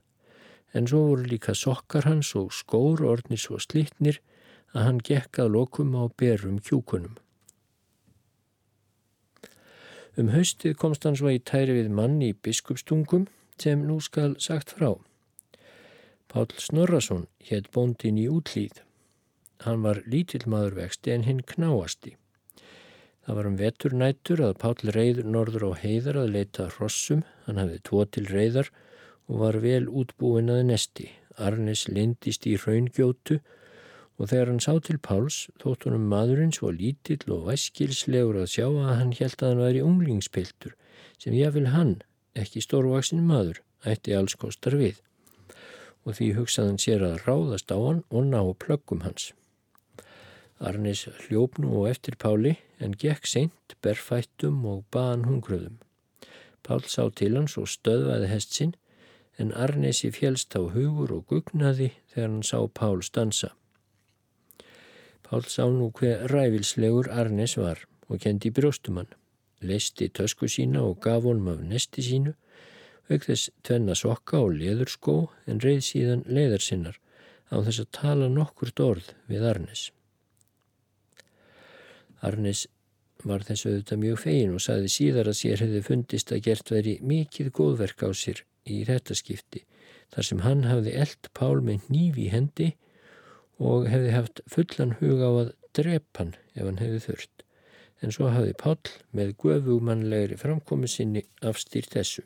en 0.74 0.88
svo 0.90 1.04
voru 1.10 1.28
líka 1.30 1.56
sokkar 1.56 2.08
hans 2.10 2.34
og 2.36 2.52
skór 2.56 3.04
orðnir 3.08 3.40
svo 3.40 3.60
slittnir 3.62 4.20
að 4.74 4.88
hann 4.88 5.04
gekk 5.06 5.40
að 5.44 5.54
lokum 5.56 5.94
á 5.96 6.10
berum 6.18 6.58
kjúkunum. 6.60 7.16
Um 10.18 10.30
haustið 10.34 10.76
komst 10.78 11.06
hann 11.08 11.18
svo 11.18 11.32
í 11.34 11.40
tæri 11.42 11.78
við 11.78 11.90
mann 11.94 12.20
í 12.22 12.34
biskupstungum 12.34 13.28
sem 13.62 13.86
nú 13.88 14.00
skal 14.02 14.36
sagt 14.42 14.76
frá. 14.76 14.98
Pál 16.34 16.48
Snorrason 16.58 17.28
hétt 17.46 17.68
bóndin 17.70 18.16
í 18.18 18.24
útlýð. 18.26 18.80
Hann 19.62 19.84
var 19.86 20.00
lítill 20.10 20.48
maður 20.50 20.80
vexti 20.80 21.12
en 21.14 21.28
hinn 21.28 21.44
knáasti. 21.52 22.16
Það 23.22 23.38
var 23.38 23.50
um 23.50 23.60
veturnættur 23.60 24.42
að 24.48 24.56
Pál 24.64 24.74
reyð 24.96 25.20
norður 25.36 25.68
á 25.70 25.72
heiðar 25.84 26.18
að 26.24 26.34
leita 26.34 26.66
hrossum, 26.72 27.22
hann 27.46 27.62
hafði 27.62 27.78
tvo 27.86 28.08
til 28.10 28.26
reyðar 28.32 28.74
og 29.30 29.44
var 29.44 29.60
vel 29.68 29.86
útbúin 29.86 30.50
að 30.56 30.64
nesti. 30.72 31.08
Arnes 31.38 31.86
lindist 31.86 32.50
í 32.50 32.58
raungjótu 32.66 33.38
og 34.18 34.34
þegar 34.34 34.56
hann 34.56 34.66
sá 34.66 34.74
til 34.82 34.98
Páls 34.98 35.40
þótt 35.62 35.86
honum 35.86 36.10
maðurinn 36.10 36.58
svo 36.58 36.74
lítill 36.74 37.30
og 37.30 37.46
væskilslegur 37.52 38.42
að 38.42 38.52
sjá 38.58 38.68
að 38.72 38.94
hann 39.04 39.14
held 39.22 39.38
að 39.38 39.52
hann 39.52 39.66
væri 39.68 39.86
unglingspiltur 39.86 40.74
sem 41.14 41.38
jáfnvel 41.38 41.70
hann, 41.78 41.98
ekki 42.34 42.66
stórvaksin 42.66 43.22
maður, 43.22 43.62
ætti 43.86 44.18
alls 44.18 44.34
kostar 44.34 44.82
við 44.82 44.98
og 46.04 46.18
því 46.18 46.34
hugsaðan 46.38 46.80
sér 46.82 47.06
að 47.08 47.24
ráðast 47.28 47.72
á 47.72 47.78
hann 47.80 48.04
og 48.10 48.28
ná 48.30 48.41
plöggum 48.60 49.04
hans. 49.06 49.32
Arnis 50.60 51.08
hljóp 51.26 51.58
nú 51.60 51.72
og 51.82 51.89
eftir 51.89 52.16
Páli 52.20 52.58
en 52.80 52.93
gekk 52.99 53.28
seint, 53.28 53.76
berfættum 53.82 54.64
og 54.68 54.86
baðan 54.91 55.26
hungruðum. 55.28 55.80
Pál 56.64 56.84
sá 56.88 57.10
til 57.12 57.36
hans 57.36 57.58
og 57.60 57.68
stöðvaði 57.68 58.30
hest 58.32 58.56
sinn 58.56 58.76
en 59.39 59.51
Arnesi 59.51 60.12
fjælst 60.14 60.56
á 60.56 60.62
hugur 60.62 61.12
og 61.12 61.26
gugnaði 61.28 61.89
þegar 62.14 62.30
hann 62.30 62.45
sá 62.47 62.60
Pál 62.68 63.04
stansa. 63.04 63.51
Pál 65.24 65.43
sá 65.49 65.66
nú 65.68 65.89
hver 65.91 66.28
ræfilslegur 66.32 67.10
Arnes 67.12 67.58
var 67.58 67.84
og 68.08 68.22
kendi 68.24 68.51
brjóstumann, 68.51 69.10
leisti 69.60 70.08
tösku 70.08 70.47
sína 70.47 70.84
og 70.84 71.01
gaf 71.01 71.24
honum 71.24 71.47
af 71.56 71.64
nesti 71.66 72.04
sínu 72.06 72.36
auk 73.10 73.26
þess 73.28 73.49
tvenna 73.66 73.95
sokka 73.97 74.39
og 74.45 74.56
leðurskó 74.60 75.18
en 75.49 75.60
reið 75.64 75.82
síðan 75.89 76.24
leðarsinnar 76.28 76.99
á 77.51 77.56
þess 77.66 77.84
að 77.84 77.91
tala 77.97 78.30
nokkurt 78.32 78.80
orð 78.84 79.12
við 79.30 79.45
Arnes. 79.49 79.89
Arnes 82.24 82.68
var 83.28 83.43
þessu 83.47 83.72
auðvitað 83.72 84.01
mjög 84.04 84.22
fegin 84.24 84.56
og 84.56 84.64
saði 84.64 84.89
síðar 84.91 85.30
að 85.32 85.39
sér 85.39 85.64
hefði 85.64 85.84
fundist 85.86 86.32
að 86.32 86.43
gert 86.47 86.72
veri 86.72 86.95
mikið 87.04 87.51
góðverk 87.56 88.04
á 88.04 88.10
sér 88.16 88.43
í 88.68 88.84
þetta 88.88 89.16
skipti 89.20 89.64
þar 90.14 90.28
sem 90.30 90.43
hann 90.43 90.66
hafði 90.68 90.95
eld 91.04 91.30
Pál 91.36 91.62
með 91.66 91.88
nýfi 91.93 92.30
hendi 92.34 92.70
og 93.64 93.88
hefði 93.91 94.12
haft 94.16 94.43
fullan 94.51 94.97
hug 94.99 95.24
á 95.24 95.32
að 95.32 95.54
drepa 95.78 96.24
hann 96.24 96.36
ef 96.54 96.68
hann 96.68 96.82
hefði 96.82 97.01
þurft 97.08 97.47
en 98.04 98.12
svo 98.16 98.30
hafði 98.34 98.56
Pál 98.60 98.78
með 99.16 99.36
guðvugmannlegri 99.43 100.39
framkomi 100.39 100.89
sinni 100.91 101.24
afstýrt 101.43 101.95
þessu. 101.95 102.26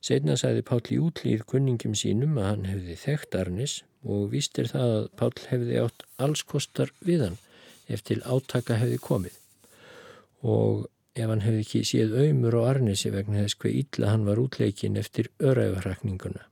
Setna 0.00 0.32
sagði 0.40 0.62
Páll 0.64 0.86
í 0.94 0.96
útlýð 0.96 1.42
kunningum 1.50 1.92
sínum 1.98 2.38
að 2.40 2.46
hann 2.46 2.68
hefði 2.70 2.94
þekkt 3.02 3.36
Arnis 3.36 3.74
og 4.00 4.30
vístir 4.32 4.70
það 4.70 4.94
að 4.94 5.08
Páll 5.20 5.42
hefði 5.50 5.82
átt 5.82 6.06
alls 6.24 6.42
kostar 6.48 6.92
við 7.04 7.26
hann 7.26 7.36
eftir 7.92 8.22
átaka 8.24 8.78
hefði 8.80 9.00
komið. 9.04 9.36
Og 10.40 10.86
ef 11.18 11.28
hann 11.28 11.44
hefði 11.44 11.66
ekki 11.66 11.82
séð 11.84 12.16
auðmur 12.16 12.56
á 12.56 12.62
Arnisi 12.70 13.12
vegna 13.12 13.42
þess 13.42 13.58
hver 13.60 13.76
illa 13.82 14.14
hann 14.14 14.24
var 14.28 14.40
útleikin 14.40 14.96
eftir 14.96 15.28
öræfarrakninguna. 15.36 16.46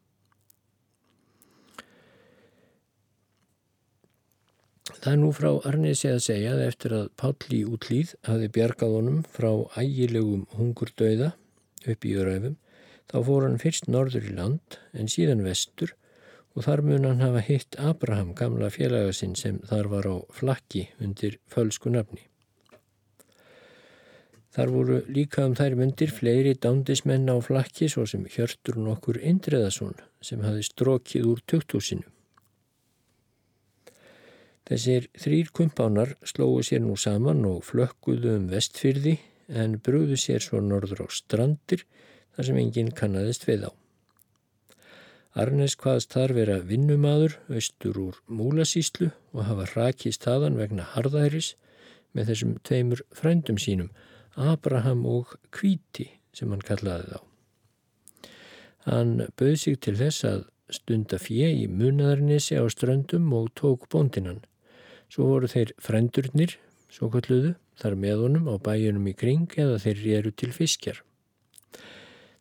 Það 4.98 5.12
er 5.14 5.20
nú 5.22 5.32
frá 5.32 5.50
Arnisi 5.70 6.12
að 6.12 6.24
segja 6.26 6.52
að 6.52 6.64
eftir 6.68 6.98
að 7.00 7.10
Páll 7.16 7.56
í 7.56 7.64
útlýð 7.64 8.16
hafi 8.28 8.52
bjargað 8.52 8.96
honum 8.98 9.20
frá 9.24 9.50
ægilegum 9.80 10.48
hungurdauða 10.58 11.32
upp 11.88 12.04
í 12.04 12.16
öræfum 12.18 12.58
Þá 13.08 13.18
fór 13.24 13.46
hann 13.46 13.60
fyrst 13.62 13.88
norður 13.88 14.28
í 14.28 14.34
land 14.36 14.78
en 14.92 15.08
síðan 15.08 15.44
vestur 15.46 15.94
og 16.54 16.64
þar 16.66 16.82
mun 16.84 17.06
hann 17.08 17.22
hafa 17.22 17.40
hitt 17.44 17.78
Abraham, 17.80 18.34
gamla 18.36 18.68
félagasinn 18.74 19.36
sem 19.38 19.60
þar 19.68 19.88
var 19.92 20.08
á 20.10 20.16
flakki 20.34 20.88
undir 21.00 21.38
fölsku 21.48 21.92
nafni. 21.94 22.24
Þar 24.58 24.72
voru 24.74 24.98
líka 25.06 25.44
um 25.46 25.54
þær 25.54 25.76
myndir 25.78 26.10
fleiri 26.10 26.54
dándismenn 26.58 27.30
á 27.30 27.36
flakki 27.44 27.86
svo 27.92 28.06
sem 28.10 28.24
Hjörtur 28.26 28.80
nokkur 28.80 29.20
Indreðason 29.22 29.94
sem 30.24 30.42
hafi 30.42 30.64
strókið 30.66 31.28
úr 31.30 31.42
töktúsinu. 31.46 32.06
Þessir 34.68 35.06
þrýr 35.16 35.52
kumpánar 35.54 36.16
slóðu 36.26 36.64
sér 36.66 36.82
nú 36.84 36.96
saman 37.00 37.44
og 37.48 37.62
flökkuðu 37.64 38.34
um 38.36 38.50
vestfyrði 38.50 39.14
en 39.48 39.78
brúðu 39.80 40.18
sér 40.20 40.44
svo 40.44 40.60
norður 40.60 41.06
á 41.06 41.08
strandir 41.08 41.86
þar 42.38 42.46
sem 42.46 42.58
enginn 42.62 42.94
kannadist 42.94 43.48
við 43.48 43.66
á. 43.66 43.70
Arnes 45.38 45.74
hvaðst 45.78 46.14
þar 46.14 46.32
vera 46.36 46.58
vinnumadur 46.62 47.34
austur 47.50 47.98
úr 47.98 48.20
múlasíslu 48.30 49.08
og 49.34 49.48
hafa 49.48 49.66
rakist 49.72 50.22
þaðan 50.22 50.58
vegna 50.58 50.86
harðæris 50.94 51.56
með 52.14 52.30
þessum 52.30 52.52
tveimur 52.62 53.02
frændum 53.14 53.58
sínum, 53.58 53.90
Abraham 54.38 55.02
og 55.06 55.34
Kvíti 55.50 56.06
sem 56.30 56.54
hann 56.54 56.62
kallaði 56.62 57.10
þá. 57.10 57.18
Hann 58.86 59.12
bauð 59.34 59.56
sig 59.64 59.80
til 59.82 59.96
þess 59.98 60.24
að 60.30 60.46
stunda 60.78 61.18
fjö 61.18 61.50
í 61.50 61.66
munaðarnesi 61.66 62.54
á 62.54 62.64
ströndum 62.70 63.26
og 63.34 63.50
tók 63.58 63.88
bóndinnan. 63.90 64.44
Svo 65.10 65.26
voru 65.32 65.50
þeir 65.50 65.74
frændurnir, 65.82 66.54
svo 66.86 67.10
kalluðu, 67.10 67.56
þar 67.80 67.98
með 67.98 68.24
honum 68.24 68.48
á 68.52 68.54
bæjunum 68.62 69.10
í 69.10 69.18
kring 69.18 69.58
eða 69.58 69.82
þeir 69.82 70.06
eru 70.20 70.32
til 70.32 70.54
fiskjar. 70.54 71.02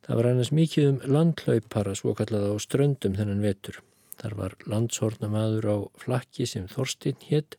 Það 0.08 0.16
var 0.16 0.28
annars 0.30 0.54
mikið 0.56 0.86
um 0.88 0.98
landlaupara 1.12 1.94
svo 2.00 2.14
kallaða 2.16 2.56
á 2.56 2.58
ströndum 2.64 3.18
þennan 3.18 3.44
vetur. 3.44 3.82
Þar 4.18 4.36
var 4.40 4.54
landshornamaður 4.72 5.68
á 5.68 5.78
flakki 6.00 6.48
sem 6.48 6.70
Þorstinn 6.72 7.20
hétt, 7.28 7.58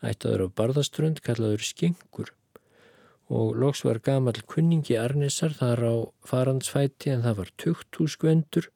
ættaður 0.00 0.48
á 0.48 0.56
barðaströnd 0.56 1.20
kallaður 1.26 1.66
Skengur 1.68 2.32
og 3.28 3.58
loks 3.60 3.84
var 3.84 4.00
gamal 4.00 4.38
kunningi 4.48 4.96
Arnissar 4.96 5.52
þar 5.52 5.84
á 5.84 5.94
farandsfæti 6.24 7.12
en 7.12 7.26
það 7.26 7.40
var 7.42 7.50
tukthúskvendur 7.60 8.70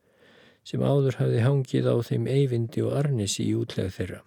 sem 0.68 0.84
áður 0.84 1.16
hafði 1.22 1.40
hangið 1.46 1.88
á 1.88 1.96
þeim 2.04 2.28
Eyvindi 2.28 2.84
og 2.84 2.98
Arnissi 3.00 3.46
í 3.48 3.54
útleg 3.56 3.88
þeirra. 3.96 4.20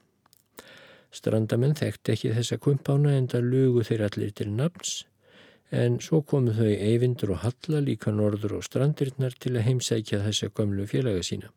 Strandamenn 1.13 1.77
þekkti 1.77 2.15
ekki 2.15 2.33
þessa 2.35 2.57
kumpána 2.57 3.13
en 3.15 3.29
það 3.29 3.51
lugu 3.53 3.85
þeir 3.85 4.07
allir 4.09 4.33
til 4.33 4.49
nafns 4.51 5.03
en 5.71 5.99
svo 6.03 6.21
komu 6.21 6.53
þau 6.53 6.71
Eyvindur 6.71 7.35
og 7.35 7.43
Halla 7.43 7.81
líka 7.81 8.11
norður 8.13 8.59
og 8.59 8.65
strandirnar 8.67 9.37
til 9.39 9.55
að 9.55 9.65
heimsækja 9.69 10.21
þessa 10.25 10.51
gömlu 10.53 10.85
félaga 10.89 11.23
sína. 11.25 11.51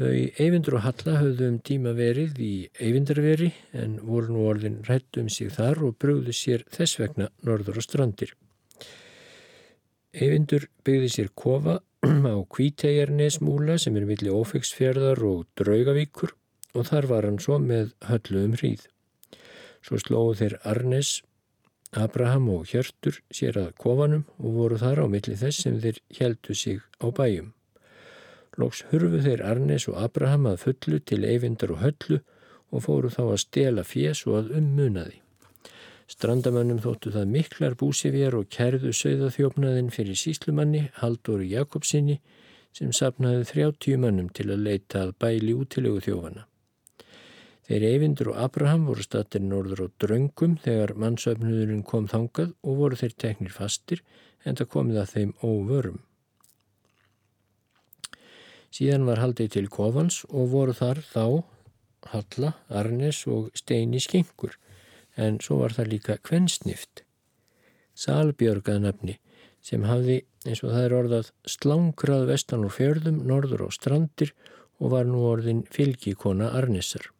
Þau 0.00 0.12
Eyvindur 0.40 0.78
og 0.78 0.84
Halla 0.86 1.18
höfðu 1.20 1.48
um 1.50 1.58
tíma 1.60 1.92
verið 1.92 2.38
í 2.40 2.54
Eyvindarveri 2.80 3.50
en 3.76 3.98
voru 4.06 4.32
nú 4.32 4.46
orðin 4.48 4.80
rætt 4.88 5.18
um 5.20 5.28
sig 5.28 5.50
þar 5.52 5.82
og 5.88 5.98
brúðu 6.00 6.32
sér 6.32 6.64
þess 6.72 7.00
vegna 7.00 7.28
norður 7.44 7.82
og 7.82 7.86
strandir. 7.86 8.34
Eyvindur 10.16 10.66
byggði 10.86 11.10
sér 11.12 11.28
kofa 11.36 11.78
á 12.00 12.36
Kvítegarnesmúla 12.54 13.76
sem 13.78 13.98
er 14.00 14.06
milli 14.08 14.32
Ófegsfjörðar 14.32 15.20
og 15.26 15.44
Draugavíkur 15.60 16.32
og 16.74 16.86
þar 16.88 17.10
var 17.10 17.28
hann 17.28 17.40
svo 17.42 17.58
með 17.62 17.92
höllu 18.08 18.46
um 18.46 18.56
hríð. 18.56 18.86
Svo 19.84 20.00
slóðu 20.00 20.38
þeir 20.40 20.56
Arnes, 20.70 21.12
Abraham 21.92 22.48
og 22.48 22.68
Hjörtur 22.70 23.16
sér 23.34 23.56
að 23.58 23.72
kofanum 23.82 24.22
og 24.38 24.52
voru 24.54 24.76
þar 24.78 25.00
á 25.02 25.06
milli 25.10 25.34
þess 25.34 25.64
sem 25.64 25.80
þeir 25.82 25.96
heldu 26.20 26.54
sig 26.54 26.78
á 27.02 27.10
bæjum. 27.10 27.48
Lóks 28.62 28.84
hurfu 28.90 29.18
þeir 29.24 29.42
Arnes 29.42 29.88
og 29.90 29.96
Abraham 29.98 30.46
að 30.46 30.62
fullu 30.66 31.00
til 31.02 31.24
eyvindar 31.26 31.72
og 31.74 31.82
höllu 31.82 32.20
og 32.70 32.84
fóru 32.86 33.10
þá 33.10 33.22
að 33.24 33.42
stela 33.42 33.82
fjés 33.82 34.22
og 34.28 34.38
að 34.38 34.52
ummunaði. 34.60 35.18
Strandamannum 36.10 36.78
þóttu 36.82 37.10
það 37.14 37.32
miklar 37.34 37.74
búsifjar 37.78 38.36
og 38.38 38.46
kærðu 38.54 38.94
sögðaþjófnaðin 38.94 39.90
fyrir 39.94 40.18
síslumanni 40.18 40.88
Haldóri 41.02 41.50
Jakobsinni 41.50 42.20
sem 42.74 42.94
sapnaði 42.94 43.46
30 43.50 43.98
mannum 43.98 44.30
til 44.30 44.50
að 44.50 44.62
leita 44.66 45.04
að 45.08 45.16
bæli 45.22 45.58
útilegu 45.58 46.02
þjófana. 46.06 46.46
Þeir 47.70 47.84
eyvindur 47.86 48.32
og 48.32 48.38
Abraham 48.42 48.88
voru 48.88 49.04
stattir 49.06 49.44
norður 49.46 49.84
á 49.86 49.94
dröngum 50.02 50.56
þegar 50.58 50.90
mannsöfnuðurinn 50.98 51.84
kom 51.86 52.08
þangað 52.10 52.48
og 52.66 52.80
voru 52.80 52.96
þeir 52.98 53.12
teknir 53.22 53.52
fastir 53.54 54.00
en 54.42 54.56
það 54.58 54.68
komið 54.72 54.98
að 54.98 55.12
þeim 55.12 55.30
óvörum. 55.46 56.00
Síðan 58.74 59.06
var 59.06 59.22
haldið 59.22 59.52
til 59.54 59.68
Kofans 59.70 60.24
og 60.30 60.50
voru 60.50 60.74
þar 60.74 60.98
þá 61.12 61.22
Halla, 62.10 62.50
Arnes 62.74 63.20
og 63.30 63.54
Steini 63.54 64.02
Skingur 64.02 64.58
en 65.14 65.38
svo 65.38 65.60
var 65.62 65.76
það 65.78 65.92
líka 65.92 66.18
Kvensnift. 66.26 67.04
Salbjörgað 67.94 68.82
nafni 68.88 69.16
sem 69.62 69.86
hafði 69.86 70.24
eins 70.42 70.64
og 70.66 70.74
það 70.74 70.88
er 70.88 70.96
orðað 71.04 71.32
slangrað 71.54 72.26
vestan 72.34 72.66
og 72.66 72.74
fjörðum, 72.80 73.22
norður 73.30 73.68
og 73.68 73.78
strandir 73.78 74.34
og 74.82 74.96
var 74.96 75.06
nú 75.06 75.22
orðin 75.30 75.62
fylgikona 75.70 76.50
Arnesar. 76.58 77.12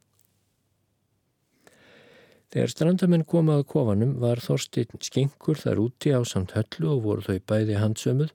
Þegar 2.51 2.71
strandamenn 2.73 3.23
komað 3.23 3.61
kofanum 3.71 4.17
var 4.19 4.41
Þorstein 4.43 4.99
Skingur 4.99 5.59
þar 5.59 5.79
úti 5.85 6.11
á 6.11 6.19
samt 6.27 6.51
höllu 6.57 6.89
og 6.97 7.05
voru 7.05 7.23
þau 7.23 7.37
bæði 7.47 7.77
handsömuð 7.79 8.33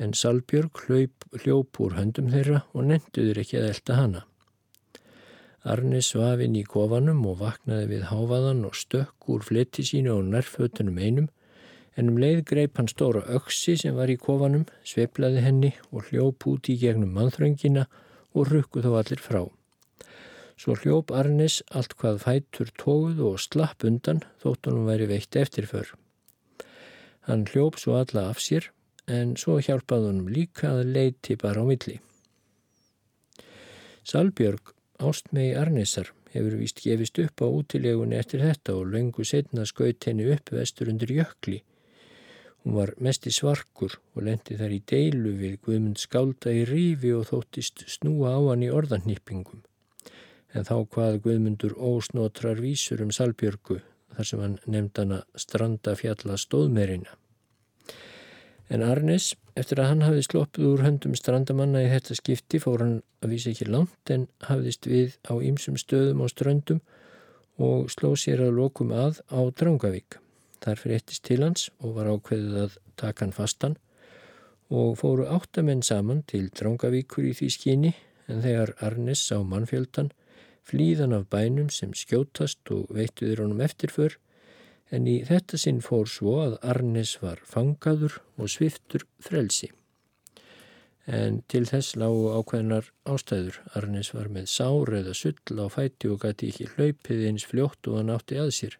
en 0.00 0.14
Salbjörg 0.16 0.80
hljóp 0.88 1.80
úr 1.84 1.98
höndum 1.98 2.30
þeirra 2.32 2.62
og 2.72 2.88
nenduður 2.88 3.42
ekki 3.42 3.60
að 3.60 3.68
elda 3.74 3.98
hana. 3.98 4.24
Arni 5.62 6.00
svafinn 6.02 6.56
í 6.58 6.64
kofanum 6.66 7.20
og 7.28 7.38
vaknaði 7.44 7.90
við 7.92 8.08
háfaðan 8.08 8.64
og 8.66 8.74
stökk 8.74 9.28
úr 9.30 9.44
fletti 9.46 9.84
sínu 9.86 10.16
og 10.16 10.26
nærfötunum 10.32 10.98
einum 10.98 11.28
en 12.00 12.08
um 12.08 12.18
leið 12.18 12.44
greip 12.48 12.80
hann 12.80 12.88
stóra 12.88 13.20
öksi 13.36 13.76
sem 13.76 13.94
var 13.94 14.10
í 14.10 14.16
kofanum, 14.16 14.64
sveiplaði 14.80 15.44
henni 15.44 15.74
og 15.92 16.08
hljóp 16.08 16.48
út 16.48 16.72
í 16.72 16.80
gegnum 16.80 17.12
mannþröngina 17.18 17.84
og 18.32 18.48
rukku 18.48 18.80
þá 18.80 18.94
allir 19.02 19.20
frá. 19.20 19.44
Svo 20.62 20.76
hljóp 20.78 21.10
Arnis 21.10 21.56
allt 21.74 21.96
hvað 21.98 22.20
fætur 22.22 22.68
tóguð 22.78 23.20
og 23.26 23.40
slapp 23.42 23.82
undan 23.88 24.20
þótt 24.44 24.68
hann 24.68 24.84
væri 24.86 25.08
veitt 25.10 25.34
eftirför. 25.40 25.88
Hann 27.26 27.42
hljóp 27.50 27.80
svo 27.82 27.96
alla 27.98 28.28
af 28.30 28.38
sér 28.44 28.68
en 29.10 29.32
svo 29.34 29.56
hjálpaði 29.58 30.12
honum 30.12 30.28
líka 30.30 30.70
að 30.70 30.92
leiti 30.94 31.34
bara 31.40 31.62
á 31.62 31.66
milli. 31.66 31.96
Salbjörg, 34.06 34.70
ástmegi 35.02 35.56
Arnissar, 35.58 36.12
hefur 36.30 36.54
vist 36.60 36.84
gefist 36.86 37.18
upp 37.24 37.42
á 37.42 37.46
útilegunni 37.50 38.20
eftir 38.22 38.46
þetta 38.46 38.78
og 38.78 38.94
löngu 38.94 39.26
setna 39.26 39.66
skaut 39.66 40.06
henni 40.06 40.30
upp 40.30 40.54
vestur 40.54 40.94
undir 40.94 41.10
jökli. 41.10 41.58
Hún 42.62 42.78
var 42.78 42.94
mest 43.02 43.26
í 43.26 43.34
svarkur 43.34 43.98
og 44.14 44.22
lendi 44.30 44.62
þar 44.62 44.78
í 44.78 44.80
deilu 44.94 45.34
við 45.42 45.58
Guðmund 45.66 45.98
skálda 45.98 46.54
í 46.54 46.62
rífi 46.70 47.10
og 47.18 47.26
þóttist 47.34 47.82
snúa 47.98 48.38
á 48.38 48.40
hann 48.52 48.62
í 48.62 48.70
orðannýppingum. 48.70 49.66
En 50.52 50.66
þá 50.68 50.76
hvað 50.92 51.18
Guðmundur 51.24 51.74
ósnotrar 51.80 52.60
vísur 52.60 53.00
um 53.04 53.12
Salbjörgu 53.14 53.80
þar 54.12 54.28
sem 54.28 54.40
hann 54.44 54.58
nefnd 54.68 54.98
hana 55.00 55.20
strandafjalla 55.38 56.36
stóðmerina. 56.40 57.14
En 58.72 58.84
Arnes, 58.84 59.32
eftir 59.58 59.82
að 59.82 59.88
hann 59.90 60.04
hafði 60.06 60.24
sloppið 60.24 60.66
úr 60.70 60.82
höndum 60.84 61.16
strandamanna 61.18 61.82
í 61.84 61.90
þetta 61.92 62.16
skipti, 62.16 62.60
fór 62.62 62.84
hann 62.84 62.94
að 63.20 63.34
vísa 63.34 63.52
ekki 63.52 63.68
langt 63.68 64.12
en 64.12 64.28
hafðist 64.48 64.88
við 64.88 65.16
á 65.28 65.34
ýmsum 65.36 65.76
stöðum 65.80 66.22
á 66.24 66.26
ströndum 66.32 66.80
og 67.60 67.90
sló 67.92 68.14
sér 68.16 68.44
að 68.46 68.56
lokum 68.60 68.94
að 68.96 69.20
á 69.28 69.40
Drangavík. 69.60 70.16
Þar 70.62 70.80
fyrir 70.80 71.02
ettist 71.02 71.24
til 71.26 71.42
hans 71.42 71.68
og 71.82 71.98
var 71.98 72.08
ákveðið 72.12 72.60
að 72.62 72.78
taka 73.00 73.26
hann 73.26 73.36
fastan 73.36 73.76
og 74.72 74.96
fóru 75.00 75.26
áttamenn 75.28 75.84
saman 75.84 76.22
til 76.28 76.46
Drangavíkur 76.48 77.28
í 77.28 77.34
því 77.36 77.48
skyni 77.52 77.92
en 78.30 78.40
þegar 78.44 78.72
Arnes 78.80 79.20
sá 79.28 79.36
mannfjöldan 79.44 80.12
flýðan 80.66 81.14
af 81.16 81.28
bænum 81.30 81.70
sem 81.70 81.94
skjótast 81.96 82.70
og 82.74 82.90
veittuður 82.94 83.44
honum 83.44 83.62
eftirför 83.64 84.18
en 84.92 85.08
í 85.08 85.20
þetta 85.26 85.58
sinn 85.60 85.80
fór 85.84 86.08
svo 86.10 86.34
að 86.42 86.58
Arnes 86.74 87.14
var 87.22 87.40
fangaður 87.48 88.18
og 88.36 88.50
sviftur 88.52 89.06
frelsi. 89.24 89.70
En 91.08 91.40
til 91.50 91.64
þess 91.66 91.96
lágu 91.98 92.28
ákveðnar 92.36 92.92
ástæður. 93.10 93.58
Arnes 93.74 94.12
var 94.14 94.28
með 94.30 94.50
sár 94.52 94.92
eða 95.00 95.14
sull 95.18 95.58
á 95.58 95.66
fæti 95.72 96.10
og 96.12 96.22
gæti 96.22 96.52
ekki 96.52 96.68
hlaupið 96.76 97.24
eins 97.30 97.46
fljótt 97.48 97.88
og 97.90 97.98
hann 97.98 98.12
átti 98.14 98.38
að 98.38 98.52
sér. 98.58 98.76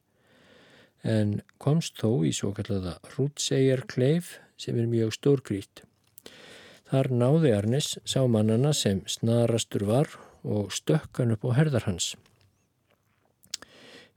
En 1.02 1.40
komst 1.58 1.98
þó 1.98 2.22
í 2.22 2.30
svo 2.36 2.52
kallaða 2.54 3.00
rútsegjar 3.16 3.88
kleif 3.90 4.36
sem 4.60 4.78
er 4.78 4.86
mjög 4.86 5.16
stórgrít. 5.16 5.82
Þar 6.92 7.08
náði 7.10 7.56
Arnes 7.56 7.96
sá 8.04 8.20
mannana 8.28 8.70
sem 8.76 9.00
snarastur 9.08 9.88
var 9.88 10.12
og 10.42 10.74
stökkan 10.74 11.34
upp 11.34 11.48
á 11.48 11.50
herðar 11.60 11.88
hans 11.88 12.12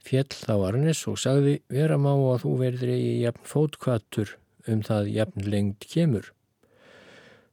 fjell 0.06 0.30
þá 0.30 0.54
Arnes 0.68 1.02
og 1.10 1.18
sagði 1.18 1.58
vera 1.72 1.98
má 1.98 2.12
að 2.14 2.44
þú 2.44 2.52
verður 2.60 2.92
í 2.94 3.12
jafn 3.24 3.48
fótkvattur 3.50 4.36
um 4.70 4.82
það 4.86 5.10
jafn 5.14 5.48
lengt 5.50 5.86
kemur. 5.90 6.30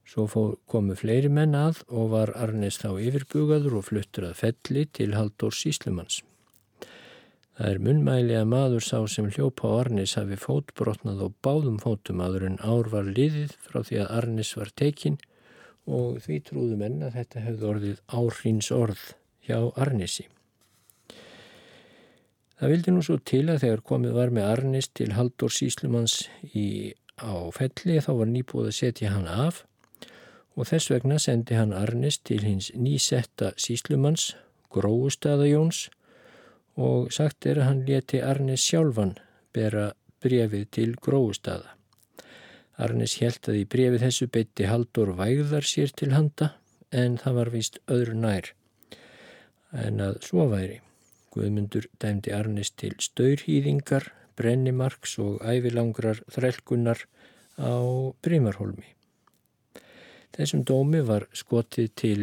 Svo 0.06 0.28
komu 0.70 0.98
fleiri 1.00 1.32
menn 1.32 1.56
að 1.58 1.82
og 1.88 2.12
var 2.14 2.34
Arnes 2.38 2.78
þá 2.82 2.92
yfirbugaður 3.08 3.80
og 3.80 3.88
fluttur 3.90 4.28
að 4.30 4.40
felli 4.44 4.86
til 4.94 5.14
Halldór 5.16 5.56
Síslumanns. 5.56 6.22
Það 7.58 7.70
er 7.70 7.82
munmæli 7.86 8.38
að 8.38 8.50
maður 8.50 8.86
sá 8.86 8.98
sem 9.10 9.30
hljópa 9.30 9.70
á 9.70 9.86
Arnes 9.86 10.16
hafi 10.18 10.38
fótbrotnað 10.42 11.22
og 11.28 11.36
báðum 11.46 11.78
fótum 11.82 12.22
aður 12.26 12.48
en 12.50 12.60
ár 12.62 12.90
var 12.94 13.10
liðið 13.10 13.54
frá 13.62 13.82
því 13.86 14.02
að 14.04 14.14
Arnes 14.20 14.54
var 14.58 14.74
tekinn 14.82 15.20
og 15.88 16.22
því 16.24 16.40
trúðu 16.48 16.78
menn 16.80 17.02
að 17.04 17.18
þetta 17.20 17.44
hefði 17.48 17.68
orðið 17.72 18.00
áhrins 18.20 18.72
orð 18.72 19.04
hjá 19.44 19.58
Arnesi. 19.76 20.28
Það 22.64 22.72
vildi 22.72 22.92
nú 22.96 23.02
svo 23.04 23.18
til 23.20 23.44
að 23.52 23.64
þegar 23.66 23.82
komið 23.90 24.14
var 24.16 24.30
með 24.32 24.46
Arnis 24.48 24.88
til 24.96 25.10
Haldur 25.18 25.52
Síslumanns 25.52 26.14
í, 26.56 26.94
á 27.20 27.52
felli 27.52 27.98
þá 28.00 28.12
var 28.22 28.30
nýbúið 28.32 28.70
að 28.70 28.78
setja 28.78 29.12
hann 29.12 29.28
af 29.28 29.66
og 30.56 30.70
þess 30.70 30.92
vegna 30.94 31.18
sendi 31.20 31.58
hann 31.58 31.74
Arnis 31.76 32.22
til 32.24 32.40
hins 32.46 32.70
nýsetta 32.78 33.52
Síslumanns, 33.60 34.38
Gróustadajóns 34.72 35.90
og 36.80 37.12
sagt 37.12 37.50
er 37.50 37.60
að 37.60 37.68
hann 37.68 37.84
leti 37.90 38.24
Arnis 38.24 38.64
sjálfan 38.64 39.18
bera 39.54 39.92
brefið 40.24 40.70
til 40.72 40.96
Gróustada. 40.96 41.76
Arnis 42.82 43.20
held 43.22 43.50
að 43.50 43.60
í 43.60 43.66
brefið 43.70 44.08
þessu 44.08 44.28
beitti 44.34 44.66
Haldur 44.70 45.14
vægðar 45.20 45.68
sér 45.68 45.94
til 45.94 46.14
handa 46.16 46.54
en 46.92 47.20
það 47.22 47.40
var 47.40 47.52
vist 47.54 47.80
öðru 47.92 48.18
nær 48.18 48.54
en 49.74 50.02
að 50.06 50.20
svo 50.26 50.48
væri. 50.52 50.80
Guðmundur 51.34 51.88
dæmdi 52.02 52.34
Arnis 52.34 52.70
til 52.78 52.94
staurhýðingar, 53.02 54.06
brennimarks 54.38 55.18
og 55.22 55.42
ævilangrar 55.42 56.22
þrælkunar 56.34 57.06
á 57.58 57.74
Brímarholmi. 58.22 58.86
Þessum 60.34 60.64
dómi 60.66 61.02
var 61.06 61.26
skotið 61.34 61.90
til 61.98 62.22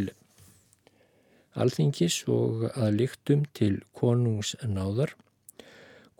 alþingis 1.59 2.23
og 2.31 2.69
að 2.71 2.97
líktum 3.01 3.45
til 3.55 3.81
konungsnáðar. 3.99 5.15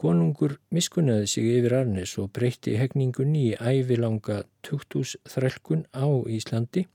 Konungur 0.01 0.55
miskunnaði 0.73 1.27
sig 1.29 1.49
yfir 1.59 1.75
Arnes 1.77 2.15
og 2.23 2.31
breytti 2.33 2.79
hegningunni 2.81 3.43
í 3.51 3.57
ævilanga 3.61 4.39
tukthús 4.65 5.19
þrælkun 5.29 5.83
á 5.93 6.09
Íslandi 6.25 6.87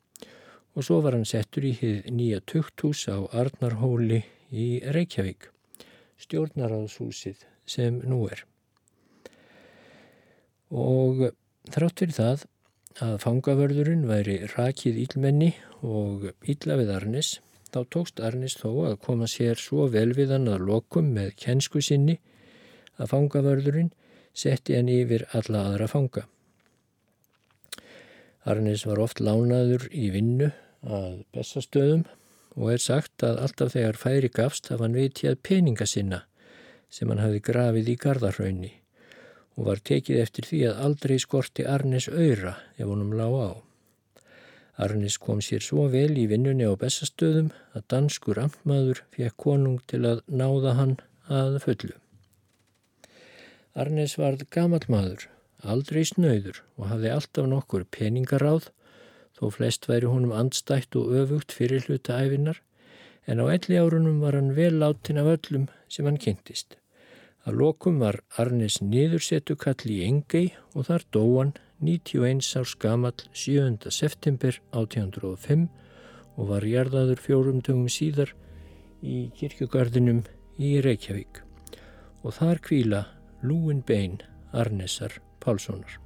og 0.74 0.88
svo 0.88 0.98
var 1.06 1.14
hann 1.14 1.28
settur 1.30 1.68
í 1.70 1.76
hið 1.78 2.10
nýja 2.10 2.42
tukthús 2.50 3.06
á 3.06 3.22
Arnarhóli 3.30 4.24
í 4.50 4.66
Reykjavík, 4.98 5.52
stjórnaráðshúsið 6.26 7.46
sem 7.70 8.02
nú 8.10 8.26
er. 8.26 8.42
Og 10.74 11.28
þrátt 11.70 12.02
fyrir 12.02 12.18
það 12.18 12.50
að 13.06 13.18
fangavörðurinn 13.22 14.06
væri 14.10 14.42
rakið 14.58 15.02
ílmenni 15.06 15.54
og 15.86 16.32
ílla 16.42 16.82
við 16.82 16.96
Arnis, 16.98 17.36
þá 17.70 17.84
tókst 17.86 18.22
Arnis 18.24 18.58
þó 18.58 18.70
að 18.90 19.02
koma 19.06 19.30
sér 19.30 19.62
svo 19.62 19.92
vel 19.94 20.10
við 20.18 20.34
hann 20.40 20.50
að 20.50 20.72
lokum 20.72 21.14
með 21.14 21.36
kjensku 21.46 21.86
sinni 21.86 22.18
að 23.00 23.12
fangavörðurinn 23.12 23.92
setti 24.36 24.76
hann 24.78 24.92
yfir 24.92 25.26
alla 25.38 25.66
aðra 25.70 25.88
fanga. 25.92 26.26
Arnis 28.46 28.86
var 28.86 29.02
oft 29.02 29.22
lánaður 29.24 29.88
í 29.90 30.12
vinnu 30.14 30.52
að 30.86 31.24
bestastöðum 31.34 32.06
og 32.56 32.72
er 32.76 32.82
sagt 32.84 33.24
að 33.26 33.42
alltaf 33.48 33.74
þegar 33.74 34.00
færi 34.00 34.30
gafst 34.30 34.70
hafði 34.70 34.86
hann 34.86 34.98
vitjað 35.00 35.40
peninga 35.48 35.88
sinna 35.90 36.22
sem 36.94 37.10
hann 37.10 37.24
hafi 37.24 37.42
grafið 37.44 37.90
í 37.92 37.96
gardarhraunni 38.04 38.72
og 39.56 39.70
var 39.70 39.82
tekið 39.90 40.22
eftir 40.22 40.48
því 40.50 40.62
að 40.70 40.82
aldrei 40.88 41.16
skorti 41.24 41.66
Arnes 41.68 42.08
öyra 42.12 42.56
ef 42.78 42.86
honum 42.86 43.16
lág 43.18 43.36
á. 43.40 43.52
Arnes 44.86 45.18
kom 45.26 45.42
sér 45.42 45.64
svo 45.64 45.88
vel 45.92 46.12
í 46.20 46.28
vinnunni 46.28 46.68
á 46.68 46.76
bestastöðum 46.80 47.54
að 47.74 47.88
danskur 47.92 48.42
amtmaður 48.44 49.06
fekk 49.16 49.38
konung 49.48 49.80
til 49.88 50.04
að 50.12 50.26
náða 50.28 50.76
hann 50.80 50.98
að 51.32 51.62
fullu. 51.64 51.96
Arnes 53.76 54.14
varð 54.16 54.46
gamal 54.56 54.86
maður, 54.88 55.26
aldrei 55.60 56.06
snöyður 56.08 56.62
og 56.80 56.86
hafði 56.94 57.10
alltaf 57.12 57.48
nokkur 57.52 57.84
peningaráð 57.92 58.70
þó 59.36 59.50
flest 59.52 59.90
væri 59.90 60.08
honum 60.08 60.32
andstætt 60.32 60.96
og 60.96 61.12
öfugt 61.20 61.52
fyrir 61.52 61.84
hluta 61.84 62.22
æfinar 62.24 62.62
en 63.28 63.42
á 63.44 63.46
elli 63.52 63.76
árunum 63.76 64.22
var 64.24 64.38
hann 64.40 64.54
vel 64.56 64.80
látin 64.80 65.20
af 65.20 65.28
öllum 65.34 65.66
sem 65.92 66.08
hann 66.08 66.22
kynntist. 66.26 66.78
Að 67.44 67.60
lokum 67.62 68.00
var 68.00 68.22
Arnes 68.40 68.80
niðursetu 68.82 69.58
kall 69.60 69.92
í 69.92 70.06
Engei 70.06 70.54
og 70.74 70.88
þar 70.88 71.04
dóan 71.12 71.52
91 71.84 72.48
árs 72.62 72.78
gamall 72.80 73.28
7. 73.34 73.92
september 73.92 74.56
1805 74.72 75.68
og 76.40 76.50
var 76.54 76.64
jarðaður 76.64 77.20
fjórum 77.28 77.60
dögum 77.60 77.92
síðar 77.92 78.32
í 79.04 79.28
kirkjugarðinum 79.36 80.24
í 80.56 80.78
Reykjavík 80.80 81.44
og 82.24 82.40
þar 82.40 82.64
kvíla 82.64 83.04
lúin 83.48 83.84
bein 83.86 84.18
Arnesar 84.52 85.22
Pálssonar. 85.40 86.05